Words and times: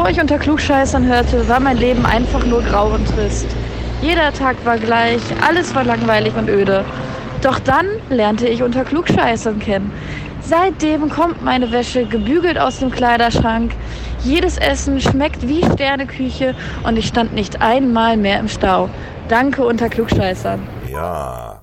Bevor 0.00 0.12
ich 0.12 0.20
unter 0.22 0.38
Klugscheißern 0.38 1.06
hörte, 1.06 1.46
war 1.46 1.60
mein 1.60 1.76
Leben 1.76 2.06
einfach 2.06 2.46
nur 2.46 2.62
grau 2.62 2.94
und 2.94 3.06
trist. 3.06 3.46
Jeder 4.00 4.32
Tag 4.32 4.56
war 4.64 4.78
gleich, 4.78 5.20
alles 5.46 5.74
war 5.74 5.84
langweilig 5.84 6.34
und 6.36 6.48
öde. 6.48 6.86
Doch 7.42 7.58
dann 7.58 7.86
lernte 8.08 8.48
ich 8.48 8.62
unter 8.62 8.82
Klugscheißern 8.82 9.58
kennen. 9.58 9.92
Seitdem 10.40 11.10
kommt 11.10 11.44
meine 11.44 11.70
Wäsche 11.70 12.06
gebügelt 12.06 12.58
aus 12.58 12.78
dem 12.78 12.90
Kleiderschrank. 12.90 13.72
Jedes 14.24 14.56
Essen 14.56 15.02
schmeckt 15.02 15.46
wie 15.46 15.62
Sterneküche 15.62 16.54
und 16.82 16.96
ich 16.96 17.06
stand 17.06 17.34
nicht 17.34 17.60
einmal 17.60 18.16
mehr 18.16 18.40
im 18.40 18.48
Stau. 18.48 18.88
Danke 19.28 19.66
unter 19.66 19.90
Klugscheißern. 19.90 20.66
Ja. 20.90 21.60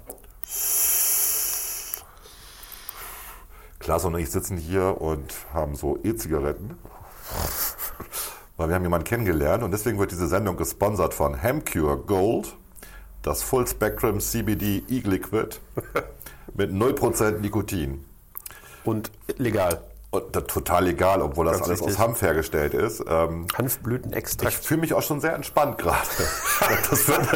Klaas 3.79 4.05
und 4.05 4.15
ich 4.19 4.29
sitzen 4.29 4.57
hier 4.57 5.01
und 5.01 5.33
haben 5.55 5.73
so 5.73 5.97
E-Zigaretten. 6.03 6.77
Weil 8.57 8.69
wir 8.69 8.75
haben 8.75 8.83
jemanden 8.83 9.05
kennengelernt 9.05 9.63
und 9.63 9.71
deswegen 9.71 9.99
wird 9.99 10.11
diese 10.11 10.27
Sendung 10.27 10.57
gesponsert 10.57 11.13
von 11.13 11.35
Hemcure 11.35 11.97
Gold, 11.97 12.55
das 13.21 13.43
Full 13.43 13.67
Spectrum 13.67 14.19
CBD 14.19 14.83
E-Liquid 14.89 15.59
mit 16.55 16.71
0% 16.71 17.39
Nikotin. 17.39 18.03
Und 18.83 19.11
legal. 19.37 19.81
Und 20.09 20.31
total 20.31 20.85
legal, 20.85 21.21
obwohl 21.21 21.45
das 21.45 21.57
Ganz 21.57 21.67
alles 21.67 21.81
richtig. 21.81 21.97
aus 21.97 22.03
Hanf 22.03 22.21
hergestellt 22.21 22.73
ist. 22.73 23.03
Ähm, 23.07 23.45
ich 23.51 23.57
Hanfblütenextrakt. 23.57 24.53
fühle 24.55 24.79
mich 24.81 24.93
auch 24.93 25.03
schon 25.03 25.19
sehr 25.21 25.35
entspannt 25.35 25.77
gerade. 25.77 26.07
Das 26.89 27.07
wird, 27.07 27.19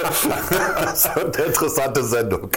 das 0.81 1.15
wird 1.15 1.37
eine 1.37 1.45
interessante 1.45 2.03
Sendung. 2.03 2.49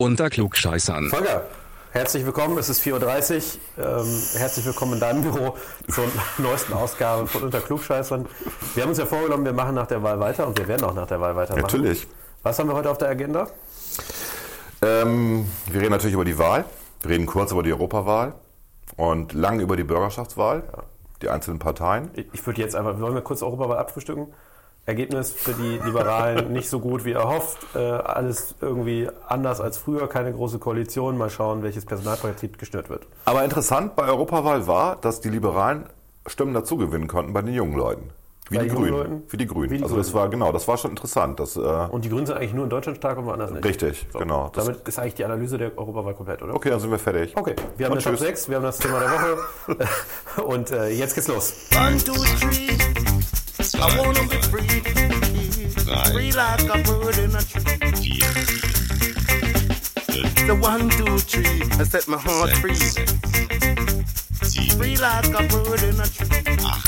Unter 0.00 0.30
Klugscheißern. 0.30 1.08
Volker, 1.08 1.42
herzlich 1.90 2.24
willkommen. 2.24 2.56
Es 2.56 2.68
ist 2.68 2.80
4.30 2.86 3.56
Uhr. 3.78 3.84
Ähm, 3.84 4.22
herzlich 4.36 4.64
willkommen 4.64 4.92
in 4.92 5.00
deinem 5.00 5.22
Büro 5.22 5.56
zur 5.90 6.04
neuesten 6.38 6.72
Ausgabe 6.74 7.26
von 7.26 7.42
Unter 7.42 7.60
Klugscheißern. 7.60 8.24
Wir 8.76 8.84
haben 8.84 8.90
uns 8.90 8.98
ja 8.98 9.06
vorgenommen, 9.06 9.44
wir 9.44 9.52
machen 9.52 9.74
nach 9.74 9.88
der 9.88 10.00
Wahl 10.04 10.20
weiter 10.20 10.46
und 10.46 10.56
wir 10.56 10.68
werden 10.68 10.84
auch 10.84 10.94
nach 10.94 11.08
der 11.08 11.20
Wahl 11.20 11.34
weitermachen. 11.34 11.62
Natürlich. 11.62 12.06
Was 12.44 12.60
haben 12.60 12.68
wir 12.68 12.76
heute 12.76 12.90
auf 12.90 12.98
der 12.98 13.08
Agenda? 13.08 13.48
Ähm, 14.82 15.50
wir 15.66 15.80
reden 15.80 15.90
natürlich 15.90 16.14
über 16.14 16.24
die 16.24 16.38
Wahl. 16.38 16.64
Wir 17.02 17.10
reden 17.10 17.26
kurz 17.26 17.50
über 17.50 17.64
die 17.64 17.72
Europawahl 17.72 18.36
und 18.96 19.32
lang 19.32 19.58
über 19.58 19.76
die 19.76 19.82
Bürgerschaftswahl, 19.82 20.62
die 21.22 21.28
einzelnen 21.28 21.58
Parteien. 21.58 22.12
Ich, 22.14 22.26
ich 22.34 22.46
würde 22.46 22.60
jetzt 22.60 22.76
einfach, 22.76 23.00
wollen 23.00 23.14
wir 23.16 23.22
kurz 23.22 23.42
Europawahl 23.42 23.78
abfrühstücken? 23.78 24.28
Ergebnis 24.88 25.32
für 25.32 25.52
die 25.52 25.78
Liberalen 25.84 26.52
nicht 26.52 26.68
so 26.70 26.80
gut 26.80 27.04
wie 27.04 27.12
erhofft. 27.12 27.58
Äh, 27.74 27.78
alles 27.78 28.54
irgendwie 28.60 29.08
anders 29.26 29.60
als 29.60 29.76
früher, 29.78 30.08
keine 30.08 30.32
große 30.32 30.58
Koalition. 30.58 31.18
Mal 31.18 31.30
schauen, 31.30 31.62
welches 31.62 31.84
Personalpaket 31.84 32.58
gestört 32.58 32.88
wird. 32.90 33.06
Aber 33.26 33.44
interessant 33.44 33.94
bei 33.96 34.04
Europawahl 34.08 34.66
war, 34.66 34.96
dass 34.96 35.20
die 35.20 35.28
Liberalen 35.28 35.84
Stimmen 36.26 36.54
dazu 36.54 36.76
gewinnen 36.76 37.06
konnten 37.06 37.32
bei 37.32 37.42
den 37.42 37.54
jungen 37.54 37.76
Leuten. 37.76 38.10
Wie 38.50 38.56
die 38.58 38.64
jungen 38.66 38.90
Grünen. 38.90 39.22
Wie 39.28 39.36
die 39.36 39.46
Grünen. 39.46 39.70
Wie 39.70 39.76
die 39.76 39.82
also 39.82 39.96
das 39.96 40.06
Grünen. 40.06 40.22
war 40.22 40.28
genau, 40.30 40.52
das 40.52 40.66
war 40.66 40.78
schon 40.78 40.92
interessant. 40.92 41.38
Das, 41.38 41.54
äh, 41.56 41.60
Und 41.60 42.06
die 42.06 42.08
Grünen 42.08 42.24
sind 42.24 42.36
eigentlich 42.36 42.54
nur 42.54 42.64
in 42.64 42.70
Deutschland 42.70 42.96
stark 42.96 43.18
und 43.18 43.26
woanders 43.26 43.50
nicht. 43.50 43.62
Richtig, 43.62 44.06
genau. 44.18 44.48
Das- 44.54 44.64
Damit 44.64 44.88
ist 44.88 44.98
eigentlich 44.98 45.14
die 45.16 45.24
Analyse 45.26 45.58
der 45.58 45.76
Europawahl 45.76 46.14
komplett, 46.14 46.42
oder? 46.42 46.54
okay, 46.54 46.70
dann 46.70 46.80
sind 46.80 46.90
wir 46.90 46.98
fertig. 46.98 47.36
Okay, 47.36 47.54
wir 47.76 47.84
haben 47.86 47.92
Und 47.92 47.98
eine 47.98 48.04
Top 48.04 48.12
tschüss. 48.14 48.20
6, 48.26 48.48
wir 48.48 48.56
haben 48.56 48.62
das 48.62 48.78
Thema 48.78 49.00
der 49.00 49.10
Woche 49.10 50.42
und 50.44 50.70
äh, 50.70 50.88
jetzt 50.88 51.14
geht's 51.14 51.28
los. 51.28 51.52
One, 51.76 51.98
two, 51.98 52.12
three. 52.14 53.07
I 53.80 53.96
wanna 53.98 54.26
be 54.26 54.36
free. 54.50 54.80
Free 56.12 56.32
like 56.32 56.68
a 56.68 56.82
bird 56.82 57.18
in 57.18 57.34
a 57.36 57.42
tree. 57.42 58.18
The 60.46 60.58
one, 60.60 60.88
two, 60.90 61.18
three. 61.18 61.62
I 61.78 61.84
set 61.84 62.08
my 62.08 62.18
heart 62.18 62.50
free. 62.58 62.74
Free 64.76 64.96
like 64.96 65.28
a 65.28 65.46
bird 65.48 65.82
in 65.82 66.00
a 66.00 66.06
tree. 66.08 66.87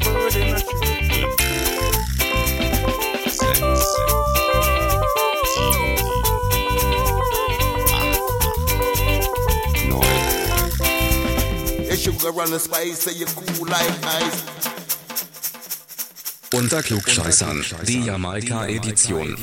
burden. 0.00 0.62
Sugar 11.96 12.40
and 12.40 12.52
the 12.52 12.58
spice, 12.60 13.00
say 13.00 13.10
so 13.10 13.18
you 13.18 13.26
cool 13.26 13.66
like 13.66 14.04
ice. 14.04 14.55
Unter 16.56 16.82
Klugscheißern. 16.82 17.62
Die 17.82 18.04
Jamaika-Edition. 18.04 19.36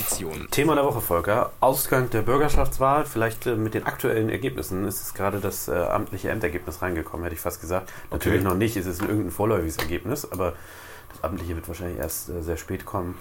Thema 0.50 0.74
der 0.74 0.84
Woche, 0.84 1.00
Volker. 1.00 1.51
Ausgang 1.59 2.09
der 2.09 2.24
Bürgerschaftswahl, 2.24 3.06
vielleicht 3.06 3.46
äh, 3.46 3.56
mit 3.56 3.75
den 3.75 3.85
aktuellen 3.85 4.29
Ergebnissen. 4.29 4.84
Es 4.85 5.00
ist 5.00 5.13
gerade 5.13 5.40
das 5.40 5.68
äh, 5.68 5.73
amtliche 5.73 6.31
Endergebnis 6.31 6.81
reingekommen, 6.81 7.23
hätte 7.25 7.35
ich 7.35 7.41
fast 7.41 7.62
gesagt. 7.62 7.94
Natürlich 8.09 8.41
noch 8.41 8.56
nicht, 8.56 8.75
es 8.78 8.88
ist 8.88 9.02
irgendein 9.02 9.29
vorläufiges 9.29 9.78
Ergebnis, 9.78 10.28
aber 10.31 10.53
das 11.09 11.23
amtliche 11.23 11.56
wird 11.56 11.68
wahrscheinlich 11.68 12.00
erst 12.00 12.29
äh, 12.29 12.41
sehr 12.41 12.57
spät 12.57 12.84
kommen. 12.84 13.16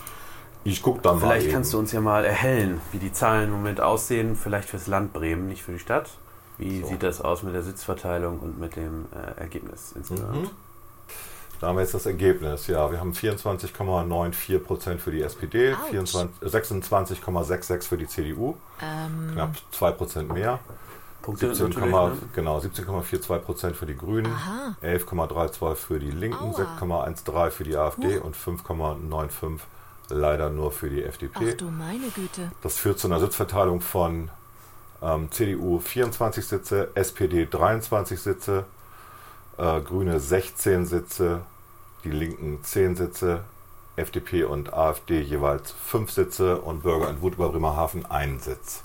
Ich 0.64 0.80
guck 0.80 1.02
dann 1.02 1.16
mal. 1.16 1.26
Vielleicht 1.26 1.46
eben. 1.46 1.52
kannst 1.52 1.74
du 1.74 1.78
uns 1.78 1.92
ja 1.92 2.00
mal 2.00 2.24
erhellen, 2.24 2.80
wie 2.92 2.98
die 2.98 3.12
Zahlen 3.12 3.48
im 3.48 3.52
Moment 3.52 3.82
aussehen, 3.82 4.36
vielleicht 4.36 4.70
fürs 4.70 4.86
Land 4.86 5.12
Bremen, 5.12 5.48
nicht 5.48 5.64
für 5.64 5.72
die 5.72 5.78
Stadt. 5.78 6.08
Wie 6.56 6.82
sieht 6.82 7.02
das 7.02 7.20
aus 7.20 7.42
mit 7.42 7.54
der 7.54 7.62
Sitzverteilung 7.62 8.38
und 8.38 8.58
mit 8.58 8.74
dem 8.76 9.04
äh, 9.12 9.38
Ergebnis 9.38 9.92
insgesamt? 9.94 10.44
Mhm. 10.44 10.50
Da 11.62 11.68
haben 11.68 11.76
wir 11.76 11.82
jetzt 11.82 11.94
das 11.94 12.06
Ergebnis. 12.06 12.66
Ja, 12.66 12.90
wir 12.90 12.98
haben 12.98 13.12
24,94 13.12 14.58
Prozent 14.58 15.00
für 15.00 15.12
die 15.12 15.22
SPD, 15.22 15.76
24 15.90 16.42
26,66 16.42 17.82
für 17.84 17.96
die 17.96 18.08
CDU, 18.08 18.56
knapp 19.32 19.54
2 19.70 19.92
Prozent 19.92 20.32
mehr. 20.32 20.58
Punkte 21.22 21.54
17, 21.54 21.68
natürlich, 21.68 21.92
Komma- 21.92 22.08
ne? 22.08 22.18
genau, 22.34 22.58
17,42 22.58 23.38
Prozent 23.38 23.76
für 23.76 23.86
die 23.86 23.96
Grünen, 23.96 24.26
11,32 24.82 25.74
für 25.76 26.00
die 26.00 26.10
Linken, 26.10 26.50
6,13 26.52 27.50
für 27.50 27.62
die 27.62 27.76
AfD 27.76 28.18
und 28.18 28.34
5,95 28.34 29.60
leider 30.08 30.50
nur 30.50 30.72
für 30.72 30.90
die 30.90 31.04
FDP. 31.04 31.52
Ach 31.52 31.56
du 31.58 31.66
meine 31.66 32.08
Güte. 32.08 32.50
Das 32.62 32.76
führt 32.76 32.98
zu 32.98 33.06
einer 33.06 33.20
Sitzverteilung 33.20 33.80
von 33.80 34.30
ähm, 35.00 35.30
CDU 35.30 35.78
24 35.78 36.44
Sitze, 36.44 36.88
SPD 36.96 37.46
23 37.46 38.20
Sitze, 38.20 38.64
äh, 39.58 39.80
Grüne 39.80 40.18
16 40.18 40.86
Sitze, 40.86 41.42
die 42.04 42.10
Linken 42.10 42.62
10 42.62 42.96
Sitze, 42.96 43.44
FDP 43.96 44.44
und 44.44 44.72
AfD 44.72 45.20
jeweils 45.20 45.72
5 45.86 46.10
Sitze 46.10 46.56
und 46.58 46.82
Bürger 46.82 47.08
und 47.08 47.20
Wut 47.22 47.34
über 47.34 47.50
Bremerhaven 47.50 48.06
einen 48.06 48.40
Sitz 48.40 48.82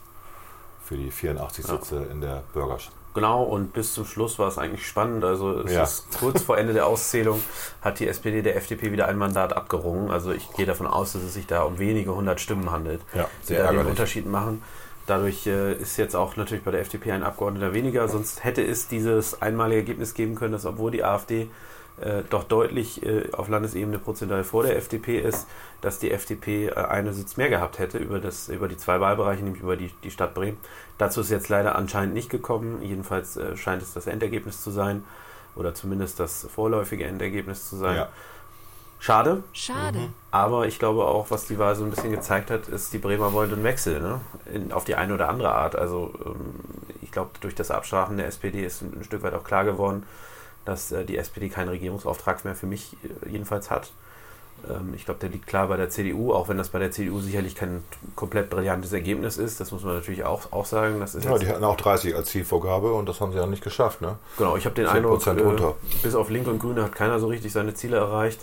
für 0.83 0.95
die 0.97 1.11
84 1.11 1.65
Sitze 1.65 2.05
in 2.11 2.21
der 2.21 2.43
Bürgerschaft. 2.53 2.93
Genau, 3.13 3.41
und 3.43 3.73
bis 3.73 3.93
zum 3.95 4.05
Schluss 4.05 4.37
war 4.37 4.47
es 4.47 4.59
eigentlich 4.59 4.85
spannend. 4.87 5.23
Also 5.23 5.61
es 5.61 5.71
Ja. 5.73 5.83
ist 5.83 6.05
kurz 6.19 6.43
vor 6.43 6.57
Ende 6.57 6.73
der 6.73 6.85
Auszählung 6.85 7.41
hat 7.81 7.99
die 7.99 8.07
SPD 8.07 8.43
der 8.43 8.55
FDP 8.57 8.91
wieder 8.91 9.07
ein 9.07 9.17
Mandat 9.17 9.53
abgerungen. 9.53 10.11
Also 10.11 10.31
ich 10.31 10.51
gehe 10.53 10.67
davon 10.67 10.85
aus, 10.85 11.13
dass 11.13 11.23
es 11.23 11.33
sich 11.33 11.47
da 11.47 11.63
um 11.63 11.79
wenige 11.79 12.13
hundert 12.13 12.39
Stimmen 12.39 12.69
handelt, 12.69 13.01
Ja, 13.15 13.27
die 13.43 13.47
sehr 13.47 13.63
da 13.63 13.71
den. 13.71 13.87
Unterschied 13.87 14.27
machen. 14.27 14.61
Dadurch 15.07 15.47
äh, 15.47 15.73
ist 15.73 15.97
jetzt 15.97 16.15
auch 16.15 16.35
natürlich 16.35 16.63
bei 16.63 16.69
der 16.71 16.81
FDP 16.81 17.11
ein 17.11 17.23
Abgeordneter 17.23 17.73
weniger. 17.73 18.07
Sonst 18.07 18.43
hätte 18.43 18.61
es 18.63 18.87
dieses 18.87 19.41
einmalige 19.41 19.79
Ergebnis 19.79 20.13
geben 20.13 20.35
können, 20.35 20.51
dass 20.51 20.65
obwohl 20.65 20.91
die 20.91 21.03
AfD 21.03 21.49
äh, 21.99 22.23
doch 22.29 22.43
deutlich 22.43 23.03
äh, 23.03 23.31
auf 23.31 23.49
Landesebene 23.49 23.97
prozentual 23.99 24.43
vor 24.43 24.63
der 24.63 24.77
FDP 24.77 25.19
ist, 25.19 25.47
dass 25.81 25.99
die 25.99 26.11
FDP 26.11 26.67
äh, 26.67 26.75
einen 26.75 27.13
Sitz 27.13 27.37
mehr 27.37 27.49
gehabt 27.49 27.79
hätte 27.79 27.97
über, 27.97 28.19
das, 28.19 28.49
über 28.49 28.67
die 28.67 28.77
zwei 28.77 28.99
Wahlbereiche, 28.99 29.43
nämlich 29.43 29.63
über 29.63 29.77
die, 29.77 29.91
die 30.03 30.11
Stadt 30.11 30.33
Bremen. 30.33 30.57
Dazu 30.97 31.21
ist 31.21 31.31
jetzt 31.31 31.49
leider 31.49 31.75
anscheinend 31.75 32.13
nicht 32.13 32.29
gekommen. 32.29 32.81
Jedenfalls 32.81 33.37
äh, 33.37 33.57
scheint 33.57 33.81
es 33.81 33.93
das 33.93 34.07
Endergebnis 34.07 34.61
zu 34.63 34.71
sein 34.71 35.03
oder 35.55 35.73
zumindest 35.73 36.19
das 36.19 36.47
vorläufige 36.53 37.05
Endergebnis 37.05 37.67
zu 37.67 37.75
sein. 37.77 37.95
Ja. 37.95 38.09
Schade, 38.99 39.43
Schade. 39.53 40.09
aber 40.31 40.65
ich 40.65 40.79
glaube 40.79 41.05
auch, 41.05 41.29
was 41.29 41.45
die 41.45 41.59
Wahl 41.59 41.75
so 41.75 41.83
ein 41.83 41.91
bisschen 41.91 42.11
gezeigt 42.11 42.49
hat, 42.49 42.67
ist, 42.67 42.93
die 42.93 42.97
Bremer 42.97 43.31
wollen 43.31 43.53
einen 43.53 43.63
Wechsel, 43.63 44.01
ne? 44.01 44.21
In, 44.51 44.71
auf 44.71 44.85
die 44.85 44.95
eine 44.95 45.13
oder 45.13 45.29
andere 45.29 45.53
Art. 45.53 45.75
Also 45.75 46.13
ähm, 46.25 46.55
ich 47.01 47.11
glaube, 47.11 47.29
durch 47.39 47.53
das 47.53 47.69
Abstrafen 47.69 48.17
der 48.17 48.25
SPD 48.25 48.65
ist 48.65 48.81
ein, 48.81 48.93
ein 48.99 49.03
Stück 49.03 49.21
weit 49.21 49.35
auch 49.35 49.43
klar 49.43 49.65
geworden, 49.65 50.03
dass 50.67 50.91
äh, 50.91 51.05
die 51.05 51.17
SPD 51.17 51.49
keinen 51.49 51.69
Regierungsauftrag 51.69 52.43
mehr 52.45 52.55
für 52.55 52.65
mich 52.65 52.95
äh, 53.03 53.29
jedenfalls 53.29 53.71
hat. 53.71 53.91
Ähm, 54.69 54.93
ich 54.95 55.05
glaube, 55.05 55.19
der 55.21 55.29
liegt 55.29 55.47
klar 55.47 55.67
bei 55.67 55.77
der 55.77 55.89
CDU, 55.89 56.33
auch 56.33 56.49
wenn 56.49 56.57
das 56.57 56.69
bei 56.69 56.79
der 56.79 56.91
CDU 56.91 57.19
sicherlich 57.19 57.55
kein 57.55 57.83
komplett 58.15 58.49
brillantes 58.49 58.91
Ergebnis 58.91 59.37
ist. 59.37 59.59
Das 59.59 59.71
muss 59.71 59.83
man 59.83 59.95
natürlich 59.95 60.25
auch, 60.25 60.51
auch 60.51 60.65
sagen. 60.65 60.99
Das 60.99 61.15
ist 61.15 61.25
Ja, 61.25 61.37
die 61.37 61.47
hatten 61.47 61.63
auch 61.63 61.77
30 61.77 62.15
als 62.15 62.29
Zielvorgabe 62.29 62.91
und 62.93 63.07
das 63.07 63.21
haben 63.21 63.31
sie 63.31 63.37
ja 63.37 63.45
nicht 63.45 63.63
geschafft. 63.63 64.01
Ne? 64.01 64.17
Genau, 64.37 64.57
ich 64.57 64.65
habe 64.65 64.75
den 64.75 64.87
10% 64.87 64.89
Eindruck, 64.89 65.25
äh, 65.27 65.73
bis 66.03 66.15
auf 66.15 66.29
Linke 66.29 66.49
und 66.49 66.59
Grüne 66.59 66.83
hat 66.83 66.95
keiner 66.95 67.19
so 67.19 67.27
richtig 67.27 67.53
seine 67.53 67.73
Ziele 67.73 67.97
erreicht. 67.97 68.41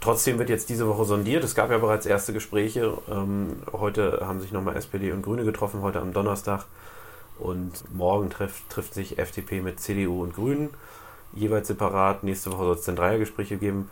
Trotzdem 0.00 0.38
wird 0.38 0.50
jetzt 0.50 0.68
diese 0.68 0.86
Woche 0.86 1.06
sondiert. 1.06 1.44
Es 1.44 1.54
gab 1.54 1.70
ja 1.70 1.78
bereits 1.78 2.04
erste 2.04 2.34
Gespräche. 2.34 2.98
Ähm, 3.10 3.62
heute 3.72 4.20
haben 4.26 4.40
sich 4.42 4.52
nochmal 4.52 4.76
SPD 4.76 5.12
und 5.12 5.22
Grüne 5.22 5.44
getroffen, 5.44 5.80
heute 5.80 6.00
am 6.00 6.12
Donnerstag. 6.12 6.66
Und 7.38 7.72
morgen 7.92 8.28
trifft, 8.28 8.68
trifft 8.68 8.94
sich 8.94 9.18
FDP 9.18 9.60
mit 9.60 9.80
CDU 9.80 10.22
und 10.22 10.34
Grünen, 10.34 10.70
jeweils 11.34 11.68
separat. 11.68 12.24
Nächste 12.24 12.52
Woche 12.52 12.64
soll 12.64 12.74
es 12.74 12.84
dann 12.84 12.96
Dreiergespräche 12.96 13.56
geben. 13.56 13.90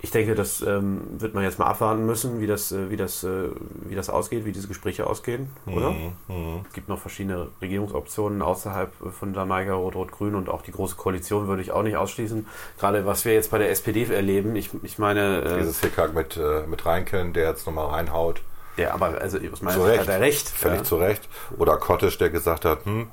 Ich 0.00 0.12
denke, 0.12 0.36
das 0.36 0.60
ähm, 0.60 1.00
wird 1.18 1.34
man 1.34 1.42
jetzt 1.42 1.58
mal 1.58 1.66
abwarten 1.66 2.06
müssen, 2.06 2.40
wie 2.40 2.46
das, 2.46 2.70
äh, 2.70 2.88
wie, 2.88 2.96
das, 2.96 3.24
äh, 3.24 3.48
wie 3.82 3.96
das 3.96 4.08
ausgeht, 4.08 4.44
wie 4.44 4.52
diese 4.52 4.68
Gespräche 4.68 5.08
ausgehen, 5.08 5.50
oder? 5.66 5.90
Mhm, 5.90 6.12
mhm. 6.28 6.60
Es 6.68 6.72
gibt 6.72 6.88
noch 6.88 7.00
verschiedene 7.00 7.48
Regierungsoptionen 7.60 8.40
außerhalb 8.40 8.92
von 9.18 9.34
Jamaika, 9.34 9.74
Rot-Rot-Grün 9.74 10.36
und 10.36 10.50
auch 10.50 10.62
die 10.62 10.70
Große 10.70 10.94
Koalition 10.94 11.48
würde 11.48 11.62
ich 11.62 11.72
auch 11.72 11.82
nicht 11.82 11.96
ausschließen. 11.96 12.46
Gerade 12.78 13.06
was 13.06 13.24
wir 13.24 13.34
jetzt 13.34 13.50
bei 13.50 13.58
der 13.58 13.70
SPD 13.70 14.04
erleben, 14.04 14.54
ich, 14.54 14.70
ich 14.84 15.00
meine, 15.00 15.42
äh, 15.42 15.58
Dieses 15.58 15.80
Hickhack 15.80 16.14
mit, 16.14 16.36
äh, 16.36 16.64
mit 16.68 16.86
Reinken, 16.86 17.32
der 17.32 17.48
jetzt 17.48 17.66
nochmal 17.66 17.86
reinhaut. 17.86 18.40
der, 18.76 18.94
aber 18.94 19.20
also 19.20 19.38
aus 19.52 19.62
meiner 19.62 19.78
Zu 19.78 19.82
Recht. 19.82 20.00
hat 20.00 20.08
er 20.08 20.20
recht. 20.20 20.48
Völlig 20.48 20.78
ja. 20.78 20.84
zu 20.84 20.96
Recht. 20.96 21.28
Oder 21.58 21.76
Kottisch, 21.76 22.18
der 22.18 22.30
gesagt 22.30 22.64
hat, 22.64 22.84
hm, 22.84 23.08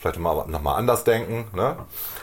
vielleicht 0.00 0.18
mal, 0.18 0.46
nochmal 0.48 0.76
anders 0.78 1.04
denken. 1.04 1.44
Ne? 1.54 1.76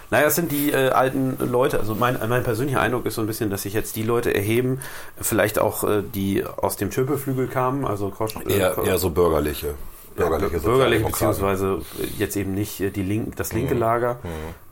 Naja, 0.10 0.28
es 0.28 0.36
sind 0.36 0.52
die 0.52 0.72
äh, 0.72 0.90
alten 0.90 1.38
Leute, 1.52 1.80
also 1.80 1.94
mein, 1.96 2.18
mein 2.28 2.44
persönlicher 2.44 2.82
Eindruck 2.82 3.06
ist 3.06 3.16
so 3.16 3.22
ein 3.22 3.28
bisschen, 3.28 3.50
dass 3.50 3.62
sich 3.64 3.74
jetzt 3.74 3.96
die 3.96 4.04
Leute 4.04 4.34
erheben, 4.34 4.80
vielleicht 5.20 5.60
auch 5.60 5.84
äh, 5.84 6.02
die 6.02 6.44
aus 6.46 6.76
dem 6.78 6.92
Schöpelflügel 6.92 7.48
kamen, 7.48 7.86
also 7.86 8.10
Kosch, 8.10 8.36
äh, 8.48 8.54
Eher, 8.58 8.78
eher 8.84 8.98
so 8.98 9.10
bürgerliche. 9.12 9.76
Bürgerliche, 10.16 10.60
bürgerliche 10.62 11.04
Sozialdemokraten. 11.04 11.12
beziehungsweise 11.12 11.82
äh, 12.02 12.08
jetzt 12.18 12.36
eben 12.36 12.56
nicht 12.56 12.80
äh, 12.82 12.90
die 12.90 13.04
Link, 13.04 13.36
das 13.36 13.54
linke 13.54 13.76
Lager 13.76 14.18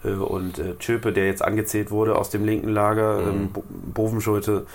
äh, 0.03 0.09
und 0.09 0.57
äh, 0.57 0.75
Tschöpe, 0.79 1.13
der 1.13 1.27
jetzt 1.27 1.43
angezählt 1.43 1.91
wurde 1.91 2.15
aus 2.17 2.31
dem 2.31 2.43
linken 2.45 2.69
Lager, 2.69 3.19
ähm, 3.19 3.51
Bo- 3.51 3.63
Bovenschulte 3.69 4.65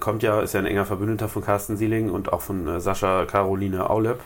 kommt 0.00 0.22
ja, 0.22 0.40
ist 0.40 0.54
ja 0.54 0.60
ein 0.60 0.66
enger 0.66 0.86
Verbündeter 0.86 1.28
von 1.28 1.44
Carsten 1.44 1.76
Sieling 1.76 2.08
und 2.10 2.32
auch 2.32 2.40
von 2.40 2.80
Sascha 2.80 3.26
Caroline 3.26 3.90
Aulep 3.90 4.20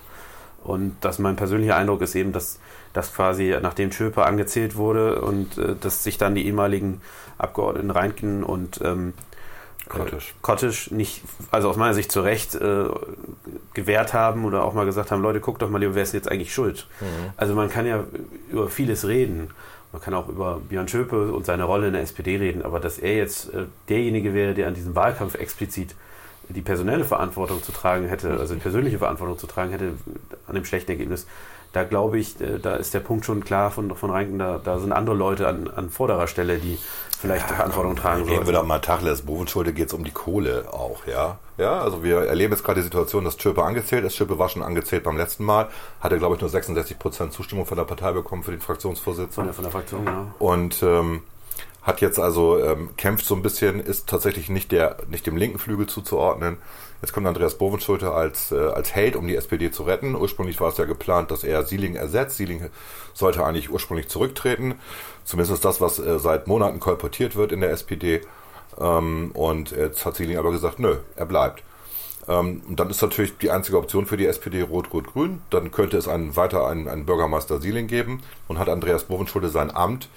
und 0.63 0.95
das 1.01 1.19
mein 1.19 1.35
persönlicher 1.35 1.75
Eindruck 1.75 2.01
ist 2.03 2.15
eben, 2.15 2.31
dass 2.33 2.61
dass 2.93 3.15
quasi 3.15 3.57
nachdem 3.61 3.91
Tschöpe 3.91 4.25
angezählt 4.25 4.77
wurde 4.77 5.21
und 5.21 5.59
äh, 5.59 5.75
dass 5.81 6.05
sich 6.05 6.19
dann 6.19 6.35
die 6.35 6.47
ehemaligen 6.47 7.01
Abgeordneten 7.39 7.91
Reinken 7.91 8.45
und 8.45 8.81
ähm, 8.83 9.15
Kottisch. 9.89 10.31
äh, 10.31 10.35
Kottisch 10.43 10.91
nicht, 10.91 11.23
also 11.51 11.69
aus 11.69 11.77
meiner 11.77 11.95
Sicht 11.95 12.13
zu 12.13 12.21
Recht 12.21 12.55
äh, 12.55 12.85
gewehrt 13.75 14.15
haben 14.15 14.45
oder 14.45 14.65
auch 14.65 14.75
mal 14.75 14.87
gesagt 14.87 15.11
haben, 15.11 15.23
Leute, 15.23 15.41
guckt 15.41 15.63
doch 15.63 15.71
mal 15.71 15.81
wer 15.81 16.03
ist 16.03 16.13
denn 16.13 16.21
jetzt 16.21 16.31
eigentlich 16.31 16.55
schuld? 16.55 16.87
Also 17.37 17.55
man 17.55 17.69
kann 17.69 17.87
ja 17.87 18.05
über 18.51 18.69
vieles 18.69 19.07
reden. 19.07 19.51
Man 19.93 20.01
kann 20.01 20.15
auch 20.15 20.29
über 20.29 20.61
Björn 20.67 20.89
Schöpe 20.89 21.33
und 21.33 21.45
seine 21.45 21.65
Rolle 21.65 21.89
in 21.89 21.93
der 21.93 22.03
SPD 22.03 22.37
reden, 22.37 22.63
aber 22.63 22.81
dass 22.81 22.99
er 22.99 23.15
jetzt 23.17 23.53
äh, 23.53 23.67
derjenige 23.89 24.33
wäre, 24.33 24.55
der 24.55 24.69
an 24.69 24.75
diesem 24.75 24.95
Wahlkampf 24.95 25.35
explizit 25.35 25.95
die 26.49 26.63
personelle 26.63 27.05
Verantwortung 27.05 27.63
zu 27.63 27.73
tragen 27.73 28.09
hätte, 28.09 28.39
also 28.39 28.55
die 28.55 28.61
persönliche 28.61 28.99
Verantwortung 28.99 29.39
zu 29.39 29.47
tragen 29.47 29.71
hätte 29.71 29.93
an 30.47 30.55
dem 30.55 30.65
schlechten 30.65 30.91
Ergebnis, 30.91 31.27
da 31.73 31.85
glaube 31.85 32.19
ich, 32.19 32.41
äh, 32.41 32.59
da 32.59 32.75
ist 32.77 32.95
der 32.95 33.01
Punkt 33.01 33.25
schon 33.25 33.45
klar 33.45 33.71
von, 33.71 33.95
von 33.95 34.11
Reinken, 34.11 34.39
da, 34.39 34.61
da 34.63 34.79
sind 34.79 34.93
andere 34.93 35.17
Leute 35.17 35.49
an, 35.49 35.69
an 35.69 35.91
vorderer 35.91 36.27
Stelle, 36.27 36.59
die 36.59 36.79
vielleicht 37.21 37.49
die 37.49 37.55
Verantwortung 37.55 37.97
tragen 37.97 38.25
Reden 38.25 38.47
wir 38.47 38.53
doch 38.53 38.67
mal 38.67 38.81
Tacheles. 38.81 39.23
Bovenschulde 39.23 39.73
geht 39.73 39.89
es 39.89 39.95
um 39.95 40.05
die 40.05 40.11
Kohle 40.11 40.67
auch, 40.73 41.07
ja. 41.07 41.39
Ja, 41.57 41.81
also 41.81 42.03
wir 42.03 42.23
erleben 42.23 42.53
jetzt 42.53 42.65
gerade 42.65 42.81
die 42.81 42.85
Situation, 42.85 43.25
dass 43.25 43.41
Schöpe 43.41 43.63
angezählt 43.63 44.05
ist. 44.05 44.17
Schöpe 44.17 44.39
war 44.39 44.49
schon 44.49 44.63
angezählt 44.63 45.05
beim 45.05 45.17
letzten 45.17 45.45
Mal. 45.45 45.69
Hat 46.01 46.11
er, 46.13 46.19
glaube 46.19 46.35
ich, 46.35 46.41
nur 46.41 46.51
66 46.51 46.99
Prozent 46.99 47.33
Zustimmung 47.33 47.67
von 47.67 47.77
der 47.77 47.85
Partei 47.85 48.13
bekommen 48.13 48.43
für 48.43 48.51
den 48.51 48.61
Von 48.61 48.75
Fraktionsvorsitzenden. 48.75 49.47
der, 49.47 49.55
von 49.55 49.65
der 49.65 49.73
Fraktion, 49.73 50.05
genau. 50.05 50.35
Und 50.39 50.83
ähm, 50.83 51.23
hat 51.83 52.01
jetzt 52.01 52.19
also 52.19 52.59
ähm, 52.59 52.91
kämpft 52.97 53.25
so 53.25 53.35
ein 53.35 53.43
bisschen, 53.43 53.81
ist 53.81 54.09
tatsächlich 54.09 54.49
nicht 54.49 54.73
der 54.73 54.97
nicht 55.09 55.27
dem 55.27 55.37
linken 55.37 55.59
Flügel 55.59 55.87
zuzuordnen. 55.87 56.59
Jetzt 57.03 57.13
kommt 57.13 57.27
Andreas 57.27 57.59
Bovenschulte 57.59 58.13
als, 58.13 58.53
äh, 58.53 58.57
als 58.57 58.95
Held, 58.95 59.17
um 59.17 59.27
die 59.27 59.35
SPD 59.35 59.73
zu 59.73 59.83
retten. 59.83 60.15
Ursprünglich 60.15 60.61
war 60.61 60.69
es 60.69 60.79
ja 60.79 60.85
geplant, 60.85 61.33
dass 61.33 61.43
er 61.43 61.65
Sieling 61.65 61.97
ersetzt. 61.97 62.37
Sieling 62.37 62.71
sollte 63.13 63.45
eigentlich 63.45 63.71
ursprünglich 63.71 64.09
zurücktreten. 64.09 64.77
Zumindest 65.25 65.55
ist 65.55 65.65
das, 65.65 65.81
was 65.81 65.99
äh, 65.99 66.21
seit 66.21 66.47
Monaten 66.47 66.79
kolportiert 66.79 67.35
wird 67.35 67.51
in 67.51 67.61
der 67.61 67.73
SPD. 67.73 68.21
Ähm, 68.81 69.33
und 69.35 69.73
jetzt 69.73 70.07
hat 70.07 70.15
Sieling 70.15 70.39
aber 70.39 70.53
gesagt, 70.53 70.79
nö, 70.79 70.99
er 71.17 71.27
bleibt. 71.27 71.65
Ähm, 72.29 72.63
und 72.69 72.79
dann 72.79 72.89
ist 72.89 73.03
natürlich 73.03 73.37
die 73.37 73.51
einzige 73.51 73.79
Option 73.79 74.07
für 74.07 74.17
die 74.17 74.27
SPD 74.27 74.63
Rot-Rot-Grün. 74.63 75.43
Dann 75.51 75.73
könnte 75.73 75.97
es 75.97 76.07
einen, 76.07 76.37
weiter 76.37 76.69
einen, 76.69 76.87
einen 76.87 77.05
Bürgermeister 77.05 77.61
Sieling 77.61 77.89
geben 77.89 78.23
und 78.47 78.61
hat 78.61 78.69
Andreas 78.69 79.05
Bovenschulte 79.05 79.49
sein 79.49 79.75
Amt 79.75 80.09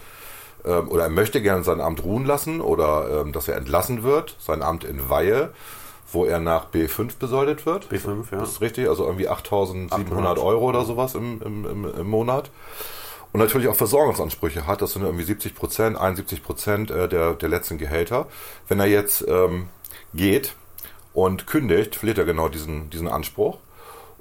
ähm, 0.63 0.89
oder 0.89 1.05
er 1.05 1.09
möchte 1.09 1.41
gerne 1.41 1.63
sein 1.63 1.81
Amt 1.81 2.03
ruhen 2.03 2.25
lassen 2.25 2.61
oder 2.61 3.21
ähm, 3.21 3.31
dass 3.31 3.47
er 3.47 3.57
entlassen 3.57 4.03
wird, 4.03 4.35
sein 4.39 4.61
Amt 4.61 4.83
in 4.83 5.09
Weihe, 5.09 5.49
wo 6.15 6.25
er 6.25 6.39
nach 6.39 6.71
B5 6.71 7.19
besoldet 7.19 7.67
wird. 7.67 7.85
B5, 7.91 8.31
ja. 8.31 8.39
Das 8.39 8.53
ist 8.53 8.61
richtig, 8.61 8.89
also 8.89 9.05
irgendwie 9.05 9.29
8.700 9.29 9.91
800. 9.91 10.39
Euro 10.39 10.69
oder 10.69 10.83
sowas 10.85 11.13
im, 11.13 11.41
im, 11.43 11.65
im, 11.65 11.85
im 11.85 12.07
Monat. 12.07 12.49
Und 13.31 13.41
natürlich 13.41 13.67
auch 13.67 13.75
Versorgungsansprüche 13.75 14.65
hat, 14.65 14.81
das 14.81 14.93
sind 14.93 15.03
irgendwie 15.03 15.25
70 15.25 15.53
Prozent, 15.53 15.97
71 15.97 16.41
Prozent 16.41 16.89
äh, 16.89 17.07
der, 17.07 17.33
der 17.33 17.49
letzten 17.49 17.77
Gehälter. 17.77 18.27
Wenn 18.67 18.79
er 18.79 18.87
jetzt 18.87 19.25
ähm, 19.27 19.67
geht 20.13 20.55
und 21.13 21.45
kündigt, 21.45 21.95
verliert 21.95 22.17
er 22.17 22.25
genau 22.25 22.47
diesen, 22.47 22.89
diesen 22.89 23.09
Anspruch. 23.09 23.59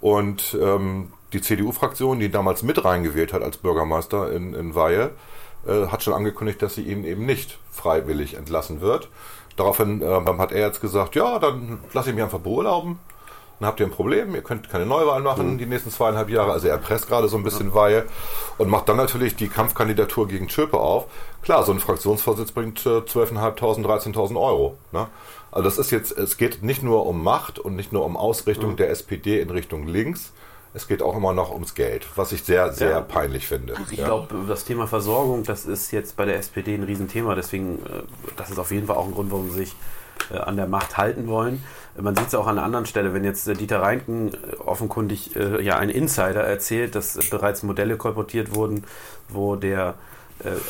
Und 0.00 0.58
ähm, 0.60 1.12
die 1.32 1.40
CDU-Fraktion, 1.40 2.18
die 2.18 2.26
ihn 2.26 2.32
damals 2.32 2.62
mit 2.62 2.84
reingewählt 2.84 3.32
hat 3.32 3.42
als 3.42 3.56
Bürgermeister 3.56 4.32
in, 4.32 4.52
in 4.52 4.74
Weihe, 4.74 5.12
äh, 5.66 5.86
hat 5.86 6.02
schon 6.02 6.14
angekündigt, 6.14 6.60
dass 6.60 6.74
sie 6.74 6.82
ihn 6.82 7.04
eben 7.04 7.24
nicht 7.24 7.58
freiwillig 7.70 8.34
entlassen 8.34 8.80
wird. 8.80 9.08
Daraufhin 9.56 10.02
ähm, 10.02 10.38
hat 10.38 10.52
er 10.52 10.66
jetzt 10.66 10.80
gesagt, 10.80 11.14
ja, 11.14 11.38
dann 11.38 11.78
lasse 11.92 12.10
ich 12.10 12.14
mich 12.14 12.24
einfach 12.24 12.40
beurlauben. 12.40 12.98
Dann 13.60 13.68
habt 13.68 13.78
ihr 13.78 13.86
ein 13.86 13.92
Problem, 13.92 14.34
ihr 14.34 14.42
könnt 14.42 14.68
keine 14.68 14.84
Neuwahl 14.84 15.22
machen 15.22 15.58
die 15.58 15.66
nächsten 15.66 15.90
zweieinhalb 15.90 16.28
Jahre. 16.28 16.52
Also 16.52 16.66
er 16.66 16.76
presst 16.76 17.06
gerade 17.06 17.28
so 17.28 17.36
ein 17.36 17.44
bisschen 17.44 17.72
Weihe 17.72 18.04
und 18.58 18.68
macht 18.68 18.88
dann 18.88 18.96
natürlich 18.96 19.36
die 19.36 19.48
Kampfkandidatur 19.48 20.26
gegen 20.26 20.48
Schöpe 20.48 20.78
auf. 20.78 21.06
Klar, 21.42 21.62
so 21.64 21.72
ein 21.72 21.78
Fraktionsvorsitz 21.78 22.50
bringt 22.50 22.84
äh, 22.84 22.98
12.500, 22.98 23.56
13.000 23.56 24.40
Euro. 24.40 24.76
Ne? 24.90 25.06
Also 25.52 25.64
das 25.68 25.78
ist 25.78 25.92
jetzt, 25.92 26.10
es 26.18 26.36
geht 26.36 26.64
nicht 26.64 26.82
nur 26.82 27.06
um 27.06 27.22
Macht 27.22 27.60
und 27.60 27.76
nicht 27.76 27.92
nur 27.92 28.04
um 28.04 28.16
Ausrichtung 28.16 28.74
der 28.76 28.90
SPD 28.90 29.40
in 29.40 29.50
Richtung 29.50 29.86
links. 29.86 30.32
Es 30.76 30.88
geht 30.88 31.02
auch 31.02 31.16
immer 31.16 31.32
noch 31.32 31.52
ums 31.52 31.74
Geld, 31.74 32.04
was 32.16 32.32
ich 32.32 32.42
sehr, 32.42 32.72
sehr 32.72 32.90
Ja. 32.90 33.00
peinlich 33.00 33.46
finde. 33.46 33.74
Ich 33.92 33.98
Ja. 33.98 34.06
glaube, 34.06 34.34
das 34.48 34.64
Thema 34.64 34.86
Versorgung, 34.88 35.44
das 35.44 35.66
ist 35.66 35.92
jetzt 35.92 36.16
bei 36.16 36.24
der 36.24 36.36
SPD 36.36 36.74
ein 36.74 36.82
Riesenthema. 36.82 37.34
Deswegen, 37.36 37.76
äh, 37.86 38.02
das 38.36 38.50
ist 38.50 38.58
auf 38.58 38.70
jeden 38.72 38.86
Fall 38.88 38.96
auch 38.96 39.06
ein 39.06 39.14
Grund, 39.14 39.30
warum 39.30 39.50
sie 39.50 39.58
sich 39.58 39.76
äh, 40.32 40.36
an 40.38 40.56
der 40.56 40.66
Macht 40.66 40.96
halten 40.96 41.26
wollen. 41.28 41.62
Man 42.00 42.16
sieht 42.16 42.28
es 42.28 42.34
auch 42.34 42.46
an 42.46 42.56
einer 42.58 42.64
anderen 42.66 42.86
Stelle, 42.86 43.14
wenn 43.14 43.24
jetzt 43.24 43.46
äh, 43.46 43.54
Dieter 43.54 43.82
Reinken 43.82 44.32
offenkundig 44.64 45.30
ja 45.60 45.76
ein 45.76 45.90
Insider 45.90 46.42
erzählt, 46.42 46.94
dass 46.94 47.18
bereits 47.30 47.62
Modelle 47.62 47.96
kolportiert 47.96 48.54
wurden, 48.54 48.84
wo 49.28 49.54
der 49.56 49.94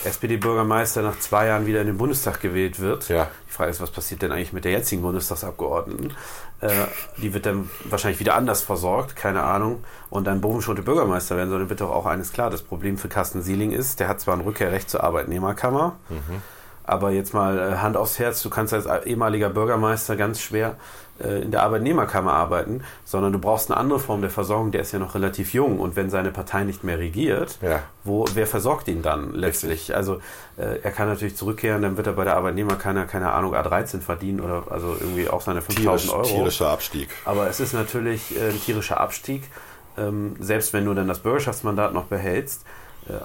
SPD-Bürgermeister 0.04 1.02
nach 1.02 1.18
zwei 1.18 1.46
Jahren 1.46 1.66
wieder 1.66 1.80
in 1.80 1.86
den 1.86 1.98
Bundestag 1.98 2.40
gewählt 2.40 2.80
wird. 2.80 3.08
Ja. 3.08 3.28
Die 3.48 3.52
Frage 3.52 3.70
ist, 3.70 3.80
was 3.80 3.90
passiert 3.90 4.22
denn 4.22 4.32
eigentlich 4.32 4.52
mit 4.52 4.64
der 4.64 4.72
jetzigen 4.72 5.02
Bundestagsabgeordneten? 5.02 6.12
Äh, 6.60 6.70
die 7.18 7.34
wird 7.34 7.46
dann 7.46 7.68
wahrscheinlich 7.84 8.20
wieder 8.20 8.34
anders 8.34 8.62
versorgt, 8.62 9.16
keine 9.16 9.42
Ahnung. 9.42 9.84
Und 10.10 10.26
dann 10.26 10.40
Bovenschulte 10.40 10.82
Bürgermeister 10.82 11.36
werden 11.36 11.50
soll, 11.50 11.58
dann 11.60 11.68
wird 11.70 11.80
doch 11.80 11.90
auch 11.90 12.06
eines 12.06 12.32
klar. 12.32 12.50
Das 12.50 12.62
Problem 12.62 12.96
für 12.98 13.08
Carsten 13.08 13.42
Sieling 13.42 13.72
ist, 13.72 14.00
der 14.00 14.08
hat 14.08 14.20
zwar 14.20 14.34
ein 14.34 14.40
Rückkehrrecht 14.40 14.88
zur 14.88 15.04
Arbeitnehmerkammer, 15.04 15.96
aber 16.84 17.10
jetzt 17.10 17.32
mal 17.34 17.58
äh, 17.58 17.76
Hand 17.78 17.96
aufs 17.96 18.18
Herz, 18.18 18.42
du 18.42 18.50
kannst 18.50 18.72
als 18.74 18.86
ehemaliger 19.06 19.48
Bürgermeister 19.50 20.16
ganz 20.16 20.40
schwer 20.40 20.76
äh, 21.22 21.40
in 21.42 21.50
der 21.50 21.62
Arbeitnehmerkammer 21.62 22.32
arbeiten, 22.32 22.82
sondern 23.04 23.32
du 23.32 23.38
brauchst 23.38 23.70
eine 23.70 23.78
andere 23.80 23.98
Form 24.00 24.20
der 24.20 24.30
Versorgung, 24.30 24.70
der 24.70 24.82
ist 24.82 24.92
ja 24.92 24.98
noch 24.98 25.14
relativ 25.14 25.54
jung 25.54 25.78
und 25.80 25.96
wenn 25.96 26.10
seine 26.10 26.30
Partei 26.30 26.64
nicht 26.64 26.84
mehr 26.84 26.98
regiert, 26.98 27.58
Ja. 27.62 27.80
wo, 28.04 28.26
wer 28.34 28.46
versorgt 28.46 28.88
ihn 28.88 29.00
dann 29.02 29.32
letztlich? 29.32 29.94
Also 29.96 30.16
äh, 30.56 30.80
er 30.82 30.90
kann 30.90 31.08
natürlich 31.08 31.36
zurückkehren, 31.36 31.82
dann 31.82 31.96
wird 31.96 32.06
er 32.06 32.12
bei 32.14 32.24
der 32.24 32.36
Arbeitnehmerkammer, 32.36 33.04
keine 33.06 33.32
Ahnung, 33.32 33.54
A13 33.54 34.00
verdienen 34.00 34.40
oder 34.40 34.64
also 34.70 34.96
irgendwie 35.00 35.28
auch 35.28 35.40
seine 35.40 35.62
5000 35.62 36.00
Tierisch, 36.02 36.10
Euro. 36.14 36.22
tierischer 36.24 36.68
Abstieg. 36.68 37.08
Aber 37.24 37.48
es 37.48 37.60
ist 37.60 37.72
natürlich 37.72 38.36
äh, 38.38 38.50
ein 38.50 38.60
tierischer 38.60 39.00
Abstieg, 39.00 39.44
ähm, 39.96 40.36
selbst 40.40 40.72
wenn 40.72 40.84
du 40.84 40.92
dann 40.92 41.08
das 41.08 41.20
Bürgerschaftsmandat 41.20 41.94
noch 41.94 42.04
behältst. 42.04 42.64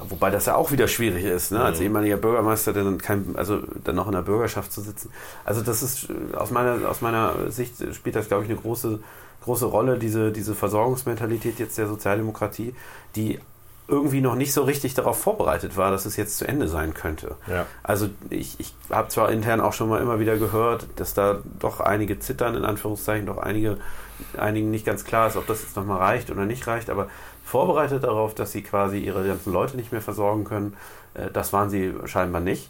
Wobei 0.09 0.29
das 0.29 0.45
ja 0.45 0.55
auch 0.55 0.71
wieder 0.71 0.87
schwierig 0.87 1.23
ist, 1.23 1.51
ne? 1.51 1.61
als 1.61 1.79
ehemaliger 1.79 2.17
Bürgermeister 2.17 2.73
dann 2.73 2.97
kein, 2.97 3.35
also 3.35 3.59
dann 3.83 3.95
noch 3.95 4.07
in 4.07 4.13
der 4.13 4.23
Bürgerschaft 4.23 4.73
zu 4.73 4.81
sitzen. 4.81 5.09
Also 5.45 5.61
das 5.61 5.81
ist 5.81 6.09
äh, 6.09 6.35
aus 6.35 6.51
meiner, 6.51 6.89
aus 6.89 7.01
meiner 7.01 7.49
Sicht 7.49 7.75
spielt 7.95 8.15
das, 8.15 8.27
glaube 8.27 8.43
ich, 8.43 8.49
eine 8.49 8.59
große, 8.59 8.99
große 9.43 9.65
Rolle, 9.65 9.97
diese, 9.97 10.31
diese 10.31 10.53
Versorgungsmentalität 10.53 11.59
jetzt 11.59 11.77
der 11.77 11.87
Sozialdemokratie, 11.87 12.75
die 13.15 13.39
irgendwie 13.89 14.21
noch 14.21 14.35
nicht 14.35 14.53
so 14.53 14.63
richtig 14.63 14.93
darauf 14.93 15.19
vorbereitet 15.19 15.75
war, 15.75 15.91
dass 15.91 16.05
es 16.05 16.15
jetzt 16.15 16.37
zu 16.37 16.47
Ende 16.47 16.67
sein 16.67 16.93
könnte. 16.93 17.35
Ja. 17.47 17.65
Also 17.81 18.09
ich, 18.29 18.59
ich 18.59 18.75
habe 18.89 19.09
zwar 19.09 19.31
intern 19.31 19.61
auch 19.61 19.73
schon 19.73 19.89
mal 19.89 20.01
immer 20.01 20.19
wieder 20.19 20.37
gehört, 20.37 20.87
dass 20.97 21.13
da 21.15 21.39
doch 21.59 21.79
einige 21.79 22.19
zittern, 22.19 22.55
in 22.55 22.65
Anführungszeichen, 22.65 23.25
doch 23.25 23.37
einige, 23.39 23.77
einigen 24.37 24.69
nicht 24.69 24.85
ganz 24.85 25.05
klar 25.05 25.27
ist, 25.27 25.37
ob 25.37 25.47
das 25.47 25.63
jetzt 25.63 25.75
nochmal 25.75 25.97
reicht 25.97 26.29
oder 26.29 26.45
nicht 26.45 26.67
reicht, 26.67 26.89
aber 26.89 27.07
vorbereitet 27.49 28.03
darauf, 28.03 28.35
dass 28.35 28.51
sie 28.51 28.61
quasi 28.61 28.99
ihre 28.99 29.25
ganzen 29.25 29.51
Leute 29.51 29.75
nicht 29.75 29.91
mehr 29.91 30.01
versorgen 30.01 30.43
können, 30.43 30.77
äh, 31.15 31.31
das 31.31 31.51
waren 31.51 31.69
sie 31.69 31.93
scheinbar 32.05 32.41
nicht. 32.41 32.69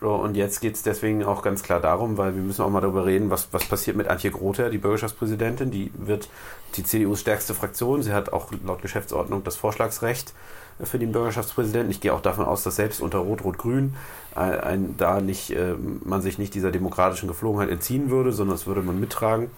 Und 0.00 0.34
jetzt 0.34 0.60
geht 0.60 0.74
es 0.74 0.82
deswegen 0.82 1.22
auch 1.24 1.42
ganz 1.42 1.62
klar 1.62 1.78
darum, 1.78 2.18
weil 2.18 2.34
wir 2.34 2.42
müssen 2.42 2.62
auch 2.62 2.70
mal 2.70 2.80
darüber 2.80 3.06
reden, 3.06 3.30
was, 3.30 3.46
was 3.52 3.64
passiert 3.66 3.96
mit 3.96 4.08
Antje 4.08 4.32
Grother, 4.32 4.68
die 4.68 4.78
Bürgerschaftspräsidentin. 4.78 5.70
Die 5.70 5.92
wird 5.94 6.28
die 6.74 6.82
CDUs 6.82 7.20
stärkste 7.20 7.54
Fraktion. 7.54 8.02
Sie 8.02 8.12
hat 8.12 8.32
auch 8.32 8.50
laut 8.64 8.82
Geschäftsordnung 8.82 9.44
das 9.44 9.54
Vorschlagsrecht 9.54 10.32
äh, 10.80 10.86
für 10.86 10.98
den 10.98 11.12
Bürgerschaftspräsidenten. 11.12 11.90
Ich 11.90 12.00
gehe 12.00 12.12
auch 12.12 12.20
davon 12.20 12.46
aus, 12.46 12.64
dass 12.64 12.76
selbst 12.76 13.00
unter 13.00 13.18
Rot-Rot-Grün 13.18 13.94
ein, 14.34 14.94
da 14.98 15.20
nicht, 15.20 15.50
äh, 15.50 15.74
man 16.04 16.20
sich 16.20 16.38
nicht 16.38 16.54
dieser 16.54 16.72
demokratischen 16.72 17.28
Geflogenheit 17.28 17.70
entziehen 17.70 18.10
würde, 18.10 18.32
sondern 18.32 18.56
das 18.56 18.66
würde 18.66 18.82
man 18.82 18.98
mittragen. 18.98 19.50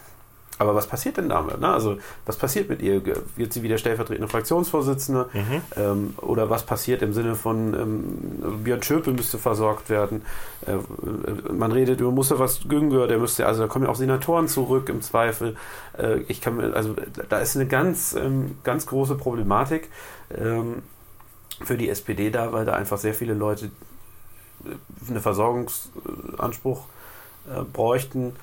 Aber 0.59 0.75
was 0.75 0.87
passiert 0.87 1.17
denn 1.17 1.29
damit? 1.29 1.61
Ne? 1.61 1.69
Also, 1.69 1.99
was 2.27 2.37
passiert 2.37 2.69
mit 2.69 2.81
ihr? 2.81 3.03
Wird 3.37 3.53
sie 3.53 3.63
wieder 3.63 3.77
stellvertretende 3.77 4.29
Fraktionsvorsitzende? 4.29 5.29
Ähm, 5.77 6.15
oder 6.19 6.49
was 6.49 6.65
passiert 6.65 7.03
im 7.03 7.13
Sinne 7.13 7.35
von 7.35 7.75
ähm, 7.75 8.63
Björn 8.63 8.83
Schöpel 8.83 9.15
müsste 9.15 9.39
versorgt 9.39 9.91
werden? 9.91 10.23
Äh, 10.67 10.77
man 11.53 11.73
redet 11.73 12.01
über 12.01 12.13
Mustafa 12.13 12.47
Güngör, 12.69 13.09
der 13.09 13.19
müsste, 13.19 13.47
also 13.47 13.63
da 13.63 13.69
kommen 13.69 13.87
ja 13.87 13.91
auch 13.91 13.97
Senatoren 13.97 14.47
zurück 14.47 14.89
im 14.89 15.03
Zweifel. 15.03 15.57
Äh, 15.99 16.21
ich 16.29 16.41
kann 16.41 16.61
also 16.73 16.95
da 17.29 17.39
ist 17.39 17.57
eine 17.57 17.67
ganz, 17.67 18.15
ähm, 18.15 18.59
ganz 18.63 18.87
große 18.87 19.17
Problematik 19.17 19.89
ähm, 20.37 20.83
für 21.63 21.77
die 21.77 21.89
SPD 21.89 22.31
da, 22.31 22.53
weil 22.53 22.65
da 22.65 22.75
einfach 22.75 22.99
sehr 22.99 23.15
viele 23.15 23.35
Leute 23.35 23.71
äh, 24.65 25.11
einen 25.11 25.21
Versorgungsanspruch 25.21 26.85
äh, 27.49 27.63
bräuchten 27.63 28.37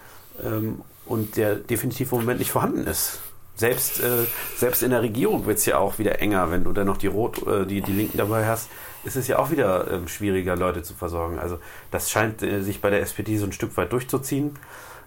ähm, 0.44 0.82
und 1.12 1.36
der 1.36 1.56
definitiv 1.56 2.12
im 2.14 2.20
Moment 2.20 2.40
nicht 2.40 2.52
vorhanden 2.52 2.88
ist. 2.88 3.20
Selbst, 3.56 4.02
äh, 4.02 4.26
selbst 4.56 4.82
in 4.82 4.92
der 4.92 5.02
Regierung 5.02 5.46
wird 5.46 5.58
es 5.58 5.66
ja 5.66 5.78
auch 5.78 6.00
wieder 6.00 6.20
enger, 6.20 6.50
wenn 6.52 6.64
du 6.64 6.72
dann 6.72 6.88
noch 6.88 6.98
die 6.98 7.08
Rot, 7.08 7.46
äh, 7.46 7.66
die, 7.66 7.82
die 7.82 7.92
Linken 7.92 8.18
dabei 8.18 8.48
hast, 8.48 8.70
ist 9.04 9.18
es 9.18 9.28
ja 9.28 9.40
auch 9.40 9.52
wieder 9.52 9.92
ähm, 9.92 10.08
schwieriger, 10.08 10.56
Leute 10.56 10.84
zu 10.84 10.94
versorgen. 10.94 11.38
Also 11.38 11.60
das 11.92 12.10
scheint 12.10 12.42
äh, 12.42 12.62
sich 12.62 12.82
bei 12.82 12.90
der 12.90 13.02
SPD 13.02 13.38
so 13.38 13.46
ein 13.46 13.52
Stück 13.52 13.76
weit 13.78 13.92
durchzuziehen. 13.92 14.58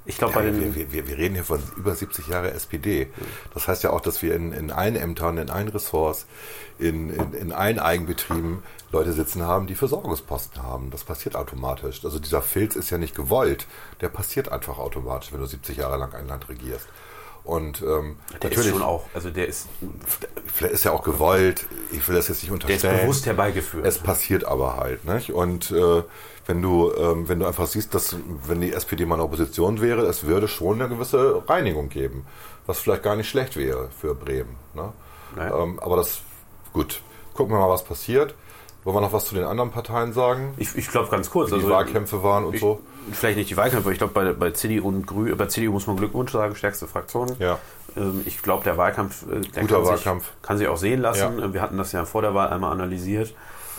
Ich 0.06 0.18
glaube, 0.18 0.34
Ja, 0.34 0.40
bei 0.40 0.46
den 0.46 0.74
wir, 0.74 0.92
wir, 0.92 1.08
wir, 1.08 1.16
reden 1.16 1.34
hier 1.34 1.44
von 1.44 1.62
über 1.76 1.94
70 1.94 2.28
Jahre 2.28 2.52
SPD. 2.52 3.08
Das 3.54 3.68
heißt 3.68 3.82
ja 3.84 3.90
auch, 3.90 4.00
dass 4.00 4.22
wir 4.22 4.34
in, 4.34 4.52
in 4.52 4.70
allen 4.70 4.96
Ämtern, 4.96 5.38
in 5.38 5.48
allen 5.48 5.68
Ressorts, 5.68 6.26
in, 6.78 7.10
in, 7.10 7.32
in 7.32 7.52
allen 7.52 7.78
Eigenbetrieben 7.78 8.62
Leute 8.92 9.12
sitzen 9.12 9.42
haben, 9.42 9.66
die 9.66 9.74
Versorgungsposten 9.74 10.62
haben. 10.62 10.90
Das 10.90 11.04
passiert 11.04 11.36
automatisch. 11.36 12.04
Also 12.04 12.18
dieser 12.18 12.42
Filz 12.42 12.76
ist 12.76 12.90
ja 12.90 12.98
nicht 12.98 13.14
gewollt. 13.14 13.66
Der 14.00 14.08
passiert 14.10 14.50
einfach 14.52 14.78
automatisch, 14.78 15.32
wenn 15.32 15.40
du 15.40 15.46
70 15.46 15.78
Jahre 15.78 15.96
lang 15.96 16.12
ein 16.14 16.28
Land 16.28 16.48
regierst. 16.48 16.86
Und 17.44 17.82
ähm, 17.82 18.16
der 18.42 18.52
ist 18.52 18.68
schon 18.68 18.80
auch, 18.80 19.04
also 19.12 19.28
der 19.28 19.46
ist, 19.46 19.68
vielleicht 20.46 20.74
ist 20.74 20.84
ja 20.84 20.92
auch 20.92 21.04
gewollt. 21.04 21.66
Ich 21.92 22.08
will 22.08 22.16
das 22.16 22.28
jetzt 22.28 22.42
nicht 22.42 22.50
der 22.50 22.56
ist 22.56 22.64
unterstellen. 22.64 23.00
bewusst 23.02 23.26
herbeigeführt. 23.26 23.84
Es 23.84 23.98
passiert 23.98 24.44
aber 24.44 24.76
halt, 24.76 25.04
nicht? 25.04 25.30
Und 25.30 25.70
äh, 25.70 26.02
wenn 26.46 26.62
du, 26.62 26.90
ähm, 26.96 27.28
wenn 27.28 27.40
du 27.40 27.46
einfach 27.46 27.66
siehst, 27.66 27.94
dass 27.94 28.16
wenn 28.46 28.62
die 28.62 28.72
SPD 28.72 29.04
mal 29.04 29.16
eine 29.16 29.24
Opposition 29.24 29.82
wäre, 29.82 30.06
es 30.06 30.24
würde 30.24 30.48
schon 30.48 30.80
eine 30.80 30.88
gewisse 30.88 31.42
Reinigung 31.46 31.90
geben, 31.90 32.26
was 32.66 32.80
vielleicht 32.80 33.02
gar 33.02 33.14
nicht 33.14 33.28
schlecht 33.28 33.56
wäre 33.56 33.90
für 34.00 34.14
Bremen. 34.14 34.56
Ne? 34.72 34.92
Ähm, 35.38 35.78
aber 35.80 35.96
das, 35.96 36.20
gut, 36.72 37.02
gucken 37.34 37.54
wir 37.54 37.60
mal, 37.60 37.68
was 37.68 37.84
passiert. 37.84 38.34
Wollen 38.84 38.96
wir 38.96 39.00
noch 39.00 39.12
was 39.12 39.26
zu 39.26 39.34
den 39.34 39.44
anderen 39.44 39.70
Parteien 39.70 40.12
sagen? 40.12 40.54
ich 40.58 40.76
ich 40.76 40.88
glaube 40.88 41.10
ganz 41.10 41.30
kurz. 41.30 41.50
Wie 41.50 41.58
die 41.58 41.68
Wahlkämpfe 41.68 42.22
waren 42.22 42.44
und 42.44 42.54
ich, 42.54 42.60
so? 42.60 42.80
Vielleicht 43.12 43.36
nicht 43.38 43.50
die 43.50 43.56
Wahlkämpfe, 43.56 43.86
aber 43.86 43.92
ich 43.92 43.98
glaube, 43.98 44.12
bei, 44.12 44.32
bei 44.32 44.50
CDU 44.50 44.88
und 44.88 45.06
Grün, 45.06 45.36
bei 45.36 45.46
CDU 45.46 45.72
muss 45.72 45.86
man 45.86 45.96
Glückwunsch 45.96 46.32
sagen, 46.32 46.54
stärkste 46.54 46.86
Fraktion. 46.86 47.34
Ja. 47.38 47.58
Ähm, 47.96 48.22
Ich 48.26 48.42
glaube, 48.42 48.64
der 48.64 48.76
Wahlkampf, 48.76 49.24
äh, 49.24 49.40
der 49.40 49.62
Guter 49.62 49.76
kann, 49.76 49.84
Wahlkampf. 49.86 50.24
Sich, 50.24 50.42
kann 50.42 50.58
sich 50.58 50.68
auch 50.68 50.76
sehen 50.76 51.00
lassen. 51.00 51.38
Ja. 51.38 51.52
Wir 51.52 51.62
hatten 51.62 51.76
das 51.76 51.92
ja 51.92 52.04
vor 52.04 52.22
der 52.22 52.34
Wahl 52.34 52.48
einmal 52.48 52.72
analysiert. 52.72 53.34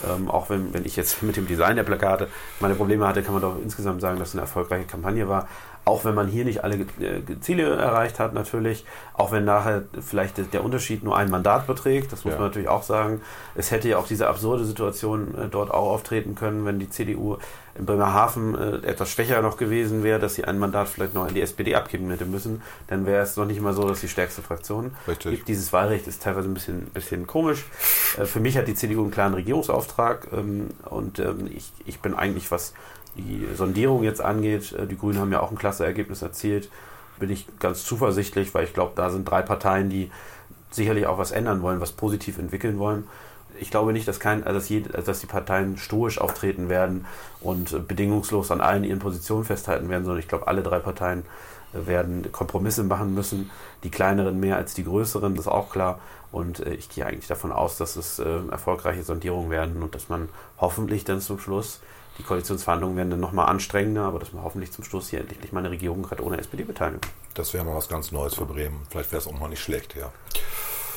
Ähm, 0.07 0.29
auch 0.29 0.49
wenn, 0.49 0.73
wenn 0.73 0.85
ich 0.85 0.95
jetzt 0.95 1.23
mit 1.23 1.37
dem 1.37 1.47
Design 1.47 1.77
der 1.77 1.83
Plakate 1.83 2.27
meine 2.59 2.75
Probleme 2.75 3.07
hatte, 3.07 3.23
kann 3.23 3.33
man 3.33 3.41
doch 3.41 3.55
insgesamt 3.61 4.01
sagen, 4.01 4.19
dass 4.19 4.29
es 4.29 4.35
eine 4.35 4.41
erfolgreiche 4.41 4.85
Kampagne 4.85 5.27
war. 5.29 5.47
Auch 5.85 6.03
wenn 6.03 6.15
man 6.15 6.27
hier 6.27 6.45
nicht 6.45 6.63
alle 6.63 6.77
äh, 6.77 7.21
Ziele 7.41 7.75
erreicht 7.75 8.19
hat, 8.19 8.33
natürlich. 8.33 8.85
Auch 9.13 9.31
wenn 9.31 9.45
nachher 9.45 9.83
vielleicht 10.01 10.51
der- 10.51 10.63
Unterschied 10.65 11.03
nur 11.03 11.15
ein 11.15 11.29
Mandat 11.29 11.67
beträgt, 11.67 12.11
das 12.11 12.25
muss 12.25 12.33
Ja. 12.33 12.39
man 12.39 12.47
natürlich 12.49 12.67
auch 12.69 12.81
sagen. 12.81 13.21
Es 13.53 13.69
hätte 13.69 13.87
ja 13.87 13.97
auch 13.99 14.07
diese 14.07 14.27
absurde 14.27 14.65
Situation 14.65 15.35
äh, 15.37 15.47
dort 15.47 15.69
auch 15.69 15.91
auftreten 15.93 16.33
können, 16.33 16.65
wenn 16.65 16.79
die 16.79 16.89
CDU 16.89 17.37
in 17.77 17.85
Bremerhaven 17.85 18.55
äh, 18.55 18.87
etwas 18.87 19.09
schwächer 19.11 19.41
noch 19.43 19.57
gewesen 19.57 20.01
wäre, 20.03 20.17
dass 20.17 20.33
sie 20.35 20.43
ein 20.45 20.57
Mandat 20.57 20.87
vielleicht 20.87 21.13
noch 21.13 21.27
an 21.27 21.33
die 21.35 21.41
SPD 21.41 21.75
abgeben 21.75 22.09
hätte 22.09 22.25
müssen. 22.25 22.63
Dann 22.87 23.05
wäre 23.05 23.21
es 23.21 23.35
noch 23.37 23.45
nicht 23.45 23.61
mal 23.61 23.73
so, 23.73 23.87
dass 23.87 24.01
die 24.01 24.07
stärkste 24.07 24.41
Fraktion 24.41 24.91
Richtig. 25.07 25.31
gibt. 25.35 25.47
Dieses 25.49 25.71
Wahlrecht 25.71 26.07
ist 26.07 26.23
teilweise 26.23 26.47
ein 26.49 26.53
bisschen, 26.55 26.85
bisschen 26.87 27.27
komisch. 27.27 27.63
Äh, 28.17 28.25
für 28.25 28.39
mich 28.39 28.57
hat 28.57 28.67
die 28.67 28.73
CDU 28.75 29.03
einen 29.03 29.11
klaren 29.11 29.35
Regierungsauftrag 29.35 30.29
ähm, 30.33 30.69
und 30.89 31.19
ähm, 31.19 31.47
ich, 31.53 31.71
ich 31.85 31.99
bin 31.99 32.15
eigentlich, 32.15 32.49
was 32.49 32.73
die 33.17 33.47
Sondierung 33.55 34.03
jetzt 34.03 34.21
angeht, 34.21 34.73
äh, 34.73 34.87
die 34.87 34.97
Grünen 34.97 35.19
haben 35.19 35.31
ja 35.31 35.41
auch 35.41 35.51
ein 35.51 35.57
klasse 35.57 35.85
Ergebnis 35.85 36.21
erzielt, 36.21 36.69
bin 37.19 37.29
ich 37.29 37.47
ganz 37.59 37.83
zuversichtlich, 37.85 38.53
weil 38.53 38.65
ich 38.65 38.73
glaube, 38.73 38.93
da 38.95 39.09
sind 39.09 39.29
drei 39.29 39.41
Parteien, 39.41 39.89
die 39.89 40.11
sicherlich 40.71 41.07
auch 41.07 41.17
was 41.17 41.31
ändern 41.31 41.61
wollen, 41.61 41.79
was 41.79 41.93
positiv 41.93 42.37
entwickeln 42.37 42.77
wollen. 42.77 43.07
Ich 43.57 43.71
glaube 43.71 43.93
nicht, 43.93 44.05
dass, 44.07 44.19
kein, 44.19 44.43
dass, 44.43 44.67
jede, 44.67 44.89
dass 45.01 45.21
die 45.21 45.27
Parteien 45.27 45.77
stoisch 45.77 46.19
auftreten 46.19 46.67
werden 46.67 47.05
und 47.39 47.71
äh, 47.71 47.79
bedingungslos 47.79 48.51
an 48.51 48.59
allen 48.59 48.83
ihren 48.83 48.99
Positionen 48.99 49.45
festhalten 49.45 49.87
werden, 49.87 50.03
sondern 50.03 50.19
ich 50.19 50.27
glaube, 50.27 50.47
alle 50.47 50.61
drei 50.61 50.79
Parteien 50.79 51.23
äh, 51.73 51.87
werden 51.87 52.29
Kompromisse 52.33 52.83
machen 52.83 53.13
müssen. 53.13 53.49
Die 53.83 53.89
kleineren 53.89 54.39
mehr 54.41 54.57
als 54.57 54.73
die 54.73 54.83
größeren, 54.83 55.35
das 55.35 55.45
ist 55.45 55.51
auch 55.51 55.69
klar. 55.69 55.99
Und 56.33 56.59
ich 56.59 56.89
gehe 56.89 57.05
eigentlich 57.05 57.27
davon 57.27 57.53
aus, 57.53 57.77
dass 57.77 57.95
es 57.95 58.19
erfolgreiche 58.19 59.03
Sondierungen 59.03 59.49
werden 59.49 59.81
und 59.81 59.95
dass 59.95 60.09
man 60.09 60.27
hoffentlich 60.57 61.05
dann 61.05 61.21
zum 61.21 61.39
Schluss, 61.39 61.79
die 62.17 62.23
Koalitionsverhandlungen 62.23 62.95
werden 62.95 63.09
dann 63.09 63.19
nochmal 63.19 63.47
anstrengender, 63.47 64.03
aber 64.03 64.19
dass 64.19 64.31
man 64.33 64.43
hoffentlich 64.43 64.71
zum 64.71 64.83
Schluss 64.83 65.09
hier 65.09 65.19
endlich 65.19 65.51
mal 65.51 65.59
eine 65.59 65.71
Regierung 65.71 66.09
hat 66.09 66.21
ohne 66.21 66.37
SPD-Beteiligung. 66.37 67.01
Das 67.33 67.53
wäre 67.53 67.65
mal 67.65 67.75
was 67.75 67.89
ganz 67.89 68.11
Neues 68.11 68.35
für 68.35 68.45
Bremen. 68.45 68.81
Vielleicht 68.89 69.11
wäre 69.11 69.21
es 69.21 69.27
auch 69.27 69.37
mal 69.37 69.49
nicht 69.49 69.61
schlecht, 69.61 69.95
ja. 69.95 70.11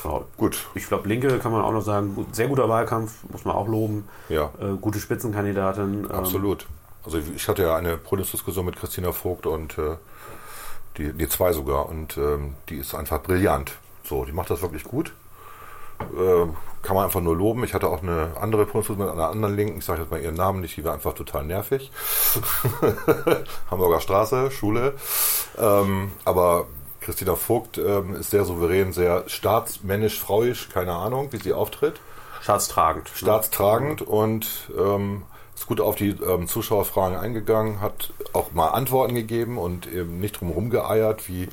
Ja, 0.05 0.21
Gut, 0.37 0.67
ich 0.75 0.87
glaube, 0.87 1.09
Linke 1.09 1.39
kann 1.39 1.51
man 1.51 1.61
auch 1.61 1.73
noch 1.73 1.81
sagen, 1.81 2.25
sehr 2.31 2.47
guter 2.47 2.69
Wahlkampf, 2.69 3.11
muss 3.29 3.43
man 3.43 3.55
auch 3.55 3.67
loben. 3.67 4.07
ja. 4.29 4.49
Äh, 4.59 4.77
gute 4.79 4.99
Spitzenkandidatin. 4.99 6.05
ähm, 6.05 6.11
Absolut. 6.11 6.67
Also 7.03 7.19
ich 7.35 7.47
hatte 7.47 7.63
ja 7.63 7.75
eine 7.75 7.97
Podiumsdiskussion 7.97 8.65
mit 8.65 8.75
Christina 8.77 9.11
Vogt 9.11 9.45
und 9.45 9.77
äh, 9.77 9.97
die, 10.97 11.13
die 11.13 11.27
zwei 11.29 11.53
sogar 11.53 11.89
und 11.89 12.17
ähm, 12.17 12.55
die 12.69 12.77
ist 12.77 12.93
einfach 12.95 13.21
brillant. 13.21 13.73
So, 14.03 14.25
die 14.25 14.31
macht 14.31 14.49
das 14.49 14.61
wirklich 14.61 14.83
gut. 14.83 15.13
Äh, 16.01 16.47
kann 16.81 16.95
man 16.95 17.05
einfach 17.05 17.21
nur 17.21 17.35
loben. 17.35 17.63
Ich 17.63 17.73
hatte 17.73 17.87
auch 17.87 18.01
eine 18.01 18.31
andere 18.39 18.65
Podiumsdiskussion 18.65 18.99
mit 18.99 19.09
einer 19.09 19.29
anderen 19.29 19.55
Linken, 19.55 19.79
ich 19.79 19.85
sage 19.85 20.01
jetzt 20.01 20.11
mal 20.11 20.21
ihren 20.21 20.35
Namen 20.35 20.61
nicht, 20.61 20.77
die 20.77 20.83
war 20.83 20.93
einfach 20.93 21.13
total 21.13 21.43
nervig. 21.43 21.91
Hamburger 23.71 23.99
Straße, 23.99 24.49
Schule. 24.49 24.93
Ähm, 25.57 26.11
aber 26.25 26.67
Christina 27.01 27.35
Vogt 27.35 27.77
ähm, 27.77 28.15
ist 28.15 28.31
sehr 28.31 28.45
souverän, 28.45 28.93
sehr 28.93 29.23
staatsmännisch, 29.27 30.19
frauisch, 30.19 30.69
keine 30.69 30.93
Ahnung, 30.93 31.31
wie 31.31 31.37
sie 31.37 31.53
auftritt 31.53 31.99
Staatstragend. 32.41 33.09
staatstragend 33.13 34.01
und 34.01 34.69
ähm, 34.77 35.23
ist 35.55 35.67
gut 35.67 35.81
auf 35.81 35.95
die 35.95 36.09
ähm, 36.09 36.47
Zuschauerfragen 36.47 37.17
eingegangen, 37.17 37.81
hat 37.81 38.13
auch 38.31 38.51
mal 38.53 38.69
Antworten 38.69 39.15
gegeben 39.15 39.57
und 39.57 39.87
eben 39.87 40.19
nicht 40.19 40.39
drum 40.39 40.51
rumgeeiert, 40.51 41.27
wie 41.27 41.49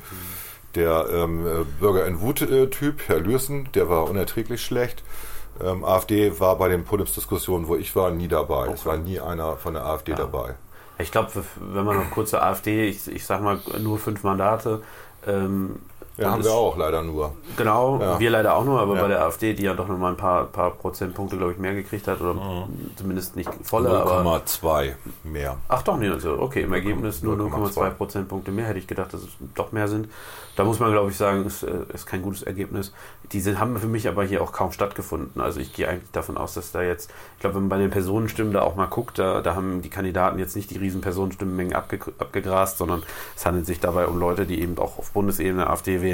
der 0.75 1.07
ähm, 1.11 1.45
äh, 1.45 1.63
Bürger 1.79 2.05
in 2.05 2.21
Wut-Typ, 2.21 3.01
Herr 3.07 3.19
Lürsen, 3.19 3.69
der 3.73 3.89
war 3.89 4.09
unerträglich 4.09 4.61
schlecht. 4.61 5.03
Ähm, 5.63 5.83
AfD 5.83 6.39
war 6.39 6.57
bei 6.57 6.69
den 6.69 6.83
Podiumsdiskussionen, 6.83 7.67
wo 7.67 7.75
ich 7.75 7.95
war, 7.95 8.11
nie 8.11 8.27
dabei. 8.27 8.67
Es 8.67 8.85
war 8.85 8.97
nie 8.97 9.19
einer 9.19 9.57
von 9.57 9.73
der 9.73 9.85
AfD 9.85 10.13
dabei. 10.13 10.55
Ich 10.99 11.11
glaube, 11.11 11.31
wenn 11.55 11.85
man 11.85 11.97
noch 11.97 12.11
kurz 12.11 12.31
zur 12.31 12.43
AfD, 12.43 12.87
ich, 12.87 13.07
ich 13.07 13.25
sag 13.25 13.41
mal 13.41 13.59
nur 13.79 13.99
fünf 13.99 14.23
Mandate. 14.23 14.81
Ähm, 15.25 15.77
Ja, 16.17 16.23
dann 16.23 16.33
haben 16.33 16.43
wir 16.43 16.51
auch 16.51 16.75
leider 16.77 17.03
nur. 17.03 17.33
Genau, 17.57 17.99
Ja. 18.01 18.19
wir 18.19 18.29
leider 18.31 18.55
auch 18.55 18.65
nur, 18.65 18.79
aber 18.79 18.95
Ja. 18.95 19.01
bei 19.03 19.07
der 19.07 19.23
AfD, 19.23 19.53
die 19.53 19.63
ja 19.63 19.73
doch 19.75 19.87
nochmal 19.87 20.11
ein 20.13 20.17
paar, 20.17 20.45
paar 20.45 20.71
Prozentpunkte, 20.71 21.37
glaube 21.37 21.51
ich, 21.51 21.59
mehr 21.59 21.75
gekriegt 21.75 22.07
hat, 22.07 22.19
oder 22.21 22.35
zumindest 22.95 23.35
nicht 23.35 23.49
volle, 23.63 23.89
aber. 23.89 24.23
0,2 24.23 24.95
mehr. 25.23 25.57
Ach 25.67 25.83
doch, 25.83 25.97
nee, 25.97 26.09
also 26.09 26.39
okay, 26.39 26.61
im 26.63 26.73
Ergebnis 26.73 27.21
nur 27.21 27.35
0,2 27.35 27.81
0,2 27.83 27.89
Prozentpunkte 27.91 28.51
mehr, 28.51 28.65
hätte 28.65 28.79
ich 28.79 28.87
gedacht, 28.87 29.13
dass 29.13 29.21
es 29.21 29.29
doch 29.55 29.71
mehr 29.71 29.87
sind. 29.87 30.09
Da 30.55 30.63
muss 30.63 30.79
man, 30.79 30.91
glaube 30.91 31.11
ich, 31.11 31.17
sagen, 31.17 31.45
ist, 31.45 31.61
äh, 31.61 31.71
ist 31.93 32.07
kein 32.07 32.23
gutes 32.23 32.41
Ergebnis. 32.41 32.91
Die 33.31 33.39
sind, 33.41 33.59
haben 33.59 33.77
für 33.77 33.85
mich 33.85 34.07
aber 34.07 34.23
hier 34.23 34.41
auch 34.41 34.51
kaum 34.53 34.71
stattgefunden. 34.71 35.39
Also 35.39 35.59
ich 35.59 35.71
gehe 35.73 35.87
eigentlich 35.87 36.09
davon 36.13 36.35
aus, 36.35 36.55
dass 36.55 36.71
da 36.71 36.81
jetzt, 36.81 37.11
ich 37.35 37.41
glaube, 37.41 37.57
wenn 37.57 37.63
man 37.63 37.69
bei 37.69 37.77
den 37.77 37.91
Personenstimmen 37.91 38.53
da 38.53 38.63
auch 38.63 38.75
mal 38.75 38.87
guckt, 38.87 39.19
da, 39.19 39.41
da 39.41 39.53
haben 39.53 39.83
die 39.83 39.89
Kandidaten 39.89 40.39
jetzt 40.39 40.55
nicht 40.55 40.71
die 40.71 40.77
riesen 40.79 41.01
Personenstimmenmengen 41.01 41.75
abge, 41.75 41.99
abgegrast, 42.17 42.79
sondern 42.79 43.03
es 43.35 43.45
handelt 43.45 43.67
sich 43.67 43.79
dabei 43.79 44.07
um 44.07 44.17
Leute, 44.17 44.47
die 44.47 44.59
eben 44.61 44.79
auch 44.79 44.97
auf 44.97 45.11
Bundesebene 45.11 45.69
AfD 45.69 46.01
wählen 46.01 46.06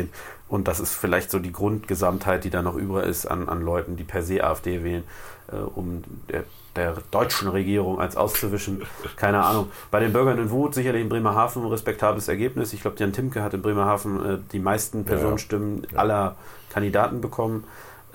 Und 0.48 0.68
das 0.68 0.80
ist 0.80 0.94
vielleicht 0.94 1.32
so 1.32 1.40
die 1.40 1.52
Grundgesamtheit, 1.52 2.44
die 2.44 2.50
da 2.50 2.62
noch 2.62 2.76
über 2.76 3.04
ist 3.04 3.26
an, 3.26 3.50
an 3.50 3.62
Leuten, 3.64 3.96
die 3.98 4.04
per 4.04 4.22
se 4.22 4.44
AfD 4.44 4.84
wählen, 4.84 5.04
äh, 5.52 5.56
um 5.56 6.04
der, 6.30 6.44
der 6.76 6.98
deutschen 7.12 7.48
Regierung 7.48 8.00
als 8.00 8.16
auszuwischen. 8.16 8.84
Keine 9.16 9.44
Ahnung. 9.44 9.72
Bei 9.90 10.00
den 10.00 10.14
Bürgern 10.14 10.38
in 10.38 10.52
Wut 10.52 10.76
sicherlich 10.76 11.02
in 11.02 11.10
Bremerhaven 11.10 11.64
ein 11.64 11.70
respektables 11.70 12.28
Ergebnis. 12.28 12.74
Ich 12.74 12.82
glaube, 12.82 12.98
Jan 13.00 13.14
Timke 13.14 13.42
hat 13.42 13.54
in 13.54 13.62
Bremerhaven 13.62 14.26
äh, 14.26 14.38
die 14.52 14.60
meisten 14.60 15.06
Personenstimmen 15.06 15.88
aller 15.96 16.36
Kandidaten 16.70 17.22
bekommen. 17.22 17.64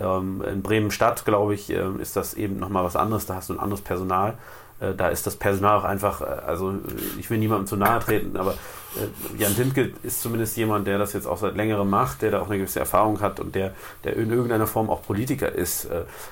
Ähm, 0.01 0.43
in 0.43 0.63
Bremen-Stadt, 0.63 1.25
glaube 1.25 1.55
ich, 1.55 1.71
äh, 1.71 1.89
ist 2.01 2.15
das 2.15 2.35
eben 2.35 2.59
nochmal 2.59 2.85
was 2.85 2.95
anderes. 2.95 3.27
Da 3.27 3.35
hast 3.37 3.51
du 3.51 3.55
ein 3.55 3.61
anderes 3.61 3.83
Personal. 3.83 4.35
Äh, 4.81 4.95
da 4.95 5.09
ist 5.09 5.27
das 5.27 5.37
Personal 5.37 5.79
auch 5.79 5.85
einfach, 5.85 6.21
äh, 6.21 6.25
also 6.25 6.71
äh, 6.71 6.75
ich 7.19 7.29
will 7.31 7.39
niemandem 7.39 7.67
zu 7.67 7.77
nahe 7.77 8.01
treten, 8.01 8.37
aber 8.37 8.55
Jan 9.37 9.55
Timke 9.55 9.93
ist 10.03 10.23
zumindest 10.23 10.57
jemand, 10.57 10.87
der 10.87 10.99
das 10.99 11.13
jetzt 11.13 11.27
auch 11.27 11.37
seit 11.37 11.57
längerem 11.57 11.89
macht, 11.89 12.23
der 12.23 12.31
da 12.31 12.41
auch 12.41 12.49
eine 12.49 12.57
gewisse 12.57 12.81
Erfahrung 12.81 13.21
hat 13.21 13.39
und 13.39 13.55
der, 13.55 13.75
der 14.03 14.17
in 14.17 14.31
irgendeiner 14.31 14.67
Form 14.67 14.89
auch 14.89 15.03
Politiker 15.03 15.53
ist. 15.53 15.89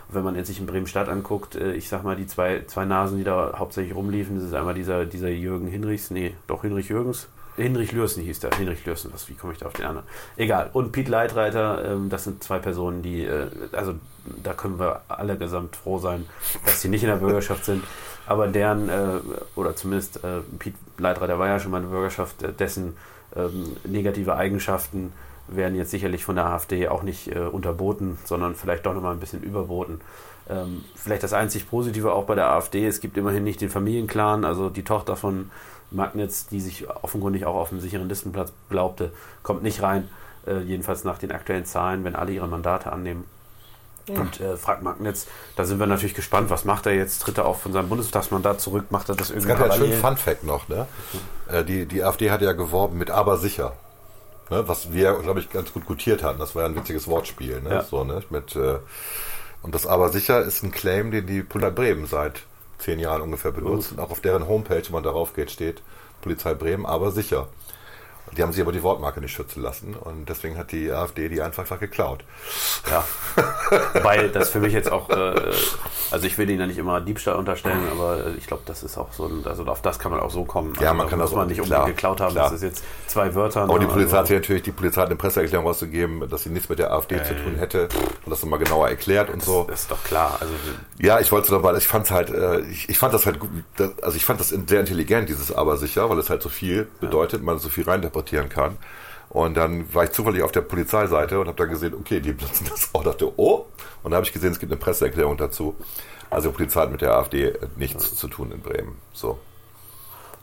Wenn 0.09 0.25
man 0.25 0.43
sich 0.43 0.59
in 0.59 0.67
Bremen-Stadt 0.67 1.09
anguckt, 1.09 1.55
ich 1.55 1.89
sag 1.89 2.03
mal, 2.03 2.17
die 2.17 2.27
zwei, 2.27 2.65
zwei 2.67 2.87
Nasen, 2.87 3.19
die 3.19 3.25
da 3.25 3.55
hauptsächlich 3.57 3.95
rumliefen, 3.95 4.37
das 4.37 4.47
ist 4.47 4.55
einmal 4.55 4.75
dieser, 4.75 5.05
dieser 5.05 5.29
Jürgen 5.29 5.69
Hinrichs, 5.69 6.11
nee, 6.11 6.35
doch 6.47 6.63
Hinrich 6.63 6.89
Jürgens, 6.89 7.29
Hinrich 7.57 7.93
Lürsen 7.93 8.25
hieß 8.25 8.41
der. 8.41 8.51
Hinrich 8.57 8.85
Lürsen, 8.87 9.13
was, 9.13 9.29
wie 9.29 9.35
komme 9.35 9.53
ich 9.53 9.59
da 9.59 9.67
auf 9.67 9.75
den 9.75 9.85
anderen? 9.85 10.07
Egal. 10.37 10.71
Und 10.73 10.93
Piet 10.93 11.09
Leitreiter, 11.09 11.85
ähm, 11.85 12.09
das 12.09 12.25
sind 12.25 12.43
zwei 12.43 12.59
Personen, 12.59 13.03
die, 13.03 13.29
also 13.73 13.95
da 14.43 14.53
können 14.53 14.79
wir 14.79 15.03
alle 15.09 15.37
gesamt 15.37 15.77
froh 15.77 15.99
sein, 15.99 16.27
dass 16.65 16.81
sie 16.81 16.89
nicht 16.89 17.03
in 17.03 17.09
der 17.09 17.17
Bürgerschaft 17.17 17.65
sind. 17.65 17.85
Aber 18.27 18.49
deren, 18.49 18.89
äh, 18.89 19.21
oder 19.55 19.77
zumindest 19.77 20.23
äh, 20.25 20.41
Piet 20.59 20.75
Leitreiter 20.99 21.39
war 21.39 21.49
ja 21.49 21.61
schon 21.61 21.71
mal 21.71 21.79
in 21.79 21.85
der 21.85 21.91
Bürgerschaft, 21.91 22.43
äh, 22.43 22.53
dessen 22.53 22.97
ähm, 23.37 23.77
negative 23.85 24.37
Eigenschaften 24.37 25.13
werden 25.49 25.77
jetzt 25.77 25.91
sicherlich 25.91 26.25
von 26.25 26.37
der 26.37 26.47
AfD 26.47 26.89
auch 26.89 27.03
nicht 27.03 27.29
äh, 27.29 27.39
unterboten, 27.39 28.19
sondern 28.25 28.55
vielleicht 28.55 28.85
doch 28.87 28.95
nochmal 28.95 29.13
ein 29.13 29.21
bisschen 29.21 29.43
überboten. 29.43 30.01
Ähm, 30.49 30.85
vielleicht 30.95 31.23
das 31.23 31.33
einzig 31.33 31.69
Positive 31.69 32.13
auch 32.13 32.25
bei 32.25 32.35
der 32.35 32.51
AfD, 32.51 32.87
es 32.87 33.01
gibt 33.01 33.17
immerhin 33.17 33.45
nicht 33.45 33.61
den 33.61 33.71
Familienclan, 33.71 34.45
also 34.45 34.71
die 34.71 34.85
Tochter 34.85 35.17
von 35.17 35.51
Magnitz, 35.91 36.47
die 36.47 36.61
sich 36.61 36.89
offenkundig 36.89 37.47
auch 37.47 37.55
auf 37.55 37.71
einen 37.71 37.81
sicheren 37.81 38.09
Listenplatz 38.09 38.53
glaubte, 38.71 39.13
kommt 39.43 39.63
nicht 39.63 39.83
rein, 39.83 40.09
äh, 40.47 40.61
jedenfalls 40.61 41.05
nach 41.05 41.19
den 41.19 41.33
aktuellen 41.33 41.65
Zahlen, 41.65 42.05
wenn 42.05 42.17
alle 42.17 42.33
ihre 42.33 42.49
Mandate 42.49 42.93
annehmen. 42.93 43.25
Und 44.09 44.41
äh, 44.41 44.57
fragt 44.57 44.83
Magnitz, 44.83 45.27
da 45.57 45.65
sind 45.65 45.81
wir 45.81 45.87
natürlich 45.87 46.15
gespannt, 46.15 46.49
was 46.49 46.65
macht 46.65 46.87
er 46.87 46.95
jetzt? 46.95 47.23
Tritt 47.23 47.39
er 47.39 47.47
auch 47.47 47.59
von 47.59 47.73
seinem 47.73 47.89
Bundestagsmandat 47.89 48.61
zurück? 48.61 48.87
Macht 48.91 49.09
er 49.09 49.17
das 49.17 49.31
Es 49.31 49.37
irgendwie 49.37 49.49
gab 49.49 49.59
ja 49.61 49.65
einen 49.73 49.75
schönen? 49.75 50.01
Fun-Fact 50.01 50.45
noch. 50.45 50.69
Ne? 50.69 50.87
Äh, 51.51 51.65
Die, 51.65 51.87
die 51.87 52.05
AfD 52.05 52.31
hat 52.31 52.41
ja 52.43 52.53
geworben 52.53 52.99
mit 52.99 53.11
aber 53.11 53.37
sicher. 53.39 53.73
Ne? 54.51 54.69
Was 54.69 54.93
wir, 54.93 55.15
glaube 55.15 55.41
ich, 55.41 55.51
ganz 55.51 55.73
gut 55.73 55.87
gutiert 55.87 56.23
hatten. 56.23 56.39
Das 56.39 56.55
war 56.55 56.63
ja 56.63 56.69
ein 56.69 56.77
witziges 56.77 57.09
Wortspiel. 57.09 57.61
Ne? 57.63 57.71
Ja. 57.71 57.83
So, 57.83 58.05
ne? 58.05 58.23
Mit, 58.31 58.55
äh, 58.55 58.79
und 59.63 59.75
das 59.75 59.87
aber 59.87 60.11
sicher 60.11 60.41
ist 60.43 60.63
ein 60.63 60.71
Claim, 60.71 61.11
den 61.11 61.27
die 61.27 61.43
Polizei 61.43 61.71
Bremen 61.71 62.07
seit 62.07 62.43
zehn 62.79 63.01
Jahren 63.01 63.23
ungefähr 63.23 63.51
benutzt. 63.51 63.91
Und 63.93 63.99
auch 64.01 64.11
auf 64.11 64.21
deren 64.21 64.47
Homepage, 64.47 64.85
wenn 64.85 64.93
man 64.93 65.03
darauf 65.03 65.35
geht, 65.35 65.51
steht 65.51 65.83
Polizei 66.21 66.55
Bremen, 66.55 66.87
aber 66.87 67.11
sicher. 67.11 67.49
Die 68.37 68.43
haben 68.43 68.53
sich 68.53 68.61
aber 68.63 68.73
die 68.73 68.83
Wortmarke 68.83 69.21
nicht 69.21 69.33
schützen 69.33 69.63
lassen. 69.63 69.95
Und 69.95 70.29
deswegen 70.29 70.59
hat 70.59 70.73
die 70.73 70.91
AfD 70.91 71.29
die 71.29 71.41
einfach, 71.41 71.63
einfach 71.63 71.81
geklaut. 71.81 72.25
Ja. 72.91 73.05
Wobei 73.95 74.29
das 74.29 74.51
für 74.51 74.61
mich 74.61 74.73
jetzt 74.73 74.91
auch, 74.91 75.09
äh, 75.11 75.35
also 76.11 76.27
ich 76.27 76.37
will 76.39 76.49
ihnen 76.51 76.61
ja 76.61 76.67
nicht 76.67 76.79
immer 76.79 77.01
Diebstahl 77.01 77.37
unterstellen, 77.37 77.81
aber 77.91 78.27
äh, 78.27 78.31
ich 78.39 78.47
glaube, 78.47 78.63
das 78.67 78.83
ist 78.83 78.99
auch 78.99 79.13
so 79.13 79.27
ein, 79.27 79.45
also 79.47 79.65
auf 79.67 79.83
das 79.83 79.99
kann 79.99 80.11
man 80.13 80.21
auch 80.21 80.31
so 80.31 80.45
kommen. 80.45 80.75
Ja, 80.81 80.89
also 80.91 80.95
man 80.95 81.09
kann 81.09 81.19
muss 81.19 81.31
das 81.31 81.37
man 81.37 81.45
auch- 81.45 81.49
nicht 81.49 81.63
klar, 81.63 81.81
unbedingt 81.81 81.97
geklaut 81.97 82.21
haben. 82.21 82.33
klar. 82.33 82.45
Das 82.51 82.55
ist 82.55 82.63
jetzt 82.63 82.85
zwei 83.07 83.35
Wörter. 83.35 83.63
Aber 83.63 83.79
die 83.79 83.87
ne? 83.87 83.93
Polizei 83.93 84.13
hat 84.13 84.19
Also- 84.21 84.29
sich 84.35 84.37
natürlich, 84.43 84.63
die 84.63 84.73
Polizei 84.73 85.01
hat 85.01 85.09
eine 85.09 85.17
Presseerklärung 85.17 85.67
rausgegeben, 85.67 86.29
dass 86.29 86.43
sie 86.43 86.51
nichts 86.51 86.69
mit 86.69 86.79
der 86.79 86.93
AfD 86.93 87.23
zu 87.23 87.35
tun 87.35 87.57
hätte 87.57 87.89
und 88.25 88.31
das 88.31 88.43
nochmal 88.43 88.59
genauer 88.59 88.89
erklärt 88.89 89.31
und 89.31 89.43
so. 89.43 89.65
Das 89.69 89.83
ist 89.83 89.91
doch 89.91 90.03
klar. 90.05 90.37
Also 90.41 90.53
Ja, 90.99 91.21
ich 91.21 91.33
wollte 91.33 91.55
aber, 91.55 91.77
ich 91.77 91.87
fand 91.89 92.11
halt, 92.11 92.31
äh, 92.31 92.61
ich, 92.61 92.89
ich 92.89 92.99
fand 92.99 93.15
das 93.15 93.27
halt 93.27 93.39
gut, 93.41 93.51
das, 93.77 93.91
also 94.03 94.17
ich 94.17 94.25
fand 94.25 94.41
das 94.41 94.49
sehr 94.51 94.81
intelligent, 94.81 95.29
dieses 95.29 95.53
aber 95.53 95.77
sicher, 95.77 96.09
weil 96.11 96.19
es 96.19 96.31
halt 96.31 96.43
so 96.43 96.49
viel 96.49 96.89
bedeutet, 97.01 97.43
man 97.43 97.59
so 97.59 97.69
viel 97.69 97.87
reininterpretieren 98.17 98.49
kann. 98.49 98.77
Und 99.29 99.57
dann 99.57 99.93
war 99.93 100.05
ich 100.05 100.13
zufällig 100.13 100.43
auf 100.43 100.53
der 100.53 100.63
Polizeiseite 100.63 101.41
und 101.41 101.49
habe 101.49 101.57
dann 101.57 101.69
gesehen, 101.69 101.95
okay, 101.95 102.21
die 102.21 102.33
benutzen 102.33 102.67
das 102.71 102.91
auch, 102.93 103.05
dachte, 103.05 103.33
oh, 103.39 103.67
und 104.03 104.13
da 104.13 104.17
habe 104.17 104.27
ich 104.27 104.33
gesehen, 104.33 104.53
es 104.53 104.59
gibt 104.59 104.73
eine 104.73 104.79
Presseerklärung 104.79 105.37
dazu. 105.37 105.75
Also 106.31 106.51
die 106.51 106.57
Polizei 106.57 106.81
hat 106.81 106.93
mit 106.93 107.01
der 107.03 107.15
AfD 107.17 107.53
nichts 107.77 108.15
zu 108.15 108.29
tun 108.29 108.53
in 108.53 108.61
Bremen. 108.61 108.97
So. 109.13 109.39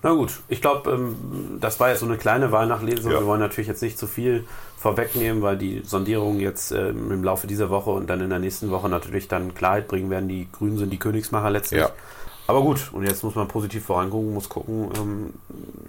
Na 0.02 0.12
gut, 0.12 0.42
ich 0.50 0.62
glaube, 0.62 0.92
ähm, 0.92 1.60
das 1.62 1.80
war 1.80 1.90
jetzt 1.90 2.02
so 2.02 2.06
eine 2.06 2.18
kleine 2.18 2.52
Wahlnachlesung. 2.52 3.12
Ja. 3.12 3.22
Wir 3.22 3.26
wollen 3.26 3.40
natürlich 3.40 3.70
jetzt 3.70 3.82
nicht 3.82 3.98
zu 3.98 4.06
viel 4.06 4.46
vorwegnehmen, 4.78 5.42
weil 5.42 5.58
die 5.58 5.82
Sondierungen 5.86 6.42
jetzt 6.42 6.74
ähm, 6.74 7.10
im 7.10 7.24
Laufe 7.24 7.48
dieser 7.48 7.70
Woche 7.70 7.90
und 7.92 8.10
dann 8.10 8.20
in 8.20 8.30
der 8.30 8.40
nächsten 8.40 8.70
Woche 8.70 8.90
natürlich 8.90 9.30
dann 9.30 9.56
Klarheit 9.56 9.88
bringen 9.88 10.10
werden. 10.10 10.28
Die 10.28 10.50
Grünen 10.52 10.78
sind 10.78 10.90
die 10.90 11.00
Königsmacher 11.00 11.50
letztlich. 11.50 11.82
Ja. 11.82 11.92
Aber 12.46 12.62
gut, 12.62 12.92
und 12.92 13.04
jetzt 13.04 13.24
muss 13.24 13.36
man 13.36 13.48
positiv 13.48 13.86
vorangucken, 13.86 14.34
muss 14.34 14.50
gucken, 14.50 14.90
ähm, 14.98 15.34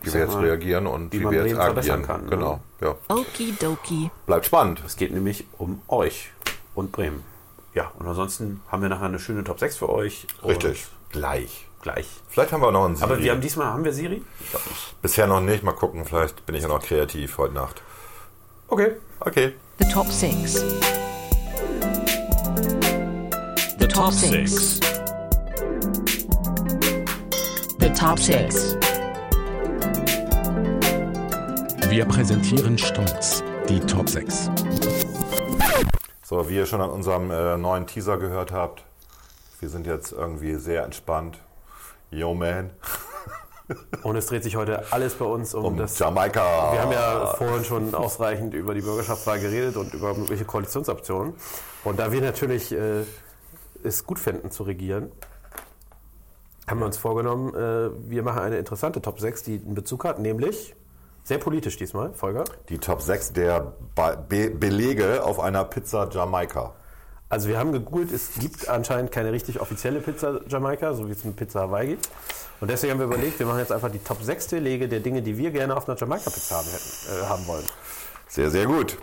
wie 0.03 0.13
wir 0.13 0.21
jetzt 0.21 0.35
mal, 0.35 0.45
reagieren 0.45 0.87
und 0.87 1.13
wie, 1.13 1.21
wie 1.21 1.31
wir 1.31 1.47
jetzt 1.47 1.59
agieren 1.59 2.03
kann. 2.03 2.25
Ne? 2.25 2.31
Genau, 2.31 2.61
ne? 2.81 2.87
ja. 2.87 3.15
Okidoki. 3.15 4.11
Bleibt 4.27 4.47
spannend. 4.47 4.83
Es 4.87 4.97
geht 4.97 5.13
nämlich 5.13 5.47
um 5.59 5.83
euch 5.89 6.31
und 6.75 6.93
Bremen. 6.93 7.25
Ja, 7.75 7.91
und 7.99 8.07
ansonsten 8.07 8.61
haben 8.69 8.83
wir 8.83 8.89
nachher 8.89 9.07
eine 9.07 9.19
schöne 9.19 9.43
Top 9.43 9.59
6 9.59 9.77
für 9.79 9.89
euch. 9.89 10.29
Richtig. 10.47 10.87
Gleich. 11.11 11.67
Gleich. 11.83 12.09
Vielleicht 12.29 12.53
haben 12.53 12.63
wir 12.63 12.71
noch 12.71 12.87
einen 12.87 12.97
Siri. 12.97 13.13
Aber 13.13 13.23
wir 13.23 13.33
haben 13.33 13.41
diesmal, 13.41 13.67
haben 13.67 13.85
wir 13.85 13.93
Siri? 13.93 14.23
Ich 14.41 14.51
glaube 14.51 14.65
nicht. 14.69 15.03
Bisher 15.03 15.27
noch 15.27 15.41
nicht. 15.41 15.65
Mal 15.65 15.73
gucken, 15.73 16.05
vielleicht 16.05 16.47
bin 16.47 16.55
ich 16.55 16.63
ja 16.63 16.69
noch 16.69 16.83
kreativ 16.83 17.37
heute 17.37 17.55
Nacht. 17.55 17.83
Okay. 18.69 18.93
Okay. 19.21 19.55
The 19.81 19.89
Top 19.89 20.07
6. 20.07 20.65
The 23.79 23.89
Top 23.89 24.13
6. 24.13 24.94
top 28.05 28.19
six. 28.19 28.77
Wir 31.89 32.05
präsentieren 32.05 32.77
stolz 32.77 33.43
die 33.67 33.81
Top 33.81 34.11
6. 34.11 34.51
So, 36.23 36.47
wie 36.51 36.57
ihr 36.57 36.67
schon 36.67 36.83
an 36.83 36.91
unserem 36.91 37.31
äh, 37.31 37.57
neuen 37.57 37.87
Teaser 37.87 38.19
gehört 38.19 38.53
habt, 38.53 38.85
wir 39.61 39.71
sind 39.71 39.87
jetzt 39.87 40.13
irgendwie 40.13 40.57
sehr 40.57 40.85
entspannt. 40.85 41.41
Yo, 42.11 42.35
man. 42.35 42.73
Und 44.03 44.17
es 44.17 44.27
dreht 44.27 44.43
sich 44.43 44.57
heute 44.57 44.93
alles 44.93 45.15
bei 45.15 45.25
uns 45.25 45.55
um, 45.55 45.65
Um 45.65 45.77
das. 45.79 45.99
Jamaika. 45.99 46.73
Wir 46.75 46.83
haben 46.83 46.93
ja 46.93 47.27
vorhin 47.39 47.65
schon 47.65 47.95
ausreichend 47.95 48.53
über 48.53 48.75
die 48.75 48.83
Bürgerschaftswahl 48.83 49.41
geredet 49.41 49.79
und 49.79 49.95
über 49.95 50.13
mögliche 50.13 50.45
Koalitionsoptionen. 50.45 51.33
Und 51.85 51.99
da 51.99 52.13
wir 52.13 52.21
natürlich 52.21 52.71
äh, 52.73 53.05
es 53.83 54.05
gut 54.05 54.19
finden 54.19 54.51
zu 54.51 54.65
regieren, 54.65 55.11
haben 56.67 56.81
wir 56.81 56.87
uns 56.87 56.97
vorgenommen, 56.97 57.55
äh, 57.55 57.91
wir 58.11 58.23
machen 58.23 58.41
eine 58.41 58.59
interessante 58.59 59.03
Top 59.03 59.21
6, 59.21 59.43
die 59.43 59.61
einen 59.65 59.75
Bezug 59.75 60.05
hat, 60.05 60.19
nämlich 60.19 60.75
sehr 61.25 61.39
politisch 61.39 61.77
diesmal, 61.77 62.13
Folger. 62.13 62.45
die 62.69 62.79
Top 62.79 63.01
6 63.01 63.33
der 63.33 63.73
Be 64.29 64.51
Belege 64.51 65.25
auf 65.25 65.41
einer 65.41 65.65
Pizza 65.65 66.09
Jamaika. 66.11 66.75
Also 67.31 67.49
wir 67.49 67.59
haben 67.59 67.73
gegoogelt, 67.73 68.13
es 68.13 68.35
gibt 68.39 68.69
anscheinend 68.69 69.11
keine 69.11 69.33
richtig 69.33 69.61
offizielle 69.61 70.01
Pizza 70.01 70.41
Jamaika, 70.47 70.93
so 70.95 71.09
wie 71.09 71.13
es 71.13 71.25
eine 71.25 71.33
Pizza 71.33 71.61
Hawaii 71.61 71.89
gibt. 71.89 72.09
Und 72.61 72.71
deswegen 72.71 72.93
haben 72.93 73.01
wir 73.01 73.07
überlegt, 73.07 73.39
wir 73.39 73.47
machen 73.47 73.59
jetzt 73.59 73.73
einfach 73.73 73.91
die 73.91 73.99
Top 73.99 74.23
6 74.23 74.49
Belege 74.49 74.89
der 74.89 75.01
Dinge, 75.01 75.23
die 75.23 75.37
wir 75.37 75.51
gerne 75.51 75.77
auf 75.77 75.89
einer 75.89 75.99
Jamaika-Pizza 75.99 76.57
haben, 76.57 76.69
äh, 76.69 77.27
haben 77.27 77.47
wollen. 77.47 77.65
Sehr, 78.29 78.51
sehr 78.51 78.67
gut. 78.67 78.99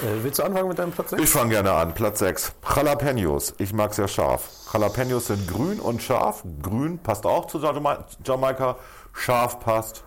Äh, 0.00 0.22
willst 0.22 0.38
du 0.38 0.42
anfangen 0.42 0.68
mit 0.68 0.78
deinem 0.78 0.92
Platz 0.92 1.10
6? 1.10 1.22
Ich 1.22 1.30
fange 1.30 1.50
gerne 1.50 1.72
an. 1.72 1.94
Platz 1.94 2.18
6. 2.20 2.52
Jalapenos. 2.76 3.54
Ich 3.58 3.72
mag 3.72 3.94
sehr 3.94 4.08
scharf. 4.08 4.48
Jalapenos 4.72 5.26
sind 5.26 5.46
grün 5.46 5.80
und 5.80 6.02
scharf. 6.02 6.42
Grün 6.62 6.98
passt 6.98 7.26
auch 7.26 7.46
zu 7.46 7.58
Jama 7.58 8.04
Jamaika. 8.24 8.76
Scharf 9.12 9.60
passt. 9.60 10.04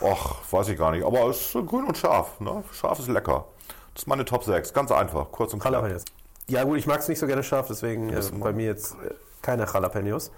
Och, 0.00 0.36
weiß 0.50 0.68
ich 0.68 0.78
gar 0.78 0.92
nicht. 0.92 1.04
Aber 1.04 1.28
es 1.28 1.40
ist 1.40 1.52
grün 1.66 1.84
und 1.84 1.96
scharf. 1.96 2.38
Ne? 2.40 2.62
Scharf 2.72 2.98
ist 2.98 3.08
lecker. 3.08 3.46
Das 3.94 4.02
ist 4.02 4.06
meine 4.06 4.24
Top 4.24 4.44
6. 4.44 4.72
Ganz 4.72 4.92
einfach. 4.92 5.30
Kurz 5.32 5.52
und 5.52 5.60
knapp. 5.60 5.72
Jalapenos. 5.72 6.04
Ja 6.48 6.64
gut, 6.64 6.78
ich 6.78 6.86
mag 6.86 7.00
es 7.00 7.08
nicht 7.08 7.18
so 7.18 7.26
gerne 7.26 7.42
scharf, 7.42 7.66
deswegen 7.68 8.10
äh, 8.10 8.22
bei 8.38 8.52
mir 8.52 8.66
jetzt 8.66 8.92
äh, 8.94 9.14
keine 9.42 9.66
Jalapenos. 9.66 10.30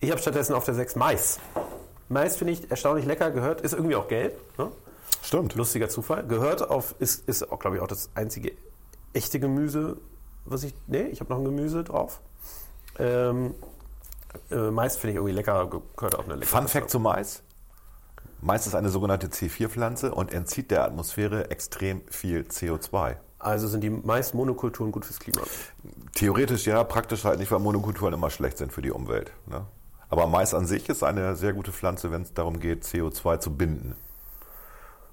Ich 0.00 0.10
habe 0.10 0.20
stattdessen 0.20 0.54
auf 0.54 0.64
der 0.64 0.74
6 0.74 0.96
Mais. 0.96 1.38
Mais 2.08 2.36
finde 2.36 2.52
ich 2.52 2.70
erstaunlich 2.70 3.04
lecker, 3.04 3.30
gehört, 3.30 3.60
ist 3.62 3.72
irgendwie 3.72 3.96
auch 3.96 4.08
gelb. 4.08 4.38
Ne? 4.58 4.70
Stimmt. 5.26 5.54
Lustiger 5.56 5.88
Zufall. 5.88 6.24
Gehört 6.26 6.68
auf, 6.70 6.94
ist, 7.00 7.28
ist 7.28 7.50
auch, 7.50 7.58
glaube 7.58 7.76
ich, 7.76 7.82
auch 7.82 7.88
das 7.88 8.10
einzige 8.14 8.52
echte 9.12 9.40
Gemüse, 9.40 9.96
was 10.44 10.62
ich. 10.62 10.72
Nee, 10.86 11.02
ich 11.08 11.18
habe 11.20 11.30
noch 11.32 11.38
ein 11.40 11.44
Gemüse 11.44 11.82
drauf. 11.82 12.20
Ähm, 12.98 13.54
äh, 14.50 14.70
Mais 14.70 14.96
finde 14.96 15.12
ich 15.12 15.16
irgendwie 15.16 15.34
lecker, 15.34 15.68
ge- 15.68 15.80
gehört 15.96 16.14
auf 16.16 16.26
eine 16.26 16.36
leckere 16.36 16.56
Fun 16.58 16.68
Fact 16.68 16.90
zu 16.90 17.00
Mais. 17.00 17.42
Mais 18.40 18.66
ist 18.66 18.74
eine 18.76 18.90
sogenannte 18.90 19.26
C4-Pflanze 19.28 20.14
und 20.14 20.32
entzieht 20.32 20.70
der 20.70 20.84
Atmosphäre 20.84 21.50
extrem 21.50 22.02
viel 22.08 22.42
CO2. 22.42 23.16
Also 23.38 23.66
sind 23.66 23.82
die 23.82 23.90
Mais-Monokulturen 23.90 24.92
gut 24.92 25.04
fürs 25.06 25.18
Klima. 25.18 25.40
Theoretisch 26.14 26.66
ja, 26.66 26.84
praktisch 26.84 27.24
halt 27.24 27.38
nicht, 27.40 27.50
weil 27.50 27.58
Monokulturen 27.58 28.14
immer 28.14 28.30
schlecht 28.30 28.58
sind 28.58 28.72
für 28.72 28.82
die 28.82 28.90
Umwelt. 28.92 29.32
Ne? 29.46 29.64
Aber 30.08 30.26
Mais 30.28 30.54
an 30.54 30.66
sich 30.66 30.88
ist 30.88 31.02
eine 31.02 31.34
sehr 31.34 31.52
gute 31.52 31.72
Pflanze, 31.72 32.10
wenn 32.12 32.22
es 32.22 32.32
darum 32.32 32.60
geht, 32.60 32.84
CO2 32.84 33.40
zu 33.40 33.56
binden. 33.56 33.96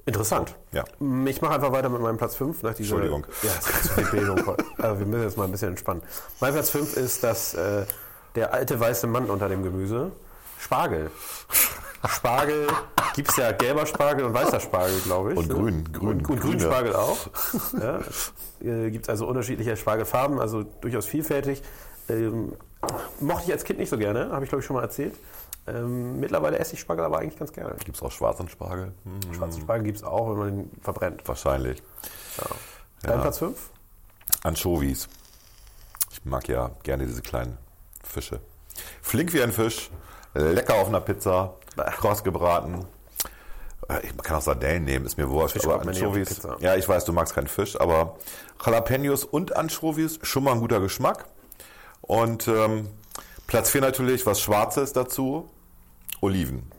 Interessant. 0.06 0.56
Ja. 0.74 0.84
Ich 1.26 1.42
mache 1.42 1.54
einfach 1.56 1.72
weiter 1.72 1.88
mit 1.90 2.02
meinem 2.02 2.18
Platz 2.18 2.36
5 2.36 2.62
nach 2.64 2.74
dieser. 2.74 2.96
Entschuldigung. 2.96 3.26
Ja, 3.42 3.52
es 3.58 3.68
ist 3.70 3.84
zu 3.84 3.90
viel 3.94 4.06
Bildung. 4.20 4.58
also 4.78 5.00
wir 5.00 5.06
müssen 5.06 5.24
jetzt 5.24 5.38
mal 5.38 5.46
ein 5.46 5.52
bisschen 5.52 5.70
entspannen. 5.70 6.04
Mein 6.42 6.52
Platz 6.54 6.70
5 6.72 6.98
ist 6.98 7.24
das, 7.24 7.54
äh, 7.54 7.86
der 8.36 8.54
alte 8.54 8.80
weiße 8.80 9.08
Mann 9.08 9.30
unter 9.30 9.48
dem 9.48 9.64
Gemüse. 9.64 10.12
Spargel. 10.60 11.10
Spargel 12.06 12.68
gibt 13.16 13.30
es 13.30 13.38
ja 13.38 13.52
gelber 13.54 13.86
Spargel 13.86 14.26
und 14.26 14.34
weißer 14.34 14.60
Spargel, 14.60 15.00
glaube 15.02 15.34
ich. 15.34 15.38
Und 15.38 15.48
ne? 15.48 15.54
grün, 15.54 15.94
grün, 15.94 16.08
Und, 16.08 16.16
und 16.18 16.24
grüne. 16.24 16.42
grün 16.42 16.60
Spargel 16.60 16.96
auch. 16.96 17.18
ja. 17.80 18.00
äh, 18.62 18.92
gibt 18.92 19.06
es 19.06 19.10
also 19.10 19.26
unterschiedliche 19.28 19.78
Spargelfarben, 19.78 20.40
also 20.40 20.64
durchaus 20.64 21.06
vielfältig. 21.06 21.64
Ähm, 22.10 22.54
mochte 23.20 23.46
ich 23.48 23.52
als 23.54 23.64
Kind 23.64 23.80
nicht 23.80 23.90
so 23.90 23.98
gerne, 23.98 24.32
habe 24.32 24.44
ich 24.44 24.50
glaube 24.50 24.62
ich 24.62 24.66
schon 24.66 24.76
mal 24.76 24.82
erzählt. 24.84 25.16
Ähm, 25.66 26.20
mittlerweile 26.20 26.60
esse 26.60 26.74
ich 26.74 26.82
Spargel 26.82 27.06
aber 27.06 27.20
eigentlich 27.20 27.40
ganz 27.40 27.54
gerne. 27.54 27.76
Gibt 27.86 27.96
es 27.96 28.04
auch 28.04 28.12
schwarzen 28.12 28.50
Spargel? 28.50 28.92
Hm, 29.06 29.34
Schwarzen 29.34 29.62
Spargel 29.62 29.86
gibt 29.86 29.98
es 30.00 30.04
auch, 30.04 30.30
wenn 30.32 30.38
man 30.38 30.50
ihn 30.60 30.72
verbrennt. 30.82 31.26
wahrscheinlich. 31.26 31.82
Dein 33.02 33.16
Ja. 33.16 33.22
Platz 33.22 33.38
5? 33.40 33.58
Anchovies. 34.44 35.08
Ich 36.12 36.26
mag 36.26 36.48
ja 36.50 36.72
gerne 36.84 37.06
diese 37.06 37.22
kleinen 37.22 37.58
Fische. 38.04 38.40
Flink 39.02 39.32
wie 39.34 39.42
ein 39.42 39.52
Fisch, 39.54 39.90
lecker 40.34 40.76
auf 40.76 40.88
einer 40.88 41.00
Pizza, 41.02 41.54
kross 41.98 42.24
gebraten. 42.24 42.86
Äh, 43.88 44.00
Ich 44.08 44.18
kann 44.18 44.38
auch 44.38 44.42
Sardellen 44.42 44.84
nehmen, 44.84 45.06
ist 45.06 45.18
mir 45.18 45.30
wurscht. 45.30 45.54
Fisch 45.54 45.66
aber 45.66 45.82
Anchovies. 45.82 46.42
Ja, 46.60 46.76
ich 46.76 46.88
weiß, 46.90 47.06
du 47.06 47.14
magst 47.14 47.36
keinen 47.36 47.48
Fisch, 47.48 47.80
aber 47.80 48.18
Jalapenos 48.66 49.24
und 49.24 49.56
Anchovies, 49.56 50.20
schon 50.24 50.44
mal 50.44 50.54
ein 50.54 50.60
guter 50.60 50.80
Geschmack. 50.82 51.26
Und 52.04 52.48
ähm, 52.48 52.90
Platz 53.48 53.72
4 53.72 53.82
natürlich, 53.82 54.26
was 54.26 54.42
Schwarzes 54.42 54.94
dazu, 54.94 55.50
Oliven. 56.22 56.72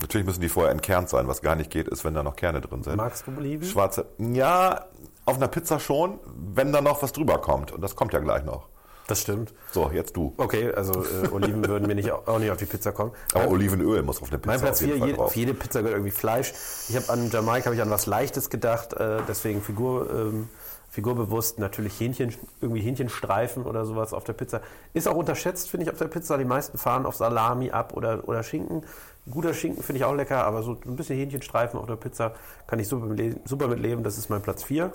Natürlich 0.00 0.26
müssen 0.26 0.40
die 0.40 0.48
vorher 0.48 0.72
entkernt 0.72 1.08
sein. 1.08 1.28
Was 1.28 1.42
gar 1.42 1.56
nicht 1.56 1.70
geht, 1.70 1.86
ist, 1.88 2.04
wenn 2.04 2.14
da 2.14 2.22
noch 2.22 2.36
Kerne 2.36 2.60
drin 2.60 2.82
sind. 2.82 2.96
Magst 2.96 3.26
du 3.26 3.32
Oliven? 3.36 3.68
Schwarze. 3.68 4.06
Ja, 4.18 4.86
auf 5.26 5.36
einer 5.36 5.48
Pizza 5.48 5.78
schon, 5.78 6.18
wenn 6.54 6.72
da 6.72 6.80
noch 6.80 7.02
was 7.02 7.12
drüber 7.12 7.38
kommt. 7.38 7.70
Und 7.70 7.82
das 7.82 7.96
kommt 7.96 8.12
ja 8.14 8.20
gleich 8.20 8.44
noch. 8.44 8.68
Das 9.10 9.22
stimmt. 9.22 9.52
So, 9.72 9.90
jetzt 9.92 10.16
du. 10.16 10.34
Okay, 10.36 10.72
also 10.72 11.02
äh, 11.02 11.28
Oliven 11.32 11.66
würden 11.66 11.88
mir 11.88 11.96
nicht, 11.96 12.12
auch 12.12 12.38
nicht 12.38 12.50
auf 12.50 12.58
die 12.58 12.64
Pizza 12.64 12.92
kommen. 12.92 13.10
Aber 13.34 13.48
Olivenöl 13.48 14.04
muss 14.04 14.22
auf 14.22 14.28
eine 14.28 14.38
Pizza 14.38 14.52
Mein 14.52 14.60
Platz 14.60 14.80
auf 14.80 14.86
jeden 14.86 14.98
4, 14.98 15.00
Fall 15.00 15.08
je, 15.08 15.18
auf 15.18 15.36
jede 15.36 15.54
Pizza 15.54 15.80
gehört 15.80 15.96
irgendwie 15.96 16.12
Fleisch. 16.12 16.52
Ich 16.88 16.94
habe 16.94 17.08
an 17.08 17.28
Jamaika 17.28 17.66
habe 17.66 17.74
ich 17.74 17.82
an 17.82 17.90
was 17.90 18.06
Leichtes 18.06 18.50
gedacht, 18.50 18.92
äh, 18.92 19.18
deswegen 19.26 19.62
Figur, 19.62 20.08
ähm, 20.10 20.48
figurbewusst 20.90 21.58
natürlich 21.58 21.98
Hähnchen, 21.98 22.34
irgendwie 22.60 22.82
Hähnchenstreifen 22.82 23.64
oder 23.64 23.84
sowas 23.86 24.12
auf 24.12 24.24
der 24.24 24.32
Pizza. 24.32 24.60
Ist 24.92 25.08
auch 25.08 25.14
unterschätzt, 25.14 25.70
finde 25.70 25.84
ich, 25.84 25.92
auf 25.92 25.98
der 25.98 26.08
Pizza. 26.08 26.36
Die 26.36 26.44
meisten 26.44 26.76
fahren 26.78 27.06
auf 27.06 27.14
Salami 27.14 27.70
ab 27.70 27.96
oder, 27.96 28.28
oder 28.28 28.42
Schinken. 28.42 28.84
Guter 29.30 29.54
Schinken 29.54 29.82
finde 29.82 29.98
ich 29.98 30.04
auch 30.04 30.14
lecker, 30.14 30.44
aber 30.44 30.62
so 30.62 30.76
ein 30.84 30.96
bisschen 30.96 31.16
Hähnchenstreifen 31.16 31.78
auf 31.78 31.86
der 31.86 31.96
Pizza 31.96 32.34
kann 32.66 32.78
ich 32.80 32.88
super, 32.88 33.06
super 33.44 33.68
mit 33.68 33.78
leben. 33.78 34.02
Das 34.02 34.18
ist 34.18 34.28
mein 34.30 34.42
Platz 34.42 34.64
4. 34.64 34.92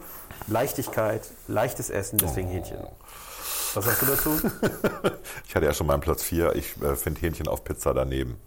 Leichtigkeit, 0.48 1.22
leichtes 1.48 1.90
Essen, 1.90 2.18
deswegen 2.18 2.50
Hähnchen. 2.50 2.78
Was 3.74 3.86
sagst 3.86 4.02
du 4.02 4.06
dazu? 4.06 4.42
Ich 5.48 5.56
hatte 5.56 5.68
ja 5.68 5.74
schon 5.74 5.88
meinen 5.88 6.02
Platz 6.02 6.24
4. 6.24 6.56
Ich 6.56 6.82
äh, 6.82 6.96
finde 6.96 7.22
Hähnchen 7.22 7.48
auf 7.48 7.64
Pizza 7.64 7.94
daneben. 7.94 8.38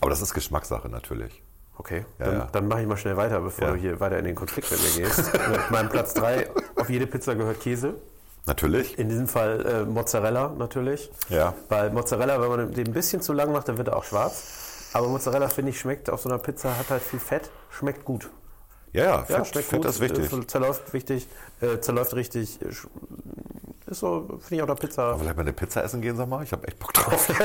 Aber 0.00 0.10
das 0.10 0.20
ist 0.20 0.34
Geschmackssache 0.34 0.88
natürlich. 0.88 1.42
Okay, 1.80 2.04
Ja, 2.18 2.26
dann, 2.26 2.34
ja. 2.40 2.48
dann 2.52 2.68
mache 2.68 2.82
ich 2.82 2.86
mal 2.86 2.98
schnell 2.98 3.16
weiter, 3.16 3.40
bevor 3.40 3.68
Ja. 3.68 3.72
du 3.72 3.80
hier 3.80 4.00
weiter 4.00 4.18
in 4.18 4.26
den 4.26 4.34
Konflikt 4.34 4.70
mit 4.70 4.80
mir 4.98 5.04
gehst. 5.06 5.32
mit 5.50 5.70
meinem 5.70 5.88
Platz 5.88 6.12
3, 6.12 6.50
auf 6.76 6.90
jede 6.90 7.06
Pizza 7.06 7.34
gehört 7.34 7.58
Käse. 7.60 7.94
Natürlich. 8.44 8.98
In 8.98 9.08
diesem 9.08 9.26
Fall 9.26 9.64
äh, 9.64 9.84
Mozzarella 9.86 10.50
natürlich. 10.58 11.10
Ja. 11.30 11.54
Weil 11.70 11.88
Mozzarella, 11.90 12.38
wenn 12.42 12.48
man 12.50 12.72
den 12.72 12.88
ein 12.88 12.92
bisschen 12.92 13.22
zu 13.22 13.32
lang 13.32 13.50
macht, 13.52 13.68
dann 13.68 13.78
wird 13.78 13.88
er 13.88 13.96
auch 13.96 14.04
schwarz. 14.04 14.90
Aber 14.92 15.08
Mozzarella, 15.08 15.48
finde 15.48 15.70
ich, 15.70 15.80
schmeckt 15.80 16.10
auf 16.10 16.20
so 16.20 16.28
einer 16.28 16.38
Pizza, 16.38 16.76
hat 16.76 16.90
halt 16.90 17.02
viel 17.02 17.18
Fett, 17.20 17.50
schmeckt 17.70 18.04
gut. 18.04 18.28
Ja, 18.92 19.04
ja, 19.04 19.18
Fett, 19.24 19.38
Ja, 19.38 19.44
schmeckt 19.46 19.68
Fett 19.68 19.78
gut, 19.82 19.88
ist 19.90 20.00
wichtig. 20.00 20.30
Äh, 20.32 20.46
zerläuft 20.48 20.92
wichtig, 20.92 21.28
äh, 21.62 21.78
zerläuft 21.80 22.12
richtig. 22.14 22.58
Ist 23.90 24.00
so, 24.00 24.24
finde 24.40 24.54
ich 24.54 24.62
auf 24.62 24.68
der 24.68 24.74
Pizza. 24.86 25.18
Vielleicht 25.18 25.36
mal 25.36 25.42
eine 25.42 25.52
Pizza 25.52 25.82
essen 25.82 26.00
gehen, 26.00 26.16
sag 26.16 26.28
mal. 26.28 26.44
Ich 26.44 26.52
habe 26.52 26.66
echt 26.68 26.78
Bock 26.78 26.94
drauf. 26.94 27.28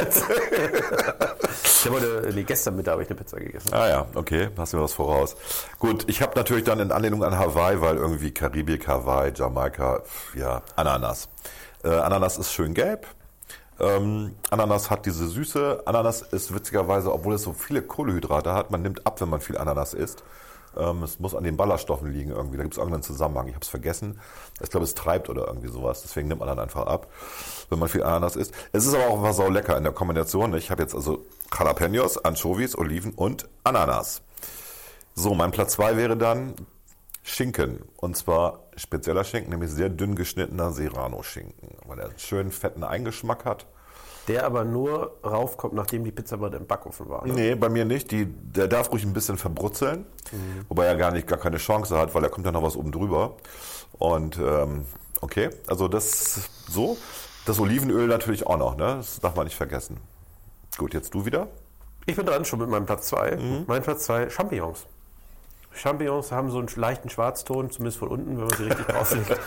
Ich 1.86 1.92
habe 1.92 2.02
heute, 2.02 2.32
nee, 2.34 2.44
gestern 2.44 2.76
Mittag 2.76 2.94
habe 2.94 3.04
ich 3.04 3.10
eine 3.10 3.18
Pizza 3.20 3.40
gegessen. 3.40 3.72
Ah 3.72 3.88
ja, 3.88 4.08
okay, 4.16 4.50
hast 4.58 4.74
mir 4.74 4.82
was 4.82 4.94
voraus. 4.94 5.36
Gut, 5.78 6.06
ich 6.10 6.22
habe 6.22 6.34
natürlich 6.36 6.64
dann 6.64 6.80
in 6.80 6.92
Anlehnung 6.92 7.24
an 7.24 7.38
Hawaii, 7.38 7.80
weil 7.80 7.98
irgendwie 7.98 8.32
Karibik, 8.32 8.88
Hawaii, 8.88 9.32
Jamaika, 9.36 10.02
ja, 10.34 10.64
Ananas. 10.76 11.30
Äh, 11.84 11.90
Ananas 11.90 12.40
ist 12.40 12.52
schön 12.52 12.74
gelb. 12.74 13.06
Ähm, 13.80 14.36
Ananas 14.50 14.90
hat 14.90 15.06
diese 15.06 15.28
Süße. 15.28 15.84
Ananas 15.86 16.24
ist 16.24 16.54
witzigerweise, 16.54 17.14
obwohl 17.14 17.36
es 17.36 17.44
so 17.44 17.54
viele 17.54 17.84
Kohlenhydrate 17.84 18.54
hat, 18.54 18.72
man 18.72 18.82
nimmt 18.82 19.06
ab, 19.06 19.22
wenn 19.22 19.30
man 19.30 19.42
viel 19.42 19.58
Ananas 19.58 19.94
isst. 19.94 20.24
Ähm, 20.78 21.04
es 21.04 21.20
muss 21.20 21.36
an 21.36 21.44
den 21.44 21.58
Ballaststoffen 21.58 22.12
liegen 22.12 22.32
irgendwie. 22.32 22.58
Da 22.58 22.64
gibt 22.64 22.74
es 22.74 22.78
irgendeinen 22.78 23.04
Zusammenhang. 23.04 23.48
Ich 23.48 23.54
habe 23.54 23.64
es 23.64 23.70
vergessen. 23.70 24.20
Ich 24.62 24.70
glaube, 24.70 24.84
es 24.84 24.96
treibt 24.96 25.30
oder 25.30 25.48
irgendwie 25.48 25.68
sowas. 25.70 26.02
Deswegen 26.02 26.28
nimmt 26.28 26.40
man 26.40 26.50
dann 26.50 26.60
einfach 26.60 26.86
ab, 26.86 27.08
wenn 27.70 27.80
man 27.80 27.90
viel 27.90 28.04
Ananas 28.04 28.36
isst. 28.36 28.54
Es 28.72 28.86
ist 28.86 28.94
aber 28.94 29.08
auch 29.08 29.22
was 29.22 29.38
sau 29.38 29.50
lecker 29.50 29.78
in 29.78 29.84
der 29.84 29.94
Kombination. 29.94 30.54
Ich 30.56 30.72
habe 30.72 30.82
jetzt 30.82 30.96
also 30.96 31.26
Jalapenos, 31.58 32.24
Anchovies, 32.24 32.78
Oliven 32.78 33.14
und 33.14 33.48
Ananas. 33.64 34.22
So, 35.14 35.34
mein 35.34 35.52
Platz 35.52 35.74
zwei 35.74 35.98
wäre 35.98 36.18
dann 36.18 36.54
Schinken. 37.24 37.80
Und 37.98 38.18
zwar 38.18 38.64
spezieller 38.76 39.24
Schinken, 39.24 39.52
nämlich 39.52 39.72
sehr 39.72 39.90
dünn 39.90 40.16
geschnittener 40.16 40.72
Serrano-Schinken, 40.72 41.78
weil 41.88 42.00
er 42.00 42.10
einen 42.10 42.20
schönen 42.20 42.52
fetten 42.52 42.84
Eingeschmack 42.84 43.46
hat. 43.46 43.66
Der 44.28 44.46
aber 44.46 44.66
nur 44.66 45.18
raufkommt, 45.24 45.74
nachdem 45.74 46.04
die 46.04 46.12
Pizza 46.12 46.38
bei 46.38 46.50
dem 46.50 46.66
Backofen 46.66 47.08
war. 47.10 47.26
Ne? 47.28 47.34
Nee, 47.34 47.56
bei 47.56 47.70
mir 47.70 47.86
nicht. 47.86 48.10
Die, 48.12 48.26
der 48.26 48.68
darf 48.68 48.92
ruhig 48.92 49.04
ein 49.04 49.14
bisschen 49.14 49.38
verbrutzeln, 49.38 50.06
wobei 50.68 50.86
er 50.86 50.96
gar 50.96 51.12
nicht 51.12 51.28
gar 51.28 51.38
keine 51.38 51.58
Chance 51.58 51.98
hat, 51.98 52.16
weil 52.16 52.22
da 52.24 52.30
kommt 52.30 52.46
ja 52.46 52.52
noch 52.52 52.64
was 52.64 52.76
oben 52.76 52.92
drüber. 52.92 53.36
Und 54.00 54.38
ähm, 54.40 54.86
okay, 55.22 55.50
also 55.68 55.88
das 55.88 56.50
so. 56.68 56.98
Das 57.46 57.60
Olivenöl 57.60 58.08
natürlich 58.08 58.48
auch 58.48 58.58
noch, 58.58 58.76
ne? 58.76 58.96
Das 58.98 59.20
darf 59.20 59.36
man 59.36 59.46
nicht 59.46 59.56
vergessen. 59.56 59.98
Gut, 60.78 60.96
jetzt 60.96 61.14
du 61.14 61.26
wieder. 61.26 61.48
Ich 62.08 62.16
bin 62.16 62.26
dran 62.26 62.44
schon 62.44 62.60
mit 62.60 62.70
meinem 62.70 62.86
Platz 62.88 63.08
2. 63.08 63.36
Mhm. 63.36 63.64
Mein 63.68 63.84
Platz 63.84 64.06
2, 64.06 64.30
Champignons. 64.32 64.88
Champignons 65.76 66.32
haben 66.32 66.50
so 66.50 66.58
einen 66.60 66.70
leichten 66.76 67.10
Schwarzton, 67.10 67.70
zumindest 67.70 68.00
von 68.00 68.08
unten, 68.08 68.38
wenn 68.38 68.46
man 68.48 68.58
sie 68.58 68.64
richtig 68.64 68.86
drauflegt. 68.88 69.30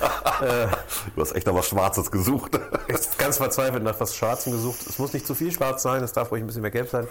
Du 1.16 1.20
hast 1.22 1.32
echt 1.34 1.46
noch 1.48 1.54
was 1.54 1.66
Schwarzes 1.66 2.10
gesucht. 2.12 2.58
Ganz 3.18 3.38
verzweifelt 3.38 3.82
nach 3.82 3.98
was 3.98 4.14
Schwarzem 4.14 4.52
gesucht. 4.52 4.78
Es 4.88 4.98
muss 4.98 5.12
nicht 5.12 5.26
zu 5.26 5.34
viel 5.34 5.50
schwarz 5.50 5.82
sein, 5.82 6.02
es 6.04 6.12
darf 6.12 6.30
ruhig 6.30 6.42
ein 6.42 6.46
bisschen 6.46 6.62
mehr 6.62 6.70
gelb 6.70 6.88
sein. 6.88 7.08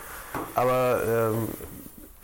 Aber 0.55 1.01
ähm, 1.05 1.49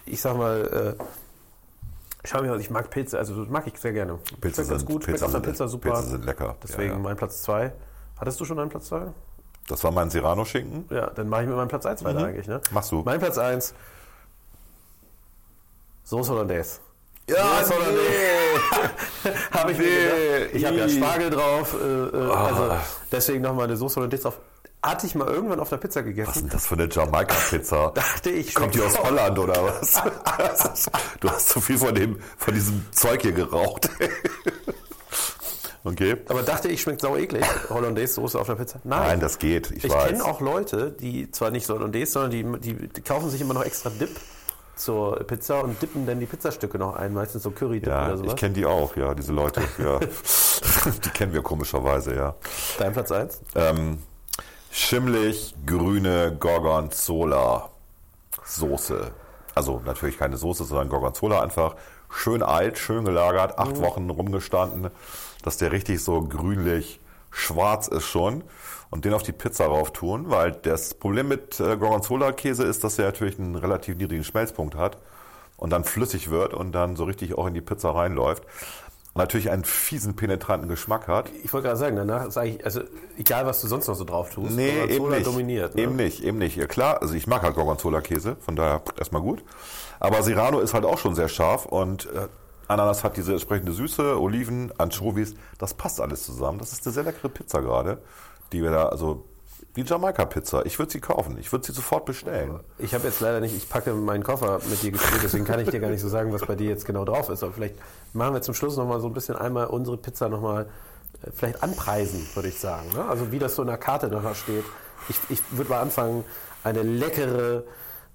ich 0.06 0.22
sag 0.22 0.38
mal, 0.38 0.96
äh, 1.00 2.28
Champignons, 2.28 2.62
ich 2.62 2.70
mag 2.70 2.90
Pilze, 2.90 3.18
also 3.18 3.36
das 3.42 3.50
mag 3.52 3.68
ich 3.68 3.78
sehr 3.78 3.92
gerne. 3.92 4.18
Pilze 4.40 4.64
sind- 4.64 4.86
gut, 4.86 5.04
Pilze 5.06 5.28
sind- 5.30 5.42
Pizza 5.44 5.68
super. 5.68 5.92
Pilze 5.92 6.10
sind 6.12 6.26
lecker. 6.26 6.56
Deswegen 6.64 6.90
Ja, 6.92 6.94
ja. 6.94 7.00
mein 7.00 7.18
Platz 7.18 7.42
2. 7.42 7.74
Hattest 8.18 8.40
du 8.40 8.46
schon 8.46 8.60
einen 8.60 8.70
Platz 8.70 8.86
2? 8.88 9.08
Das 9.68 9.84
war 9.84 9.92
mein 9.92 10.10
Serrano-Schinken. 10.10 10.86
Ja, 10.90 11.10
dann 11.10 11.28
mache 11.28 11.42
ich 11.42 11.48
mit 11.48 11.58
meinem 11.58 11.68
Platz 11.68 11.86
1 11.86 12.04
weiter 12.06 12.26
eigentlich. 12.26 12.48
Ne? 12.48 12.62
Machst 12.72 12.92
du. 12.94 13.02
Mein 13.04 13.20
Platz 13.20 13.38
1, 13.38 13.74
Soße 16.04 16.32
Hollandaise. 16.32 16.80
Ja, 17.30 17.64
Soße 17.64 17.74
Hollandaise. 17.76 19.40
Habe 19.52 19.72
ich 19.72 19.78
mir 19.78 19.86
Nee. 19.86 20.40
gedacht. 20.40 20.50
Ich 20.56 20.66
habe 20.66 20.76
ja. 20.78 20.90
Spargel 20.90 21.30
drauf, 21.30 21.76
äh, 21.82 21.86
äh, 21.86 22.32
also 22.32 22.72
deswegen 23.12 23.42
nochmal 23.42 23.66
eine 23.66 23.78
Soße 23.78 23.96
Hollandaise 23.96 24.24
drauf. 24.24 24.40
Hatte 24.82 25.08
ich 25.08 25.16
mal 25.16 25.28
irgendwann 25.30 25.62
auf 25.62 25.70
der 25.70 25.78
Pizza 25.78 26.02
Was 26.02 26.08
ist 26.10 26.16
gegessen. 26.16 26.40
denn 26.42 26.50
das 26.50 26.68
für 26.68 26.74
eine 26.76 26.90
Jamaika-Pizza? 26.90 27.92
Dachte 27.96 28.30
ich, 28.32 28.54
Kommt 28.54 28.76
die 28.76 28.82
aus 28.82 29.00
Holland 29.02 29.40
oder 29.40 29.64
was? 29.64 30.02
Du 31.22 31.30
hast 31.30 31.48
zu 31.50 31.62
viel 31.62 31.78
von, 31.78 31.96
dem, 31.96 32.20
von 32.38 32.54
diesem 32.54 32.86
Zeug 32.92 33.22
hier 33.22 33.32
geraucht. 33.32 33.90
Okay. 35.86 36.18
Aber 36.28 36.44
dachte 36.44 36.68
ich, 36.70 36.82
schmeckt 36.82 37.02
sau 37.02 37.16
eklig. 37.18 37.46
Hollandaise-Soße 37.70 38.40
auf 38.40 38.48
der 38.48 38.56
Pizza. 38.56 38.80
Nein. 38.84 39.00
Nein, 39.08 39.20
das 39.22 39.38
geht. 39.40 39.72
Ich, 39.72 39.84
ich 39.86 39.92
kenne 39.94 40.24
auch 40.24 40.40
Leute, 40.42 40.92
die 40.92 41.30
zwar 41.32 41.52
nicht 41.52 41.66
so 41.66 41.76
Hollandaise, 41.76 42.12
sondern 42.12 42.60
die, 42.62 42.74
die 42.88 43.02
kaufen 43.02 43.30
sich 43.30 43.40
immer 43.42 43.54
noch 43.54 43.64
extra 43.66 43.90
Dip 43.90 44.10
zur 44.76 45.16
Pizza 45.24 45.64
und 45.64 45.82
dippen 45.82 46.06
dann 46.06 46.20
die 46.20 46.26
Pizzastücke 46.26 46.78
noch 46.78 46.96
ein, 46.96 47.14
meistens 47.14 47.44
so 47.44 47.52
Curry-Dip 47.52 47.88
Ja, 47.88 48.08
oder 48.08 48.18
sowas. 48.18 48.34
ich 48.34 48.40
kenne 48.40 48.54
die 48.54 48.66
auch, 48.66 48.96
ja, 48.96 49.14
diese 49.14 49.34
Leute. 49.34 49.62
Ja. 49.78 50.00
die 51.06 51.10
kennen 51.10 51.34
wir 51.34 51.42
komischerweise, 51.42 52.16
ja. 52.16 52.36
Dein 52.80 52.94
Platz 52.94 53.12
1? 53.12 53.42
Ähm, 53.56 54.00
schimmlig, 54.72 55.56
grüne 55.66 56.36
Gorgonzola 56.40 57.70
Soße. 58.46 59.12
Also 59.56 59.82
natürlich 59.86 60.18
keine 60.18 60.38
Soße, 60.38 60.64
sondern 60.66 60.90
Gorgonzola 60.90 61.42
einfach. 61.42 61.76
Schön 62.10 62.44
alt, 62.44 62.78
schön 62.78 63.06
gelagert, 63.06 63.58
acht 63.58 63.82
Wochen 63.82 64.08
rumgestanden, 64.10 64.92
dass 65.42 65.58
der 65.58 65.72
richtig 65.72 66.04
so 66.04 66.22
grünlich 66.22 67.00
schwarz 67.32 67.88
ist 67.88 68.06
schon. 68.06 68.44
Und 68.94 69.06
den 69.06 69.14
auf 69.16 69.24
die 69.24 69.32
Pizza 69.32 69.66
rauf 69.66 69.92
tun, 69.92 70.26
weil 70.30 70.52
das 70.52 70.94
Problem 70.94 71.28
mit 71.28 71.60
äh, 71.60 71.78
Gorgonzola-Käse 71.78 72.64
ist, 72.64 72.84
dass 72.84 73.00
er 73.00 73.06
natürlich 73.06 73.40
einen 73.40 73.56
relativ 73.56 73.98
niedrigen 73.98 74.24
Schmelzpunkt 74.24 74.76
hat 74.76 75.00
und 75.58 75.72
dann 75.72 75.84
flüssig 75.84 76.30
wird 76.30 76.54
und 76.54 76.74
dann 76.74 76.96
so 76.96 77.04
richtig 77.06 77.36
auch 77.36 77.48
in 77.48 77.56
die 77.56 77.62
Pizza 77.62 77.90
reinläuft. 77.96 78.44
und 78.44 79.18
natürlich 79.20 79.50
einen 79.50 79.64
fiesen, 79.64 80.16
penetranten 80.16 80.70
Geschmack 80.70 81.08
hat. 81.08 81.32
Ich 81.44 81.52
wollte 81.54 81.70
gerade 81.70 81.80
sagen, 81.80 81.96
danach 81.96 82.28
ist 82.28 82.38
eigentlich, 82.38 82.64
also 82.64 82.82
egal 83.18 83.48
was 83.48 83.62
du 83.62 83.68
sonst 83.68 83.88
noch 83.88 83.96
so 83.96 84.04
drauf 84.04 84.30
tust, 84.30 84.52
Nee, 84.56 84.70
eben 84.70 84.78
Gorgonzola 84.90 85.16
nicht. 85.16 85.28
dominiert. 85.28 85.76
Ne? 85.76 85.82
Eben 85.82 85.96
nicht, 85.96 86.24
eben 86.24 86.38
nicht. 86.38 86.56
Ja, 86.56 86.68
klar, 86.68 87.02
also 87.02 87.16
ich 87.16 87.26
mag 87.26 87.42
halt 87.42 87.56
Gorgonzola-Käse, 87.56 88.36
von 88.42 88.56
daher 88.56 88.84
erstmal 89.00 89.24
gut. 89.24 89.44
Aber 90.00 90.22
Serrano 90.22 90.60
ist 90.60 90.76
halt 90.76 90.86
auch 90.86 91.00
schon 91.00 91.16
sehr 91.16 91.30
scharf 91.30 91.66
und 91.66 92.06
äh, 92.14 92.28
Ananas 92.68 93.04
hat 93.04 93.18
diese 93.18 93.32
entsprechende 93.32 93.72
Süße, 93.72 94.20
Oliven, 94.22 94.72
Anchovies, 94.78 95.34
das 95.58 95.74
passt 95.74 96.00
alles 96.00 96.24
zusammen. 96.24 96.60
Das 96.60 96.72
ist 96.74 96.86
eine 96.86 96.94
sehr 96.94 97.04
leckere 97.04 97.30
Pizza 97.30 97.62
gerade, 97.62 97.98
die 98.54 98.64
wir 98.64 98.72
da, 98.72 98.88
also 98.88 99.26
wie 99.76 99.82
Jamaika-Pizza. 99.82 100.66
Ich 100.66 100.78
würde 100.78 100.92
sie 100.92 101.00
kaufen, 101.00 101.38
ich 101.40 101.52
würde 101.52 101.66
sie 101.66 101.72
sofort 101.72 102.06
bestellen. 102.06 102.60
Ich 102.78 102.94
habe 102.94 103.06
jetzt 103.06 103.20
leider 103.20 103.40
nicht, 103.40 103.56
ich 103.56 103.68
packe 103.68 103.94
meinen 103.94 104.24
Koffer 104.24 104.60
mit 104.70 104.84
dir 104.84 104.92
gespielt, 104.92 105.22
deswegen 105.24 105.46
kann 105.46 105.60
ich 105.60 105.70
dir 105.70 105.80
gar 105.80 105.90
nicht 105.90 106.02
so 106.02 106.10
sagen, 106.10 106.32
was 106.32 106.46
bei 106.46 106.56
dir 106.56 106.70
jetzt 106.70 106.86
genau 106.86 107.06
drauf 107.06 107.30
ist. 107.30 107.44
Aber 107.44 107.54
vielleicht 107.54 107.76
machen 108.14 108.36
wir 108.36 108.42
zum 108.42 108.54
Schluss 108.54 108.78
nochmal 108.78 109.02
so 109.02 109.08
ein 109.08 109.14
bisschen 109.14 109.36
einmal 109.36 109.66
unsere 109.68 109.98
Pizza 109.98 110.30
nochmal 110.30 110.68
äh, 111.24 111.32
vielleicht 111.34 111.64
anpreisen, 111.64 112.28
würde 112.36 112.50
ich 112.50 112.60
sagen. 112.60 112.88
Ne? 112.94 113.04
Also 113.06 113.32
wie 113.32 113.40
das 113.40 113.56
so 113.56 113.64
in 113.64 113.68
der 113.68 113.78
Karte 113.78 114.08
nachher 114.08 114.36
steht. 114.36 114.66
Ich, 115.10 115.20
ich 115.30 115.42
würde 115.52 115.72
mal 115.72 115.82
anfangen, 115.82 116.24
eine 116.64 116.84
leckere 116.84 117.64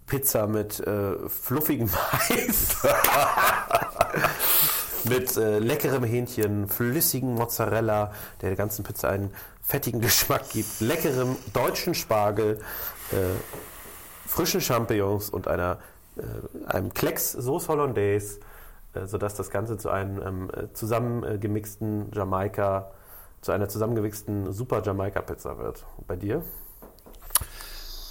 Pizza 0.07 0.47
mit 0.47 0.79
äh, 0.81 1.29
fluffigem 1.29 1.91
Mais. 2.31 2.77
mit 5.05 5.37
äh, 5.37 5.59
leckerem 5.59 6.05
Hähnchen, 6.05 6.69
flüssigem 6.69 7.35
Mozzarella, 7.35 8.13
der 8.41 8.51
der 8.51 8.57
ganzen 8.57 8.85
Pizza 8.85 9.09
einen 9.09 9.33
fettigen 9.69 10.01
Geschmack 10.01 10.49
gibt, 10.49 10.81
leckerem 10.81 11.37
deutschen 11.53 11.95
Spargel, 11.95 12.59
äh, 13.13 13.17
frischen 14.27 14.63
Champignons 14.63 15.29
und 15.29 15.47
einer, 15.47 15.79
äh, 16.17 16.23
einem 16.67 16.95
Klecks 16.95 17.33
Sauce 17.33 17.69
Hollandaise, 17.69 18.41
äh, 18.95 19.05
sodass 19.07 19.35
das 19.35 19.51
Ganze 19.51 19.77
zu 19.77 19.91
einem 19.91 20.23
ähm, 20.23 20.51
äh, 20.57 20.73
zusammengemixten 20.73 22.11
Jamaika, 22.15 22.91
zu 23.43 23.53
einer 23.53 23.69
zusammengemixten 23.69 24.55
Super 24.55 24.83
Jamaika 24.83 25.21
Pizza 25.21 25.59
wird. 25.59 25.85
Bei 26.07 26.17
dir? 26.17 26.43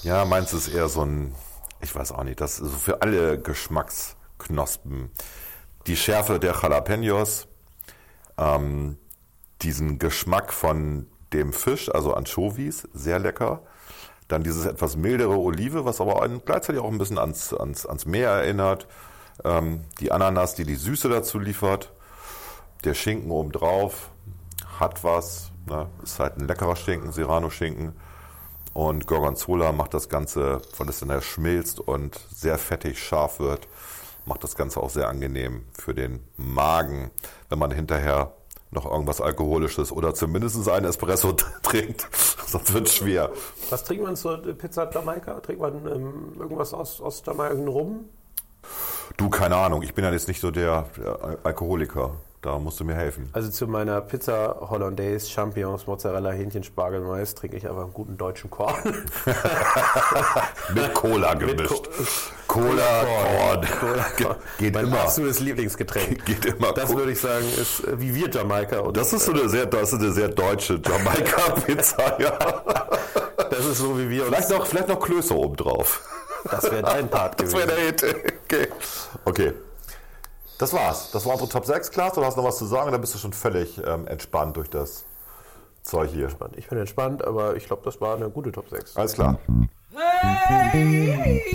Ja, 0.03 0.25
meins 0.25 0.53
ist 0.53 0.67
eher 0.67 0.87
so 0.89 1.03
ein, 1.03 1.33
ich 1.81 1.93
weiß 1.93 2.11
auch 2.11 2.23
nicht, 2.23 2.39
das 2.39 2.59
ist 2.59 2.71
so 2.71 2.77
für 2.77 3.01
alle 3.01 3.41
Geschmacksknospen. 3.41 5.09
Die 5.87 5.95
Schärfe 5.95 6.39
der 6.39 6.53
Jalapenos, 6.53 7.47
ähm, 8.37 8.99
diesen 9.63 9.97
Geschmack 9.97 10.53
von 10.53 11.07
dem 11.33 11.53
Fisch, 11.53 11.93
also 11.93 12.13
Anchovies, 12.13 12.87
sehr 12.93 13.19
lecker. 13.19 13.61
Dann 14.27 14.43
dieses 14.43 14.65
etwas 14.65 14.97
mildere 14.97 15.37
Olive, 15.37 15.85
was 15.85 16.01
aber 16.01 16.21
ein, 16.21 16.41
gleichzeitig 16.43 16.81
auch 16.81 16.91
ein 16.91 16.97
bisschen 16.97 17.17
ans, 17.17 17.53
ans, 17.53 17.85
ans 17.85 18.05
Meer 18.05 18.29
erinnert. 18.29 18.87
Ähm, 19.43 19.81
die 19.99 20.11
Ananas, 20.11 20.55
die 20.55 20.65
die 20.65 20.75
Süße 20.75 21.09
dazu 21.09 21.39
liefert. 21.39 21.93
Der 22.83 22.93
Schinken 22.93 23.31
obendrauf 23.31 24.11
hat 24.79 25.03
was. 25.03 25.51
Ne? 25.65 25.87
Ist 26.03 26.19
halt 26.19 26.37
ein 26.37 26.47
leckerer 26.47 26.75
Schinken, 26.75 27.11
Serrano-Schinken. 27.11 27.93
Und 28.73 29.07
Gorgonzola 29.07 29.71
macht 29.71 29.95
das 29.95 30.07
Ganze, 30.07 30.61
weil 30.77 30.89
es 30.89 30.99
dann 30.99 31.09
ja 31.09 31.19
schmilzt 31.19 31.79
und 31.79 32.19
sehr 32.31 32.59
fettig 32.59 33.01
scharf 33.01 33.39
wird, 33.39 33.67
macht 34.25 34.43
das 34.43 34.55
Ganze 34.55 34.81
auch 34.81 34.91
sehr 34.91 35.07
angenehm 35.07 35.65
für 35.73 35.95
den 35.95 36.23
Magen, 36.35 37.09
wenn 37.49 37.57
man 37.57 37.71
hinterher 37.71 38.33
noch 38.71 38.85
irgendwas 38.85 39.21
Alkoholisches 39.21 39.91
oder 39.91 40.13
zumindest 40.13 40.67
einen 40.69 40.85
Espresso 40.85 41.31
trinkt. 41.63 42.07
Sonst 42.45 42.73
wird 42.73 42.87
es 42.87 42.95
schwer. 42.95 43.31
Was 43.69 43.83
trinkt 43.83 44.03
man 44.03 44.15
zur 44.15 44.37
Pizza 44.41 44.89
Jamaika? 44.91 45.39
Trinkt 45.39 45.61
man 45.61 45.73
ähm, 45.87 46.33
irgendwas 46.39 46.73
aus, 46.73 47.01
aus 47.01 47.23
Jamaika, 47.25 47.55
Rum? 47.55 48.05
Du, 49.15 49.29
keine 49.29 49.55
Ahnung, 49.55 49.81
ich 49.81 49.93
bin 49.93 50.03
ja 50.03 50.11
jetzt 50.11 50.27
nicht 50.27 50.41
so 50.41 50.51
der, 50.51 50.85
der 50.97 51.23
Al- 51.23 51.37
Alkoholiker. 51.43 52.11
Da 52.41 52.59
musst 52.59 52.79
du 52.79 52.83
mir 52.85 52.93
helfen. 52.93 53.29
Also 53.33 53.49
zu 53.49 53.65
meiner 53.67 53.99
Pizza 53.99 54.57
Hollandaise, 54.69 55.27
Champignons, 55.27 55.87
Mozzarella, 55.87 56.29
Hähnchen, 56.31 56.63
Spargel, 56.63 57.01
Mais 57.01 57.33
trinke 57.33 57.57
ich 57.57 57.67
einfach 57.67 57.83
einen 57.85 57.93
guten 57.93 58.15
deutschen 58.15 58.51
Korn. 58.51 58.75
Mit 60.73 60.93
Cola 60.93 61.33
gemischt. 61.33 61.89
Cola, 62.47 63.05
Korn. 63.79 64.05
Ge- 64.15 64.27
Geht 64.59 64.73
mein 64.73 64.85
immer. 64.87 65.01
absolutes 65.01 65.39
Lieblingsgetränk. 65.39 66.25
Geht 66.25 66.45
immer. 66.45 66.73
Das 66.73 66.95
würde 66.95 67.11
ich 67.11 67.19
sagen, 67.19 67.45
ist 67.49 67.83
äh, 67.83 67.99
wie 67.99 68.13
wir 68.15 68.29
Jamaika. 68.29 68.79
Und 68.79 68.95
Das 68.97 69.11
ist 69.13 69.25
so 69.25 69.33
eine 69.33 69.49
sehr, 69.49 69.65
das 69.65 69.93
ist 69.93 69.99
eine 70.01 70.11
sehr 70.11 70.29
deutsche 70.29 70.79
Jamaika-Pizza, 70.83 72.19
ja. 72.21 72.37
das 73.49 73.65
ist 73.65 73.77
so 73.79 73.97
wie 73.99 74.09
wir. 74.09 74.25
uns- 74.25 74.35
Vielleicht 74.35 74.49
noch, 74.49 74.65
vielleicht 74.67 74.87
noch 74.87 74.99
Klöße 74.99 75.35
obendrauf. 75.35 76.01
Das 76.49 76.63
wäre 76.63 76.83
dein 76.83 77.09
Part 77.09 77.39
Das 77.41 77.51
wäre 77.53 77.67
gewesen. 77.67 77.95
der 77.97 78.07
Hit. 78.09 78.33
Okay. 78.45 78.67
okay. 79.25 79.53
Das 80.59 80.73
war's. 80.73 81.11
Das 81.11 81.25
war 81.25 81.33
unsere 81.33 81.49
Top 81.49 81.65
6, 81.65 81.91
Klaas. 81.91 82.13
Du 82.13 82.23
hast 82.23 82.37
noch 82.37 82.43
was 82.43 82.57
zu 82.57 82.65
sagen, 82.65 82.91
dann 82.91 83.01
bist 83.01 83.13
du 83.13 83.19
schon 83.19 83.33
völlig 83.33 83.77
ähm, 83.85 84.07
entspannt 84.07 84.55
durch 84.57 84.69
das 84.69 85.05
Zeug 85.83 86.09
hier. 86.11 86.29
Ich 86.55 86.67
bin 86.67 86.79
entspannt, 86.79 87.23
aber 87.25 87.55
ich 87.55 87.67
glaube, 87.67 87.81
das 87.85 87.99
war 88.01 88.15
eine 88.15 88.29
gute 88.29 88.51
Top 88.51 88.69
6. 88.69 88.95
Alles 88.97 89.13
klar. 89.13 89.37
Hey. 89.97 91.47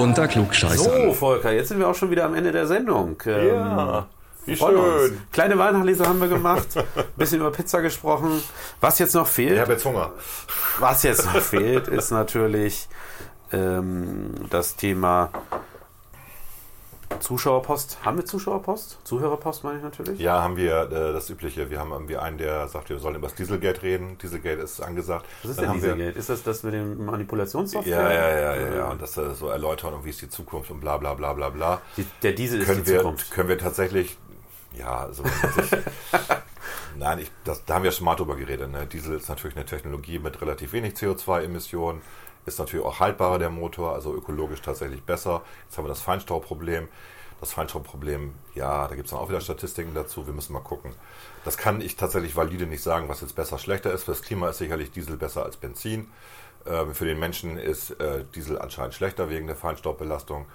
Unter 0.00 0.28
Klugscheißern. 0.28 1.06
So, 1.08 1.12
Volker, 1.12 1.52
jetzt 1.52 1.68
sind 1.68 1.78
wir 1.78 1.88
auch 1.88 1.94
schon 1.94 2.10
wieder 2.10 2.24
am 2.24 2.34
Ende 2.34 2.52
der 2.52 2.66
Sendung. 2.66 3.20
Ähm, 3.26 3.46
Ja, 3.48 4.06
wie 4.46 4.56
freuen 4.56 4.76
uns. 4.76 5.02
schön. 5.08 5.22
Kleine 5.32 5.58
Weihnachtslese 5.58 6.06
haben 6.06 6.20
wir 6.20 6.28
gemacht, 6.28 6.68
bisschen 7.16 7.40
über 7.40 7.50
Pizza 7.52 7.80
gesprochen. 7.82 8.42
Was 8.80 8.98
jetzt 8.98 9.14
noch 9.14 9.26
fehlt, 9.26 9.52
Ich 9.54 9.60
habe 9.60 9.72
jetzt 9.72 9.84
Hunger. 9.84 10.12
was 10.78 11.02
jetzt 11.02 11.24
noch 11.26 11.40
fehlt, 11.40 11.88
ist 11.88 12.10
natürlich 12.10 12.88
ähm, 13.52 14.30
das 14.48 14.76
Thema 14.76 15.30
Zuschauerpost. 17.30 17.98
Haben 18.04 18.16
wir 18.16 18.24
Zuschauerpost? 18.26 18.98
Zuhörerpost 19.04 19.62
meine 19.62 19.76
ich 19.78 19.84
natürlich. 19.84 20.18
Ja, 20.18 20.42
haben 20.42 20.56
wir 20.56 20.82
äh, 20.90 21.12
das 21.12 21.30
Übliche. 21.30 21.70
Wir 21.70 21.78
haben 21.78 21.92
irgendwie 21.92 22.16
einen, 22.16 22.38
der 22.38 22.66
sagt, 22.66 22.88
wir 22.90 22.98
sollen 22.98 23.14
über 23.14 23.28
das 23.28 23.36
Dieselgate 23.36 23.82
reden. 23.84 24.18
Dieselgate 24.18 24.60
ist 24.62 24.80
angesagt. 24.80 25.26
Was 25.44 25.52
ist 25.52 25.60
Dann 25.60 25.66
denn 25.66 25.74
wir- 25.74 25.92
Dieselgate? 25.94 26.18
Ist 26.18 26.28
das 26.28 26.42
das 26.42 26.64
mit 26.64 26.74
dem 26.74 27.04
Manipulationssoftware? 27.06 27.96
Ja, 28.02 28.12
ja, 28.12 28.30
ja, 28.30 28.56
ja, 28.56 28.74
ja. 28.78 28.88
Und 28.90 29.00
das 29.00 29.16
äh, 29.16 29.32
so 29.36 29.46
erläutern 29.46 29.94
und 29.94 30.04
wie 30.04 30.10
ist 30.10 30.20
die 30.20 30.28
Zukunft 30.28 30.72
und 30.72 30.80
bla 30.80 30.96
bla 30.96 31.14
bla 31.14 31.32
bla 31.32 31.50
bla. 31.50 31.80
Die, 31.96 32.04
der 32.20 32.32
Diesel 32.32 32.62
ist 32.62 32.66
können 32.66 32.82
die 32.82 32.90
wir, 32.90 32.98
Zukunft. 32.98 33.30
Können 33.30 33.48
wir 33.48 33.58
tatsächlich, 33.58 34.18
ja, 34.76 34.98
also 34.98 35.22
man 35.22 35.32
sich, 35.52 35.70
Nein, 36.98 37.20
ich, 37.20 37.30
das, 37.44 37.64
da 37.64 37.74
haben 37.74 37.84
wir 37.84 37.92
schon 37.92 38.06
mal 38.06 38.16
drüber 38.16 38.34
geredet. 38.34 38.72
Ne? 38.72 38.86
Diesel 38.86 39.14
ist 39.18 39.28
natürlich 39.28 39.56
eine 39.56 39.66
Technologie 39.66 40.18
mit 40.18 40.40
relativ 40.40 40.72
wenig 40.72 40.94
CO2-Emissionen, 40.94 42.00
ist 42.44 42.58
natürlich 42.58 42.84
auch 42.84 42.98
haltbarer 42.98 43.38
der 43.38 43.50
Motor, 43.50 43.94
also 43.94 44.16
ökologisch 44.16 44.62
tatsächlich 44.62 45.04
besser. 45.04 45.42
Jetzt 45.66 45.78
haben 45.78 45.84
wir 45.84 45.90
das 45.90 46.00
Feinstaubproblem. 46.02 46.88
Das 47.40 47.52
Feinstaubproblem, 47.52 48.34
ja, 48.54 48.86
da 48.86 48.94
gibt 48.94 49.06
es 49.06 49.12
dann 49.12 49.20
auch 49.20 49.28
wieder 49.28 49.40
Statistiken 49.40 49.94
dazu. 49.94 50.26
Wir 50.26 50.34
müssen 50.34 50.52
mal 50.52 50.60
gucken. 50.60 50.92
Das 51.44 51.56
kann 51.56 51.80
ich 51.80 51.96
tatsächlich 51.96 52.36
valide 52.36 52.66
nicht 52.66 52.82
sagen, 52.82 53.08
was 53.08 53.22
jetzt 53.22 53.34
besser, 53.34 53.58
schlechter 53.58 53.92
ist. 53.92 54.04
Für 54.04 54.12
das 54.12 54.22
Klima 54.22 54.50
ist 54.50 54.58
sicherlich 54.58 54.90
Diesel 54.90 55.16
besser 55.16 55.44
als 55.44 55.56
Benzin. 55.56 56.08
Ähm, 56.66 56.94
für 56.94 57.06
den 57.06 57.18
Menschen 57.18 57.56
ist 57.56 57.92
äh, 57.92 58.24
Diesel 58.34 58.58
anscheinend 58.58 58.94
schlechter 58.94 59.30
wegen 59.30 59.46
der 59.46 59.56
Feinstaubbelastung. 59.56 60.46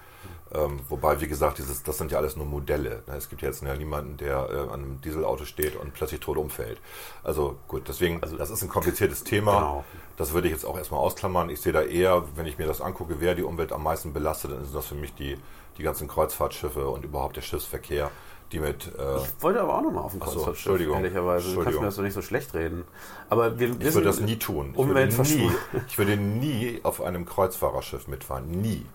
Ähm, 0.54 0.80
wobei, 0.90 1.22
wie 1.22 1.28
gesagt, 1.28 1.58
dieses, 1.58 1.82
das 1.84 1.98
sind 1.98 2.12
ja 2.12 2.20
alles 2.20 2.36
nur 2.36 2.46
Modelle. 2.46 3.04
Ne? 3.08 3.16
Es 3.16 3.30
gibt 3.30 3.42
ja 3.42 3.48
jetzt 3.48 3.64
ja 3.64 3.76
niemanden, 3.76 4.18
der 4.18 4.48
äh, 4.50 4.60
an 4.60 4.70
einem 4.70 5.02
Dieselauto 5.02 5.46
steht 5.46 5.76
und 5.76 5.94
plötzlich 5.94 6.20
tot 6.20 6.38
umfällt. 6.38 6.80
Also 7.24 7.58
gut, 7.68 7.88
deswegen, 7.88 8.22
das 8.22 8.50
ist 8.50 8.62
ein 8.62 8.70
kompliziertes 8.70 9.24
Thema. 9.24 9.60
Genau. 9.60 9.86
Das 10.18 10.34
würde 10.34 10.48
ich 10.48 10.54
jetzt 10.54 10.66
auch 10.66 10.78
erstmal 10.78 11.00
ausklammern. 11.00 11.50
Ich 11.50 11.62
sehe 11.62 11.74
da 11.74 11.82
eher, 11.82 12.24
wenn 12.36 12.46
ich 12.46 12.58
mir 12.58 12.68
das 12.68 12.80
angucke, 12.80 13.16
wer 13.20 13.34
die 13.36 13.44
Umwelt 13.44 13.72
am 13.72 13.84
meisten 13.84 14.14
belastet, 14.14 14.52
dann 14.52 14.64
sind 14.64 14.76
das 14.76 14.86
für 14.86 14.96
mich 14.96 15.14
die, 15.16 15.38
die 15.78 15.84
ganzen 15.84 16.08
Kreuzfahrtschiffe 16.08 16.88
und 16.90 17.04
überhaupt 17.06 17.36
der 17.36 17.42
Schiffsverkehr, 17.42 18.12
die 18.52 18.60
mit... 18.60 18.88
Äh, 18.98 19.18
Ich 19.18 19.44
wollte 19.44 19.62
aber 19.62 19.78
auch 19.78 19.82
nochmal 19.82 20.04
auf 20.04 20.12
den 20.14 20.22
Ach 20.22 20.28
so, 20.28 20.34
Kreuzfahrtschiff, 20.34 20.66
Entschuldigung. 20.68 20.98
ehrlicherweise. 20.98 21.44
Du 21.50 21.56
kannst 21.56 21.58
Entschuldigung. 21.58 21.82
mir 21.82 21.88
das 21.88 21.96
doch 21.96 22.04
nicht 22.04 22.14
so 22.14 22.22
schlecht 22.22 22.54
reden. 22.54 22.84
Aber 23.30 23.60
wir 23.60 23.70
ich 23.70 23.94
würde 23.94 24.04
das 24.04 24.20
nie 24.20 24.38
tun. 24.38 24.74
Ich 24.78 24.78
würde, 24.88 25.08
nie, 25.24 25.52
ich 25.88 25.98
würde 25.98 26.18
nie 26.18 26.80
auf 26.84 27.02
einem 27.02 27.26
Kreuzfahrerschiff 27.26 28.08
mitfahren. 28.08 28.50
Nie. 28.50 28.86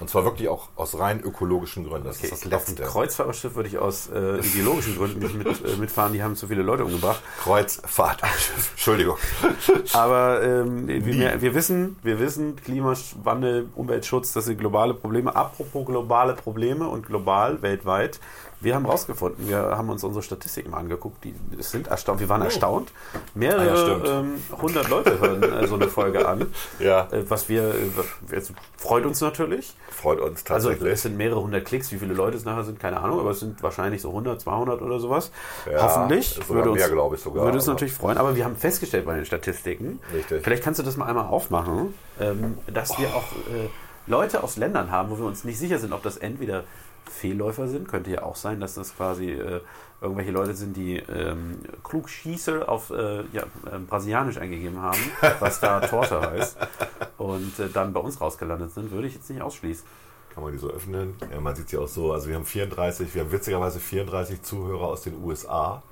Und 0.00 0.08
zwar 0.08 0.24
wirklich 0.24 0.48
auch 0.48 0.68
aus 0.76 0.98
rein 0.98 1.20
ökologischen 1.20 1.86
Gründen. 1.86 2.06
Das 2.06 2.22
ist 2.22 2.32
das 2.32 2.44
ein 2.44 2.50
Letzte. 2.50 2.82
Kreuzfahrerschiff 2.82 3.54
würde 3.54 3.68
ich 3.68 3.78
aus 3.78 4.08
äh, 4.08 4.38
ideologischen 4.38 4.96
Gründen 4.96 5.18
nicht 5.18 5.34
mit, 5.34 5.46
äh, 5.46 5.76
mitfahren. 5.76 6.12
Die 6.12 6.22
haben 6.22 6.36
zu 6.36 6.48
viele 6.48 6.62
Leute 6.62 6.84
umgebracht. 6.84 7.22
Kreuzfahrtschiff. 7.42 8.70
Entschuldigung. 8.72 9.16
Aber 9.92 10.42
ähm, 10.42 10.88
wir, 10.88 11.40
wir 11.40 11.54
wissen, 11.54 11.96
wir 12.02 12.18
wissen, 12.18 12.56
Klimawandel, 12.56 13.68
Umweltschutz, 13.74 14.32
das 14.32 14.46
sind 14.46 14.58
globale 14.58 14.94
Probleme. 14.94 15.36
Apropos 15.36 15.84
globale 15.86 16.34
Probleme 16.34 16.88
und 16.88 17.06
global, 17.06 17.60
weltweit, 17.60 18.20
Wir 18.62 18.74
haben 18.74 18.84
rausgefunden, 18.84 19.48
wir 19.48 19.58
haben 19.58 19.88
uns 19.88 20.04
unsere 20.04 20.22
Statistiken 20.22 20.70
mal 20.70 20.78
angeguckt, 20.78 21.24
die 21.24 21.34
sind 21.60 21.88
erstaunt, 21.88 22.20
wir 22.20 22.28
waren 22.28 22.42
erstaunt. 22.42 22.92
Mehrere 23.34 23.60
Ah 23.72 24.04
ja, 24.04 24.20
ähm, 24.20 24.34
hundert 24.60 24.88
Leute 24.90 25.18
hören 25.18 25.42
äh, 25.42 25.66
so 25.66 25.76
eine 25.76 25.88
Folge 25.88 26.28
an. 26.28 26.46
Ja. 26.78 27.08
Äh, 27.10 27.28
was 27.28 27.48
wir, 27.48 27.74
äh, 27.74 28.34
jetzt 28.34 28.52
freut 28.76 29.04
uns 29.04 29.20
natürlich. 29.20 29.74
Freut 29.90 30.20
uns 30.20 30.44
Also 30.50 30.68
tatsächlich. 30.68 30.92
es 30.94 31.02
sind 31.02 31.16
mehrere 31.16 31.40
hundert 31.42 31.64
Klicks, 31.64 31.90
wie 31.92 31.98
viele 31.98 32.14
Leute 32.14 32.36
es 32.36 32.44
nachher 32.44 32.64
sind, 32.64 32.78
keine 32.80 33.00
Ahnung, 33.00 33.20
aber 33.20 33.30
es 33.30 33.40
sind 33.40 33.62
wahrscheinlich 33.62 34.02
so 34.02 34.08
100, 34.08 34.40
200 34.40 34.82
oder 34.82 34.98
sowas. 34.98 35.30
Ja, 35.70 35.82
Hoffentlich. 35.82 36.38
ist 36.38 36.46
sogar 36.46 36.66
mehr, 36.66 36.88
glaube 36.88 37.16
ich, 37.16 37.22
sogar, 37.22 37.44
Würde 37.44 37.58
uns 37.58 37.66
natürlich 37.66 37.94
freuen, 37.94 38.18
aber 38.18 38.36
wir 38.36 38.44
haben 38.44 38.56
festgestellt 38.56 39.06
bei 39.06 39.14
den 39.14 39.24
Statistiken, 39.24 40.00
Richtig. 40.14 40.42
vielleicht 40.42 40.62
kannst 40.62 40.78
du 40.80 40.84
das 40.84 40.96
mal 40.96 41.06
einmal 41.06 41.26
aufmachen, 41.26 41.94
ähm, 42.20 42.58
dass 42.72 42.98
wir 42.98 43.08
auch 43.08 43.32
äh, 43.32 43.68
Leute 44.06 44.42
aus 44.42 44.56
Ländern 44.56 44.90
haben, 44.90 45.10
wo 45.10 45.18
wir 45.18 45.26
uns 45.26 45.44
nicht 45.44 45.58
sicher 45.58 45.78
sind, 45.78 45.92
ob 45.92 46.02
das 46.02 46.16
entweder 46.16 46.64
Fehlläufer 47.10 47.68
sind, 47.68 47.88
könnte 47.88 48.10
ja 48.10 48.22
auch 48.22 48.36
sein, 48.36 48.60
dass 48.60 48.74
das 48.74 48.96
quasi 48.96 49.30
äh, 49.32 49.60
irgendwelche 50.00 50.30
Leute 50.30 50.54
sind, 50.54 50.76
die 50.76 50.96
ähm, 50.96 51.58
Klugschießer 51.84 52.68
auf 52.68 52.90
äh, 52.90 53.24
ja, 53.32 53.42
äh, 53.42 53.78
Brasilianisch 53.86 54.38
eingegeben 54.38 54.80
haben, 54.80 54.98
was 55.40 55.60
da 55.60 55.80
Torte 55.80 56.20
heißt, 56.20 56.56
und 57.18 57.58
äh, 57.58 57.68
dann 57.68 57.92
bei 57.92 58.00
uns 58.00 58.20
rausgelandet 58.20 58.72
sind, 58.72 58.90
würde 58.90 59.08
ich 59.08 59.14
jetzt 59.14 59.28
nicht 59.28 59.42
ausschließen. 59.42 59.86
Kann 60.34 60.44
man 60.44 60.52
die 60.52 60.58
so 60.58 60.70
öffnen? 60.70 61.16
Ja, 61.32 61.40
man 61.40 61.54
sieht 61.56 61.68
sie 61.68 61.76
auch 61.76 61.88
so. 61.88 62.12
Also 62.12 62.28
wir 62.28 62.36
haben 62.36 62.46
34, 62.46 63.14
wir 63.14 63.22
haben 63.22 63.32
witzigerweise 63.32 63.80
34 63.80 64.42
Zuhörer 64.42 64.86
aus 64.86 65.02
den 65.02 65.22
USA. 65.22 65.82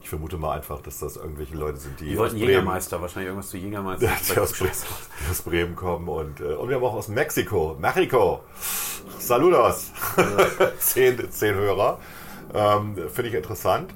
Ich 0.00 0.08
vermute 0.08 0.36
mal 0.36 0.52
einfach, 0.52 0.80
dass 0.82 1.00
das 1.00 1.16
irgendwelche 1.16 1.56
Leute 1.56 1.78
sind, 1.78 1.98
die, 1.98 2.10
Die 2.10 2.18
wollten 2.18 2.36
Bremen, 2.36 2.48
Jägermeister, 2.48 3.00
wahrscheinlich 3.00 3.28
irgendwas 3.28 3.50
zu 3.50 3.56
Jägermeister. 3.56 4.06
die 4.34 4.38
aus, 4.38 4.52
Bremen, 4.52 4.72
die 4.72 5.30
aus 5.30 5.42
Bremen 5.42 5.76
kommen. 5.76 6.08
Und, 6.08 6.40
äh, 6.40 6.54
und 6.54 6.68
wir 6.68 6.76
haben 6.76 6.84
auch 6.84 6.94
aus 6.94 7.08
Mexiko, 7.08 7.76
Mexiko. 7.80 8.40
Saludos. 9.18 9.92
zehn, 10.78 11.30
zehn 11.30 11.54
Hörer. 11.54 11.98
Ähm, 12.54 12.96
Finde 13.08 13.30
ich 13.30 13.34
interessant. 13.34 13.92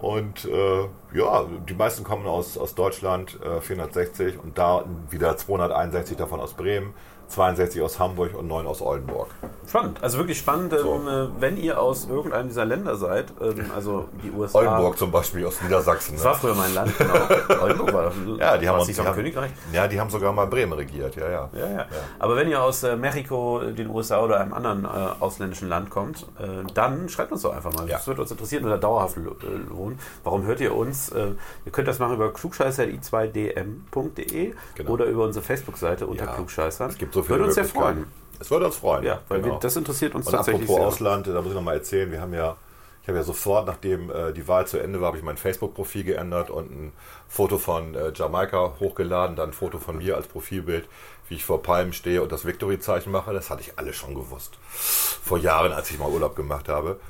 Und 0.00 0.44
äh, 0.44 0.88
ja, 1.14 1.46
die 1.68 1.74
meisten 1.74 2.04
kommen 2.04 2.26
aus, 2.26 2.58
aus 2.58 2.74
Deutschland, 2.74 3.38
äh, 3.42 3.60
460 3.60 4.38
und 4.42 4.58
da 4.58 4.84
wieder 5.10 5.36
261 5.36 6.16
davon 6.18 6.38
aus 6.40 6.52
Bremen, 6.52 6.92
62 7.28 7.82
aus 7.82 7.98
Hamburg 7.98 8.34
und 8.34 8.46
9 8.46 8.66
aus 8.66 8.80
Oldenburg. 8.80 9.28
Spannend, 9.68 10.00
also 10.02 10.18
wirklich 10.18 10.38
spannend, 10.38 10.72
So. 10.78 10.94
ähm, 10.94 11.08
äh, 11.08 11.26
wenn 11.40 11.56
ihr 11.56 11.80
aus 11.80 12.06
irgendeinem 12.08 12.46
dieser 12.48 12.64
Länder 12.64 12.94
seid, 12.94 13.32
ähm, 13.40 13.68
also 13.74 14.04
die 14.22 14.30
USA. 14.30 14.58
Oldenburg 14.60 14.96
zum 14.96 15.10
Beispiel 15.10 15.44
aus 15.44 15.60
Niedersachsen. 15.60 16.14
Das 16.14 16.22
Ne? 16.22 16.28
war 16.30 16.36
früher 16.36 16.54
mein 16.54 16.72
Land, 16.72 16.96
genau. 16.96 17.14
Oldenburg 17.62 17.92
war 17.92 18.12
Ja, 18.38 18.56
die 18.56 18.68
haben 18.68 18.78
uns 18.78 18.86
die 18.86 18.94
haben, 18.94 19.12
Königreich. 19.14 19.50
Ja, 19.72 19.88
die 19.88 19.98
haben 20.00 20.08
sogar 20.08 20.32
mal 20.32 20.46
Bremen 20.46 20.72
regiert, 20.74 21.16
ja, 21.16 21.28
ja. 21.28 21.50
Ja, 21.52 21.70
ja. 21.78 21.86
Aber 22.20 22.36
wenn 22.36 22.48
ihr 22.48 22.62
aus 22.62 22.84
äh, 22.84 22.94
Mexiko, 22.96 23.60
den 23.76 23.90
USA 23.90 24.20
oder 24.22 24.38
einem 24.40 24.54
anderen 24.54 24.84
äh, 24.84 24.88
ausländischen 25.18 25.68
Land 25.68 25.90
kommt, 25.90 26.22
äh, 26.38 26.62
dann 26.74 27.08
schreibt 27.08 27.32
uns 27.32 27.42
doch 27.42 27.52
einfach 27.54 27.72
mal. 27.72 27.88
Ja. 27.88 27.96
Das 27.96 28.06
würde 28.06 28.22
uns 28.22 28.30
interessieren 28.30 28.64
oder 28.64 28.78
dauerhaft 28.78 29.16
äh, 29.16 29.20
lohnen. 29.68 29.98
Warum 30.22 30.44
hört 30.46 30.60
ihr 30.60 30.76
uns? 30.76 31.08
Äh, 31.10 31.32
ihr 31.64 31.72
könnt 31.72 31.88
das 31.88 31.98
machen 31.98 32.14
über 32.14 32.32
klugscheißer.i2dm.de 32.32 34.54
Genau. 34.74 34.90
oder 34.90 35.06
über 35.06 35.24
unsere 35.24 35.44
Facebook-Seite 35.44 36.06
unter 36.06 36.26
Ja. 36.26 36.32
Klugscheißer. 36.34 36.86
Es 36.86 36.98
gibt 36.98 37.15
so 37.16 37.28
Würde 37.28 37.44
uns 37.44 37.54
sehr 37.54 37.64
freuen. 37.64 38.06
Es 38.38 38.50
würde 38.50 38.66
uns 38.66 38.76
freuen. 38.76 39.04
Ja, 39.04 39.20
weil 39.28 39.40
genau. 39.40 39.54
wir, 39.54 39.60
das 39.60 39.76
interessiert 39.76 40.14
uns 40.14 40.26
Und 40.26 40.32
tatsächlich 40.32 40.64
apropos 40.64 40.80
sehr. 40.80 41.08
Ausland, 41.08 41.26
da 41.28 41.40
muss 41.40 41.48
ich 41.48 41.54
noch 41.54 41.62
mal 41.62 41.74
erzählen, 41.74 42.12
wir 42.12 42.20
haben 42.20 42.34
ja, 42.34 42.56
ich 43.02 43.08
habe 43.08 43.16
ja 43.16 43.24
sofort, 43.24 43.66
nachdem 43.66 44.10
äh, 44.10 44.32
die 44.32 44.46
Wahl 44.46 44.66
zu 44.66 44.78
Ende 44.78 45.00
war, 45.00 45.08
habe 45.08 45.16
ich 45.16 45.22
mein 45.22 45.38
Facebook-Profil 45.38 46.04
geändert 46.04 46.50
und 46.50 46.70
ein 46.70 46.92
Foto 47.28 47.56
von 47.56 47.94
äh, 47.94 48.12
Jamaika 48.14 48.74
hochgeladen, 48.80 49.36
dann 49.36 49.50
ein 49.50 49.52
Foto 49.54 49.78
von 49.78 49.96
mir 49.96 50.16
als 50.16 50.26
Profilbild, 50.26 50.86
wie 51.28 51.36
ich 51.36 51.44
vor 51.46 51.62
Palmen 51.62 51.94
stehe 51.94 52.22
und 52.22 52.30
das 52.30 52.44
Victory-Zeichen 52.44 53.10
mache. 53.10 53.32
Das 53.32 53.48
hatte 53.48 53.62
ich 53.62 53.78
alles 53.78 53.96
schon 53.96 54.14
gewusst. 54.14 54.58
Vor 54.68 55.38
Jahren, 55.38 55.72
als 55.72 55.90
ich 55.90 55.98
mal 55.98 56.10
Urlaub 56.10 56.36
gemacht 56.36 56.68
habe. 56.68 57.00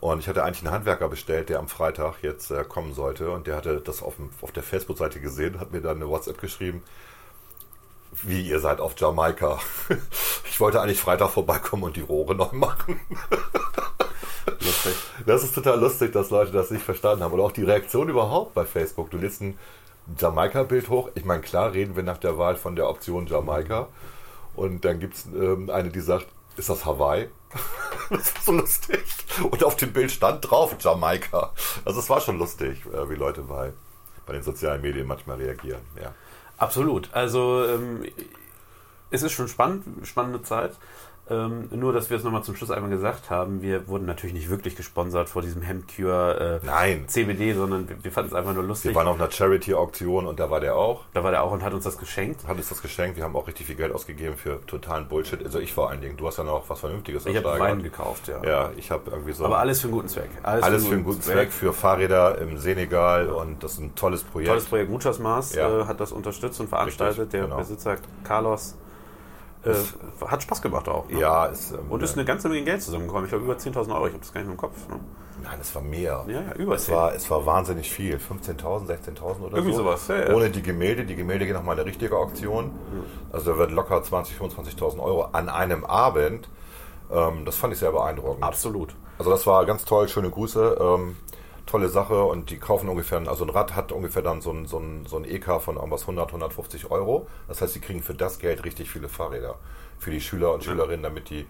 Und 0.00 0.18
ich 0.18 0.28
hatte 0.28 0.44
eigentlich 0.44 0.66
einen 0.66 0.74
Handwerker 0.74 1.08
bestellt, 1.08 1.48
der 1.48 1.60
am 1.60 1.68
Freitag 1.68 2.16
jetzt 2.20 2.50
äh, 2.50 2.64
kommen 2.64 2.92
sollte. 2.92 3.30
Und 3.30 3.46
der 3.46 3.56
hatte 3.56 3.80
das 3.80 4.02
auf, 4.02 4.16
dem, 4.16 4.28
auf 4.42 4.52
der 4.52 4.62
Facebook-Seite 4.62 5.18
gesehen, 5.18 5.60
hat 5.60 5.72
mir 5.72 5.80
dann 5.80 5.96
eine 5.96 6.10
WhatsApp 6.10 6.38
geschrieben, 6.38 6.82
wie 8.22 8.48
ihr 8.48 8.60
seid 8.60 8.80
auf 8.80 8.94
Jamaika. 8.96 9.58
Ich 10.50 10.60
wollte 10.60 10.80
eigentlich 10.80 11.00
Freitag 11.00 11.30
vorbeikommen 11.30 11.82
und 11.82 11.96
die 11.96 12.00
Rohre 12.00 12.36
neu 12.36 12.52
machen. 12.52 13.00
Lustig. 14.60 14.94
Das 15.26 15.42
ist 15.42 15.52
total 15.52 15.80
lustig, 15.80 16.12
dass 16.12 16.30
Leute 16.30 16.52
das 16.52 16.70
nicht 16.70 16.84
verstanden 16.84 17.24
haben. 17.24 17.32
Oder 17.32 17.42
auch 17.42 17.50
die 17.50 17.64
Reaktion 17.64 18.08
überhaupt 18.08 18.54
bei 18.54 18.64
Facebook. 18.64 19.10
Du 19.10 19.18
lädst 19.18 19.40
ein 19.40 19.58
Jamaika-Bild 20.18 20.88
hoch. 20.90 21.10
Ich 21.16 21.24
meine, 21.24 21.42
klar 21.42 21.72
reden 21.72 21.96
wir 21.96 22.04
nach 22.04 22.18
der 22.18 22.38
Wahl 22.38 22.54
von 22.54 22.76
der 22.76 22.88
Option 22.88 23.26
Jamaika. 23.26 23.88
Und 24.54 24.84
dann 24.84 25.00
gibt 25.00 25.14
es 25.14 25.26
ähm, 25.26 25.70
eine, 25.70 25.90
die 25.90 26.00
sagt, 26.00 26.26
ist 26.56 26.68
das 26.68 26.84
Hawaii? 26.84 27.28
das 28.10 28.34
war 28.34 28.42
so 28.42 28.52
lustig. 28.52 29.04
Und 29.42 29.64
auf 29.64 29.76
dem 29.76 29.92
Bild 29.92 30.12
stand 30.12 30.48
drauf 30.48 30.76
Jamaika. 30.78 31.52
Also 31.84 32.00
es 32.00 32.08
war 32.08 32.20
schon 32.20 32.38
lustig, 32.38 32.84
äh, 32.86 33.08
wie 33.10 33.16
Leute 33.16 33.42
bei, 33.42 33.72
bei 34.26 34.34
den 34.34 34.42
sozialen 34.42 34.82
Medien 34.82 35.06
manchmal 35.06 35.38
reagieren. 35.38 35.82
Ja. 36.00 36.14
Absolut. 36.56 37.12
Also 37.12 37.64
ähm, 37.66 38.04
es 39.10 39.22
ist 39.22 39.32
schon 39.32 39.48
spannend, 39.48 40.06
spannende 40.06 40.42
Zeit. 40.42 40.76
Ähm, 41.30 41.68
nur, 41.72 41.92
dass 41.94 42.10
wir 42.10 42.18
es 42.18 42.22
nochmal 42.24 42.42
zum 42.42 42.54
Schluss 42.54 42.70
einmal 42.70 42.90
gesagt 42.90 43.30
haben, 43.30 43.62
wir 43.62 43.88
wurden 43.88 44.04
natürlich 44.04 44.34
nicht 44.34 44.50
wirklich 44.50 44.76
gesponsert 44.76 45.30
vor 45.30 45.40
diesem 45.40 45.62
Hemdcure 45.62 46.60
äh, 46.62 46.66
Nein. 46.66 47.04
CBD, 47.08 47.54
sondern 47.54 47.88
wir, 47.88 47.96
wir 48.04 48.12
fanden 48.12 48.28
es 48.30 48.34
einfach 48.34 48.52
nur 48.52 48.62
lustig. 48.62 48.90
Wir 48.90 48.94
waren 48.96 49.06
auf 49.08 49.18
einer 49.18 49.30
Charity-Auktion 49.30 50.26
und 50.26 50.38
da 50.38 50.50
war 50.50 50.60
der 50.60 50.76
auch. 50.76 51.04
da 51.14 51.24
war 51.24 51.30
der 51.30 51.42
auch 51.42 51.52
und 51.52 51.62
hat 51.62 51.72
uns 51.72 51.84
das 51.84 51.96
geschenkt. 51.96 52.46
Hat 52.46 52.56
uns 52.58 52.68
das 52.68 52.82
geschenkt. 52.82 53.16
Wir 53.16 53.24
haben 53.24 53.34
auch 53.36 53.46
richtig 53.46 53.66
viel 53.66 53.74
Geld 53.76 53.94
ausgegeben 53.94 54.36
für 54.36 54.60
totalen 54.66 55.08
Bullshit. 55.08 55.42
Also 55.42 55.60
ich 55.60 55.72
vor 55.72 55.88
allen 55.90 56.02
Dingen. 56.02 56.16
Du 56.18 56.26
hast 56.26 56.36
ja 56.36 56.44
noch 56.44 56.68
was 56.68 56.80
Vernünftiges 56.80 57.24
Ich 57.24 57.36
habe. 57.36 57.58
Wein 57.58 57.82
gekauft, 57.82 58.28
ja. 58.28 58.42
Ja, 58.44 58.70
ich 58.76 58.90
habe 58.90 59.10
irgendwie 59.10 59.32
so 59.32 59.46
Aber 59.46 59.58
alles 59.58 59.80
für 59.80 59.86
einen 59.86 59.94
guten 59.96 60.08
Zweck. 60.08 60.28
alles 60.42 60.86
für 60.86 60.92
einen 60.94 61.04
guten 61.04 61.22
Zweck, 61.22 61.52
für 61.52 61.72
Fahrräder 61.72 62.36
im 62.38 62.58
Senegal 62.58 63.28
und 63.30 63.62
das 63.62 63.72
ist 63.74 63.78
ein 63.80 63.94
tolles 63.94 64.22
Projekt. 64.24 64.48
Tolles 64.50 64.64
Projekt. 64.66 64.90
Muchas 64.90 65.18
Maß 65.18 65.54
Ja. 65.54 65.80
äh, 65.80 65.84
hat 65.86 66.00
das 66.00 66.12
unterstützt 66.12 66.60
und 66.60 66.68
veranstaltet. 66.68 67.18
Richtig, 67.18 67.30
der 67.32 67.42
genau. 67.44 67.56
Besitzer 67.56 67.96
Carlos 68.24 68.76
äh, 69.66 70.26
hat 70.26 70.42
Spaß 70.42 70.62
gemacht 70.62 70.88
auch. 70.88 71.08
Ne? 71.08 71.20
Ja, 71.20 71.46
ist, 71.46 71.72
ähm, 71.72 71.90
Und 71.90 72.02
ist 72.02 72.14
eine 72.16 72.24
ganze 72.24 72.48
Menge 72.48 72.64
Geld 72.64 72.82
zusammengekommen. 72.82 73.24
Ich 73.24 73.30
glaube, 73.30 73.44
über 73.44 73.54
10.000 73.54 73.94
Euro. 73.94 74.06
Ich 74.06 74.12
habe 74.12 74.20
das 74.20 74.32
gar 74.32 74.40
nicht 74.40 74.46
mehr 74.48 74.54
im 74.54 74.56
Kopf. 74.56 74.88
Ne? 74.88 75.00
Nein, 75.42 75.58
es 75.60 75.74
war 75.74 75.82
mehr. 75.82 76.24
Ja, 76.26 76.40
ja, 76.40 76.52
über 76.56 76.74
es 76.76 76.86
10. 76.86 76.94
war, 76.94 77.14
es 77.14 77.30
war 77.30 77.44
wahnsinnig 77.44 77.90
viel. 77.90 78.16
15.000, 78.16 78.86
16.000 78.86 79.40
oder 79.40 79.56
Irgendwie 79.56 79.72
so. 79.72 79.82
sowas, 79.82 80.08
ja, 80.08 80.28
ja. 80.28 80.34
Ohne 80.34 80.50
die 80.50 80.62
Gemälde. 80.62 81.04
Die 81.04 81.16
Gemälde 81.16 81.44
gehen 81.46 81.54
nochmal 81.54 81.76
eine 81.76 81.84
richtige 81.84 82.16
Auktion. 82.16 82.70
Also 83.32 83.52
da 83.52 83.58
wird 83.58 83.72
locker 83.72 83.96
20.000, 83.98 84.38
25.000 84.78 85.00
Euro 85.02 85.24
an 85.32 85.48
einem 85.48 85.84
Abend. 85.84 86.48
Ähm, 87.12 87.44
das 87.44 87.56
fand 87.56 87.72
ich 87.72 87.78
sehr 87.78 87.92
beeindruckend. 87.92 88.42
Absolut. 88.42 88.94
Also 89.18 89.30
das 89.30 89.46
war 89.46 89.64
ganz 89.66 89.84
toll, 89.84 90.08
schöne 90.08 90.30
Grüße, 90.30 90.76
ähm, 90.80 91.16
tolle 91.66 91.88
Sache 91.88 92.24
und 92.24 92.50
die 92.50 92.58
kaufen 92.58 92.88
ungefähr, 92.88 93.26
also 93.26 93.44
ein 93.44 93.50
Rad 93.50 93.74
hat 93.74 93.92
ungefähr 93.92 94.22
dann 94.22 94.40
so 94.40 94.50
ein, 94.50 94.66
so 94.66 94.78
ein, 94.78 95.06
so 95.06 95.16
ein 95.16 95.24
EK 95.24 95.60
von 95.60 95.76
irgendwas 95.76 96.02
100, 96.02 96.28
150 96.28 96.90
Euro. 96.90 97.26
Das 97.48 97.60
heißt, 97.60 97.72
sie 97.72 97.80
kriegen 97.80 98.02
für 98.02 98.14
das 98.14 98.38
Geld 98.38 98.64
richtig 98.64 98.90
viele 98.90 99.08
Fahrräder 99.08 99.56
für 99.98 100.10
die 100.10 100.20
Schüler 100.20 100.52
und 100.52 100.64
Schülerinnen, 100.64 101.02
damit 101.02 101.30
die 101.30 101.46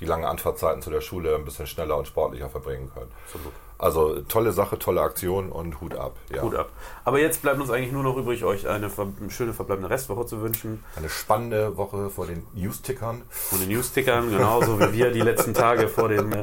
die 0.00 0.04
langen 0.04 0.24
Anfahrtzeiten 0.24 0.82
zu 0.82 0.90
der 0.90 1.00
Schule 1.00 1.34
ein 1.34 1.44
bisschen 1.44 1.66
schneller 1.66 1.96
und 1.96 2.06
sportlicher 2.06 2.50
verbringen 2.50 2.90
können. 2.92 3.10
Absolut. 3.24 3.52
Also 3.78 4.20
tolle 4.22 4.52
Sache, 4.52 4.78
tolle 4.78 5.02
Aktion 5.02 5.50
und 5.52 5.80
Hut 5.82 5.94
ab. 5.94 6.16
Ja. 6.34 6.40
Gut 6.40 6.54
ab. 6.54 6.70
Aber 7.04 7.18
jetzt 7.20 7.42
bleibt 7.42 7.60
uns 7.60 7.68
eigentlich 7.70 7.92
nur 7.92 8.02
noch 8.02 8.16
übrig, 8.16 8.42
euch 8.44 8.66
eine 8.66 8.88
ver 8.88 9.06
schöne 9.28 9.52
verbleibende 9.52 9.90
Restwoche 9.90 10.24
zu 10.26 10.40
wünschen. 10.40 10.82
Eine 10.96 11.10
spannende 11.10 11.76
Woche 11.76 12.08
vor 12.08 12.26
den 12.26 12.46
News-Tickern. 12.54 13.22
Von 13.28 13.60
den 13.60 13.68
News-Tickern, 13.68 14.30
genauso 14.30 14.80
wie 14.80 14.92
wir 14.94 15.10
die 15.10 15.20
letzten 15.20 15.52
Tage 15.52 15.88
vor 15.88 16.08
dem 16.08 16.32
äh, 16.32 16.42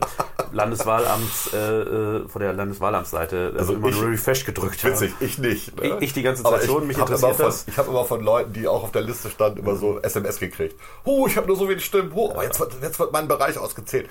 Landeswahlamts, 0.52 1.54
äh, 1.54 1.58
äh, 1.58 2.28
vor 2.28 2.40
der 2.40 2.54
Landeswahlamtsseite 2.54 3.54
äh, 3.56 3.60
Also 3.60 3.74
immer 3.74 3.88
ich- 3.90 4.00
nur 4.00 4.12
Refresh 4.12 4.46
gedrückt 4.46 4.84
haben. 4.84 4.92
Witzig, 4.92 5.14
ich 5.20 5.38
nicht. 5.40 5.76
ne? 5.76 5.88
Ich- 5.98 6.02
ich 6.04 6.14
die 6.14 6.22
ganze 6.22 6.44
Zeit 6.44 6.64
schon, 6.66 6.84
ich 6.84 6.88
mich 6.90 6.98
interessiert 7.00 7.36
von, 7.36 7.46
das. 7.46 7.68
Ich 7.68 7.78
habe 7.78 7.90
immer 7.90 8.06
von 8.06 8.22
Leuten, 8.22 8.54
die 8.54 8.68
auch 8.68 8.84
auf 8.84 8.92
der 8.92 9.02
Liste 9.02 9.30
standen, 9.30 9.60
immer 9.60 9.76
so 9.76 10.00
SMS 10.02 10.40
gekriegt. 10.40 10.80
Oh, 11.04 11.26
ich 11.28 11.36
habe 11.38 11.48
nur 11.48 11.56
so 11.56 11.68
wenig 11.68 11.84
Stimmen. 11.84 12.12
Oh, 12.14 12.30
aber 12.32 12.44
jetzt 12.44 12.60
wird, 12.60 12.76
jetzt 12.82 13.00
wird 13.00 13.12
mein 13.12 13.28
Bereich 13.28 13.58
ausgezählt. 13.58 14.10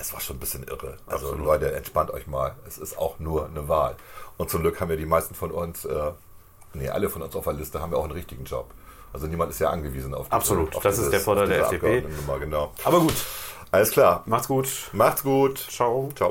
Es 0.00 0.14
war 0.14 0.20
schon 0.20 0.36
ein 0.36 0.40
bisschen 0.40 0.64
irre. 0.64 0.96
Also 1.06 1.26
Absolut. 1.26 1.46
Leute, 1.46 1.72
entspannt 1.74 2.10
euch 2.10 2.26
mal. 2.26 2.56
Es 2.66 2.78
ist 2.78 2.96
auch 2.96 3.18
nur 3.18 3.46
eine 3.46 3.68
Wahl. 3.68 3.96
Und 4.38 4.48
zum 4.50 4.62
Glück 4.62 4.80
haben 4.80 4.88
ja 4.90 4.96
die 4.96 5.04
meisten 5.06 5.34
von 5.34 5.50
uns, 5.50 5.84
äh, 5.84 6.12
nee, 6.72 6.88
alle 6.88 7.10
von 7.10 7.20
uns 7.20 7.36
auf 7.36 7.44
der 7.44 7.52
Liste 7.52 7.80
haben 7.82 7.92
ja 7.92 7.98
auch 7.98 8.04
einen 8.04 8.12
richtigen 8.12 8.44
Job. 8.44 8.70
Also 9.12 9.26
niemand 9.26 9.50
ist 9.50 9.58
ja 9.58 9.70
angewiesen 9.70 10.14
auf 10.14 10.26
diese, 10.26 10.36
Absolut. 10.36 10.74
Auf 10.74 10.82
Das 10.82 10.98
ist 10.98 11.12
der 11.12 11.20
Vorteil 11.20 11.48
der 11.48 11.62
FDP. 11.64 12.04
Genau. 12.38 12.72
Aber 12.84 13.00
gut, 13.00 13.14
Alles 13.70 13.90
klar. 13.90 14.22
macht's 14.26 14.48
gut. 14.48 14.68
Macht's 14.92 15.22
gut. 15.22 15.58
Ciao. 15.58 16.08
Ciao. 16.14 16.30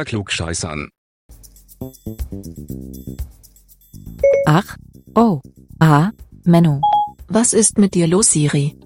Unter 0.00 0.04
Klugscheißern. 0.04 0.88
Ach, 4.46 4.76
oh, 5.14 5.40
ah, 5.78 6.10
Menno. 6.44 6.80
Was 7.28 7.52
ist 7.52 7.78
mit 7.78 7.94
dir 7.94 8.06
los, 8.06 8.32
Siri? 8.32 8.76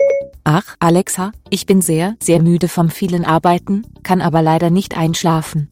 Ach, 0.44 0.76
Alexa, 0.80 1.32
ich 1.50 1.66
bin 1.66 1.80
sehr, 1.80 2.16
sehr 2.20 2.42
müde 2.42 2.68
vom 2.68 2.90
vielen 2.90 3.24
Arbeiten, 3.24 3.86
kann 4.02 4.20
aber 4.20 4.42
leider 4.42 4.70
nicht 4.70 4.96
einschlafen. 4.96 5.68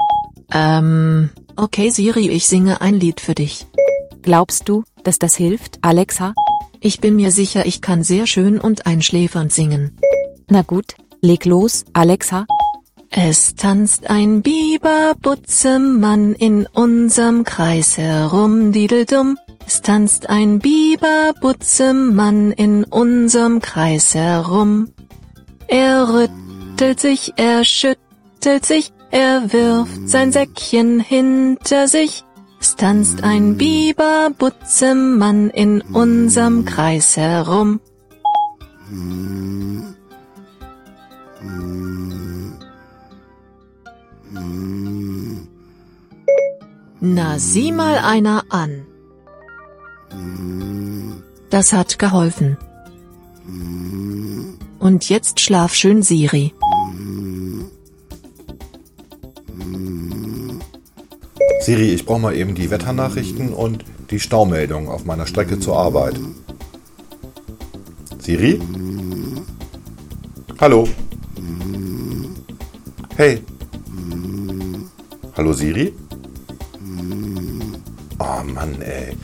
Ähm, 0.52 1.30
okay 1.56 1.90
Siri, 1.90 2.28
ich 2.28 2.46
singe 2.46 2.80
ein 2.80 2.94
Lied 2.94 3.20
für 3.20 3.34
dich. 3.34 3.66
Glaubst 4.22 4.68
du, 4.68 4.84
dass 5.02 5.18
das 5.18 5.34
hilft, 5.36 5.78
Alexa? 5.82 6.34
Ich 6.80 7.00
bin 7.00 7.16
mir 7.16 7.30
sicher, 7.30 7.66
ich 7.66 7.80
kann 7.80 8.02
sehr 8.02 8.26
schön 8.26 8.60
und 8.60 8.86
einschläfernd 8.86 9.52
singen. 9.52 9.98
Na 10.48 10.62
gut, 10.62 10.94
leg 11.20 11.44
los, 11.44 11.84
Alexa. 11.92 12.46
Es 13.14 13.54
tanzt 13.56 14.08
ein 14.08 14.40
Biberbutzemann 14.40 16.32
in 16.32 16.66
unserem 16.72 17.44
Kreis 17.44 17.98
herum, 17.98 18.72
dideldum. 18.72 19.36
Es 19.66 19.82
tanzt 19.82 20.30
ein 20.30 20.60
Biberbutzemann 20.60 22.52
in 22.52 22.84
unserem 22.84 23.60
Kreis 23.60 24.14
herum. 24.14 24.88
Er 25.66 26.08
rüttelt 26.08 27.00
sich, 27.00 27.34
er 27.36 27.64
schüttelt 27.64 28.64
sich, 28.64 28.94
er 29.10 29.52
wirft 29.52 30.08
sein 30.08 30.32
Säckchen 30.32 30.98
hinter 30.98 31.88
sich. 31.88 32.24
Es 32.58 32.76
tanzt 32.76 33.22
ein 33.22 33.58
Biberbutzemann 33.58 35.50
in 35.50 35.82
unserem 35.82 36.64
Kreis 36.64 37.18
herum. 37.18 37.78
Na, 47.00 47.38
sieh 47.38 47.72
mal 47.72 47.98
einer 47.98 48.44
an. 48.48 48.86
Das 51.50 51.72
hat 51.72 51.98
geholfen. 51.98 52.56
Und 54.78 55.08
jetzt 55.08 55.40
schlaf 55.40 55.74
schön, 55.74 56.02
Siri. 56.02 56.54
Siri, 61.60 61.94
ich 61.94 62.06
brauche 62.06 62.20
mal 62.20 62.34
eben 62.34 62.54
die 62.54 62.70
Wetternachrichten 62.70 63.52
und 63.52 63.84
die 64.10 64.18
Staumeldung 64.18 64.88
auf 64.88 65.04
meiner 65.04 65.26
Strecke 65.26 65.60
zur 65.60 65.76
Arbeit. 65.76 66.18
Siri? 68.18 68.60
Hallo? 70.60 70.88
Hey? 73.16 73.42
Hallo 75.34 75.54
Siri? 75.54 75.94
Oh 78.18 78.44
Mann, 78.44 78.82
ey. 78.82 79.16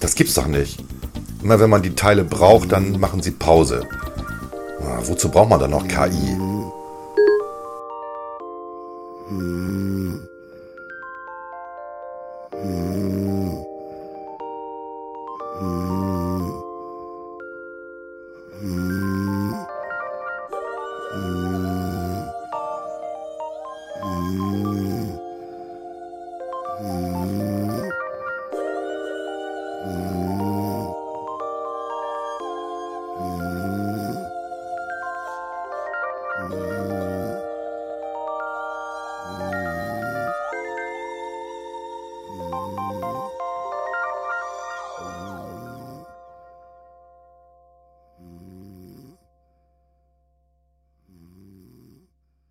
Das 0.00 0.14
gibt's 0.16 0.34
doch 0.34 0.48
nicht. 0.48 0.82
Immer 1.42 1.60
wenn 1.60 1.70
man 1.70 1.82
die 1.82 1.94
Teile 1.94 2.24
braucht, 2.24 2.72
dann 2.72 2.98
machen 2.98 3.22
sie 3.22 3.30
Pause. 3.30 3.86
Ah, 4.80 4.98
wozu 5.04 5.28
braucht 5.30 5.50
man 5.50 5.60
dann 5.60 5.70
noch 5.70 5.86
KI? 5.86 6.36